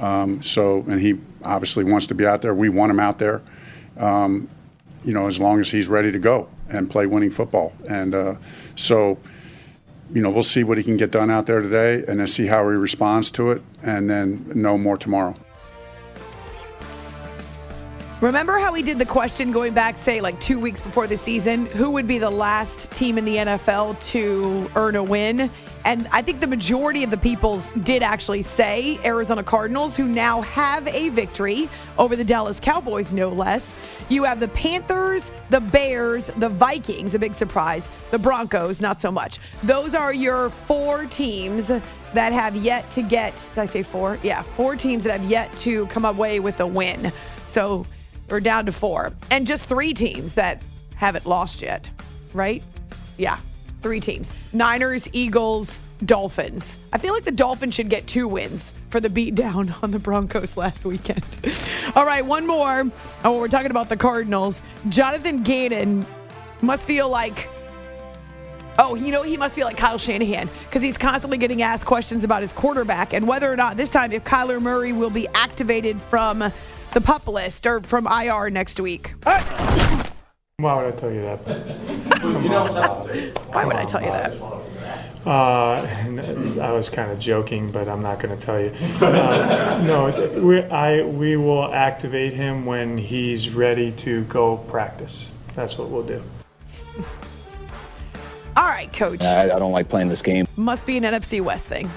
Um, 0.00 0.42
so 0.42 0.84
and 0.88 1.00
he 1.00 1.18
obviously 1.44 1.84
wants 1.84 2.06
to 2.06 2.14
be 2.14 2.26
out 2.26 2.42
there. 2.42 2.54
We 2.54 2.68
want 2.68 2.90
him 2.90 3.00
out 3.00 3.18
there. 3.18 3.42
Um, 3.96 4.48
you 5.04 5.12
know, 5.12 5.26
as 5.26 5.38
long 5.38 5.60
as 5.60 5.70
he's 5.70 5.88
ready 5.88 6.10
to 6.10 6.18
go 6.18 6.48
and 6.68 6.90
play 6.90 7.06
winning 7.06 7.30
football. 7.30 7.72
And 7.88 8.14
uh, 8.14 8.36
so, 8.74 9.18
you 10.12 10.22
know, 10.22 10.30
we'll 10.30 10.42
see 10.42 10.64
what 10.64 10.78
he 10.78 10.84
can 10.84 10.96
get 10.96 11.10
done 11.10 11.30
out 11.30 11.46
there 11.46 11.60
today 11.60 12.04
and 12.08 12.20
then 12.20 12.26
see 12.26 12.46
how 12.46 12.68
he 12.70 12.76
responds 12.76 13.30
to 13.32 13.50
it 13.50 13.62
and 13.82 14.08
then 14.08 14.50
know 14.54 14.78
more 14.78 14.96
tomorrow. 14.96 15.36
Remember 18.20 18.58
how 18.58 18.72
we 18.72 18.82
did 18.82 18.98
the 18.98 19.04
question 19.04 19.52
going 19.52 19.74
back, 19.74 19.96
say, 19.96 20.20
like 20.20 20.40
two 20.40 20.58
weeks 20.58 20.80
before 20.80 21.06
the 21.06 21.18
season? 21.18 21.66
Who 21.66 21.90
would 21.90 22.06
be 22.06 22.18
the 22.18 22.30
last 22.30 22.90
team 22.92 23.18
in 23.18 23.24
the 23.24 23.36
NFL 23.36 24.00
to 24.12 24.70
earn 24.76 24.96
a 24.96 25.02
win? 25.02 25.50
And 25.84 26.06
I 26.12 26.22
think 26.22 26.40
the 26.40 26.46
majority 26.46 27.04
of 27.04 27.10
the 27.10 27.18
people 27.18 27.60
did 27.82 28.02
actually 28.02 28.42
say 28.42 28.98
Arizona 29.04 29.42
Cardinals, 29.42 29.96
who 29.96 30.06
now 30.06 30.40
have 30.42 30.86
a 30.88 31.10
victory 31.10 31.68
over 31.98 32.16
the 32.16 32.24
Dallas 32.24 32.58
Cowboys, 32.60 33.12
no 33.12 33.28
less. 33.28 33.68
You 34.08 34.24
have 34.24 34.40
the 34.40 34.48
Panthers, 34.48 35.30
the 35.50 35.60
Bears, 35.60 36.26
the 36.26 36.48
Vikings, 36.48 37.14
a 37.14 37.18
big 37.18 37.34
surprise, 37.34 37.86
the 38.10 38.18
Broncos, 38.18 38.80
not 38.80 39.00
so 39.00 39.10
much. 39.10 39.38
Those 39.62 39.94
are 39.94 40.14
your 40.14 40.50
four 40.50 41.04
teams 41.06 41.66
that 41.66 42.32
have 42.32 42.54
yet 42.56 42.90
to 42.92 43.02
get, 43.02 43.34
did 43.54 43.60
I 43.60 43.66
say 43.66 43.82
four? 43.82 44.18
Yeah, 44.22 44.42
four 44.42 44.76
teams 44.76 45.04
that 45.04 45.20
have 45.20 45.28
yet 45.28 45.52
to 45.58 45.86
come 45.88 46.04
away 46.04 46.40
with 46.40 46.60
a 46.60 46.66
win. 46.66 47.12
So 47.44 47.84
we're 48.28 48.40
down 48.40 48.66
to 48.66 48.72
four. 48.72 49.12
And 49.30 49.46
just 49.46 49.68
three 49.68 49.94
teams 49.94 50.34
that 50.34 50.62
haven't 50.96 51.26
lost 51.26 51.62
yet, 51.62 51.90
right? 52.32 52.62
Yeah, 53.18 53.38
three 53.82 54.00
teams 54.00 54.52
Niners, 54.54 55.08
Eagles, 55.12 55.78
Dolphins. 56.04 56.76
I 56.92 56.98
feel 56.98 57.12
like 57.12 57.24
the 57.24 57.32
Dolphins 57.32 57.74
should 57.74 57.88
get 57.88 58.06
two 58.06 58.28
wins 58.28 58.72
for 58.90 59.00
the 59.00 59.08
beatdown 59.08 59.74
on 59.82 59.90
the 59.90 59.98
Broncos 59.98 60.56
last 60.56 60.84
weekend. 60.84 61.24
All 61.94 62.06
right, 62.06 62.24
one 62.24 62.46
more. 62.46 62.90
Oh, 63.24 63.38
we're 63.38 63.48
talking 63.48 63.70
about 63.70 63.88
the 63.88 63.96
Cardinals. 63.96 64.60
Jonathan 64.88 65.42
Gannon 65.42 66.06
must 66.62 66.86
feel 66.86 67.08
like, 67.08 67.48
oh, 68.78 68.94
you 68.94 69.12
know, 69.12 69.22
he 69.22 69.36
must 69.36 69.54
feel 69.54 69.66
like 69.66 69.76
Kyle 69.76 69.98
Shanahan 69.98 70.48
because 70.64 70.82
he's 70.82 70.96
constantly 70.96 71.38
getting 71.38 71.62
asked 71.62 71.86
questions 71.86 72.24
about 72.24 72.42
his 72.42 72.52
quarterback 72.52 73.12
and 73.12 73.26
whether 73.26 73.52
or 73.52 73.56
not 73.56 73.76
this 73.76 73.90
time 73.90 74.12
if 74.12 74.24
Kyler 74.24 74.60
Murray 74.60 74.92
will 74.92 75.10
be 75.10 75.28
activated 75.34 76.00
from 76.00 76.42
the 76.94 77.00
pup 77.00 77.26
list 77.28 77.66
or 77.66 77.80
from 77.80 78.06
IR 78.06 78.48
next 78.50 78.80
week. 78.80 79.14
Why 79.24 80.76
would 80.76 80.86
I 80.86 80.90
tell 80.92 81.12
you 81.12 81.22
that? 81.22 81.38
Why 83.52 83.64
would 83.64 83.76
I 83.76 83.84
tell 83.84 84.00
you 84.00 84.10
that? 84.10 84.32
Uh, 85.26 86.60
I 86.60 86.72
was 86.72 86.88
kind 86.90 87.10
of 87.10 87.18
joking, 87.18 87.70
but 87.72 87.88
I'm 87.88 88.02
not 88.02 88.20
going 88.20 88.38
to 88.38 88.44
tell 88.44 88.60
you. 88.60 88.70
Uh, 89.04 89.82
no, 89.84 90.42
we, 90.42 90.62
I, 90.62 91.02
we 91.02 91.36
will 91.36 91.72
activate 91.72 92.34
him 92.34 92.66
when 92.66 92.98
he's 92.98 93.50
ready 93.50 93.90
to 93.92 94.22
go 94.24 94.58
practice. 94.58 95.30
That's 95.56 95.76
what 95.76 95.88
we'll 95.88 96.06
do. 96.06 96.22
All 98.56 98.66
right, 98.68 98.92
coach. 98.92 99.22
I, 99.22 99.44
I 99.44 99.58
don't 99.58 99.72
like 99.72 99.88
playing 99.88 100.08
this 100.08 100.22
game. 100.22 100.46
Must 100.56 100.86
be 100.86 100.96
an 100.96 101.04
NFC 101.04 101.40
West 101.40 101.66
thing. 101.66 101.90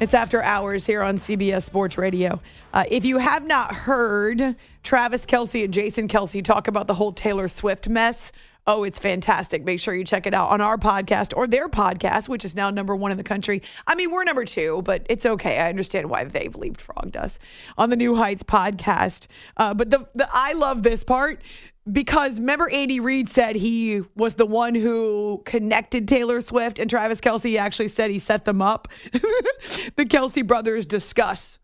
It's 0.00 0.14
after 0.14 0.42
hours 0.42 0.84
here 0.84 1.02
on 1.02 1.18
CBS 1.18 1.62
Sports 1.62 1.96
Radio. 1.96 2.40
Uh, 2.72 2.84
if 2.90 3.04
you 3.04 3.18
have 3.18 3.46
not 3.46 3.74
heard 3.74 4.56
Travis 4.82 5.26
Kelce 5.26 5.64
and 5.64 5.74
Jason 5.74 6.08
Kelce 6.08 6.42
talk 6.44 6.68
about 6.68 6.86
the 6.86 6.94
whole 6.94 7.12
Taylor 7.12 7.48
Swift 7.48 7.88
mess, 7.88 8.32
oh, 8.66 8.84
it's 8.84 8.98
fantastic. 8.98 9.64
Make 9.64 9.80
sure 9.80 9.94
you 9.94 10.04
check 10.04 10.26
it 10.26 10.34
out 10.34 10.50
on 10.50 10.60
our 10.60 10.78
podcast 10.78 11.36
or 11.36 11.46
their 11.46 11.68
podcast, 11.68 12.28
which 12.28 12.44
is 12.44 12.54
now 12.54 12.70
number 12.70 12.94
one 12.94 13.10
in 13.10 13.18
the 13.18 13.24
country. 13.24 13.62
I 13.86 13.94
mean, 13.94 14.10
we're 14.10 14.24
number 14.24 14.44
two, 14.44 14.82
but 14.82 15.06
it's 15.10 15.26
okay. 15.26 15.58
I 15.58 15.68
understand 15.68 16.08
why 16.08 16.24
they've 16.24 16.52
leapfrogged 16.52 17.16
us 17.16 17.38
on 17.76 17.90
the 17.90 17.96
New 17.96 18.14
Heights 18.14 18.42
podcast. 18.42 19.26
Uh, 19.56 19.74
but 19.74 19.90
the, 19.90 20.06
the 20.14 20.28
I 20.32 20.52
love 20.52 20.82
this 20.82 21.04
part 21.04 21.42
because 21.90 22.38
remember 22.38 22.70
Andy 22.70 23.00
Reid 23.00 23.28
said 23.28 23.56
he 23.56 24.02
was 24.14 24.34
the 24.34 24.46
one 24.46 24.74
who 24.74 25.42
connected 25.44 26.06
Taylor 26.06 26.40
Swift 26.40 26.78
and 26.78 26.88
Travis 26.88 27.20
Kelce 27.20 27.58
actually 27.58 27.88
said 27.88 28.10
he 28.10 28.20
set 28.20 28.44
them 28.44 28.62
up. 28.62 28.88
the 29.12 30.04
Kelce 30.04 30.46
brothers 30.46 30.86
discuss. 30.86 31.58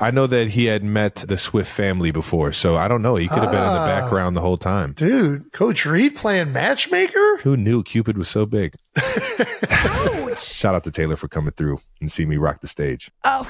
I 0.00 0.12
know 0.12 0.28
that 0.28 0.50
he 0.50 0.66
had 0.66 0.84
met 0.84 1.16
the 1.26 1.36
Swift 1.36 1.70
family 1.70 2.12
before, 2.12 2.52
so 2.52 2.76
I 2.76 2.86
don't 2.86 3.02
know. 3.02 3.16
He 3.16 3.26
could 3.26 3.38
have 3.38 3.50
been 3.50 3.60
in 3.60 3.66
the 3.74 3.80
Ah. 3.80 4.00
background 4.00 4.36
the 4.36 4.40
whole 4.40 4.56
time. 4.56 4.92
Dude, 4.92 5.52
Coach 5.52 5.84
Reid 5.84 6.14
playing 6.14 6.52
matchmaker? 6.52 7.38
Who 7.38 7.56
knew 7.56 7.82
Cupid 7.82 8.16
was 8.16 8.28
so 8.28 8.46
big? 8.46 8.74
Shout 10.36 10.74
out 10.76 10.84
to 10.84 10.90
Taylor 10.92 11.16
for 11.16 11.26
coming 11.28 11.52
through 11.52 11.80
and 12.00 12.10
see 12.10 12.24
me 12.26 12.36
rock 12.36 12.60
the 12.60 12.68
stage. 12.68 13.10
Oh, 13.24 13.48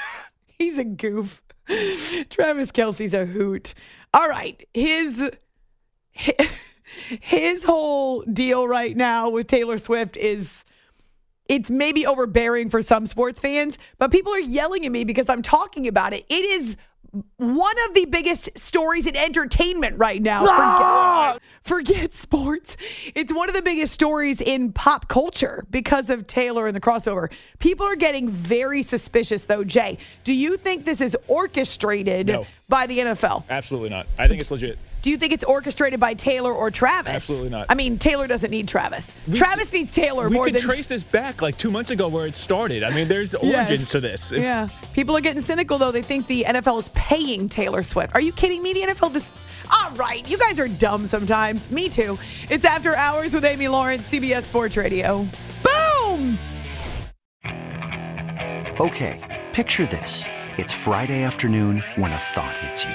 he's 0.58 0.78
a 0.78 0.84
goof. 0.84 1.42
Travis 2.30 2.72
Kelce's 2.72 3.12
a 3.14 3.26
hoot. 3.26 3.74
All 4.14 4.28
right, 4.28 4.66
his 4.74 5.30
his 7.20 7.64
whole 7.64 8.22
deal 8.22 8.66
right 8.66 8.96
now 8.96 9.28
with 9.30 9.46
Taylor 9.46 9.78
Swift 9.78 10.16
is 10.16 10.64
it's 11.52 11.70
maybe 11.70 12.06
overbearing 12.06 12.70
for 12.70 12.80
some 12.80 13.06
sports 13.06 13.38
fans, 13.38 13.76
but 13.98 14.10
people 14.10 14.32
are 14.32 14.40
yelling 14.40 14.86
at 14.86 14.90
me 14.92 15.04
because 15.04 15.28
I'm 15.28 15.42
talking 15.42 15.86
about 15.86 16.14
it. 16.14 16.24
It 16.30 16.34
is 16.44 16.76
one 17.36 17.74
of 17.88 17.94
the 17.94 18.06
biggest 18.06 18.58
stories 18.58 19.06
in 19.06 19.14
entertainment 19.14 19.98
right 19.98 20.22
now. 20.22 20.46
Ah! 20.48 21.38
Forget, 21.62 21.94
forget 21.96 22.12
sports. 22.14 22.76
It's 23.14 23.30
one 23.30 23.50
of 23.50 23.54
the 23.54 23.60
biggest 23.60 23.92
stories 23.92 24.40
in 24.40 24.72
pop 24.72 25.08
culture 25.08 25.66
because 25.70 26.08
of 26.08 26.26
Taylor 26.26 26.66
and 26.66 26.74
the 26.74 26.80
crossover. 26.80 27.30
People 27.58 27.84
are 27.86 27.96
getting 27.96 28.30
very 28.30 28.82
suspicious, 28.82 29.44
though. 29.44 29.62
Jay, 29.62 29.98
do 30.24 30.32
you 30.32 30.56
think 30.56 30.86
this 30.86 31.02
is 31.02 31.14
orchestrated 31.28 32.28
No. 32.28 32.46
by 32.70 32.86
the 32.86 33.00
NFL? 33.00 33.44
Absolutely 33.50 33.90
not. 33.90 34.06
I 34.18 34.26
think 34.26 34.40
it's 34.40 34.50
legit. 34.50 34.78
Do 35.02 35.10
you 35.10 35.16
think 35.16 35.32
it's 35.32 35.42
orchestrated 35.44 35.98
by 35.98 36.14
Taylor 36.14 36.52
or 36.52 36.70
Travis? 36.70 37.14
Absolutely 37.14 37.50
not. 37.50 37.66
I 37.68 37.74
mean, 37.74 37.98
Taylor 37.98 38.28
doesn't 38.28 38.50
need 38.52 38.68
Travis. 38.68 39.12
Travis 39.34 39.72
needs 39.72 39.92
Taylor 39.92 40.28
we 40.28 40.34
more 40.34 40.44
could 40.44 40.54
than 40.54 40.62
trace 40.62 40.86
this 40.86 41.02
back 41.02 41.42
like 41.42 41.58
two 41.58 41.70
months 41.72 41.90
ago 41.90 42.06
where 42.08 42.26
it 42.26 42.36
started. 42.36 42.84
I 42.84 42.90
mean, 42.94 43.08
there's 43.08 43.34
Yes. 43.42 43.68
origins 43.68 43.90
to 43.90 44.00
this. 44.00 44.30
It's- 44.30 44.44
yeah. 44.44 44.68
People 44.94 45.16
are 45.16 45.20
getting 45.20 45.42
cynical 45.42 45.76
though. 45.76 45.90
They 45.90 46.02
think 46.02 46.28
the 46.28 46.44
NFL 46.46 46.78
is 46.78 46.88
paying 46.94 47.48
Taylor 47.48 47.82
Swift. 47.82 48.14
Are 48.14 48.20
you 48.20 48.32
kidding 48.32 48.62
me? 48.62 48.72
The 48.74 48.82
NFL 48.92 49.12
just. 49.12 49.26
All 49.74 49.90
right, 49.92 50.28
you 50.28 50.36
guys 50.38 50.60
are 50.60 50.68
dumb 50.68 51.06
sometimes. 51.06 51.70
Me 51.70 51.88
too. 51.88 52.18
It's 52.50 52.64
After 52.64 52.94
Hours 52.94 53.32
with 53.32 53.44
Amy 53.44 53.68
Lawrence, 53.68 54.02
CBS 54.02 54.42
Sports 54.42 54.76
Radio. 54.76 55.26
Boom! 55.64 56.38
Okay, 58.78 59.42
picture 59.52 59.86
this. 59.86 60.24
It's 60.58 60.72
Friday 60.74 61.22
afternoon 61.22 61.82
when 61.96 62.12
a 62.12 62.16
thought 62.16 62.56
hits 62.58 62.84
you. 62.84 62.94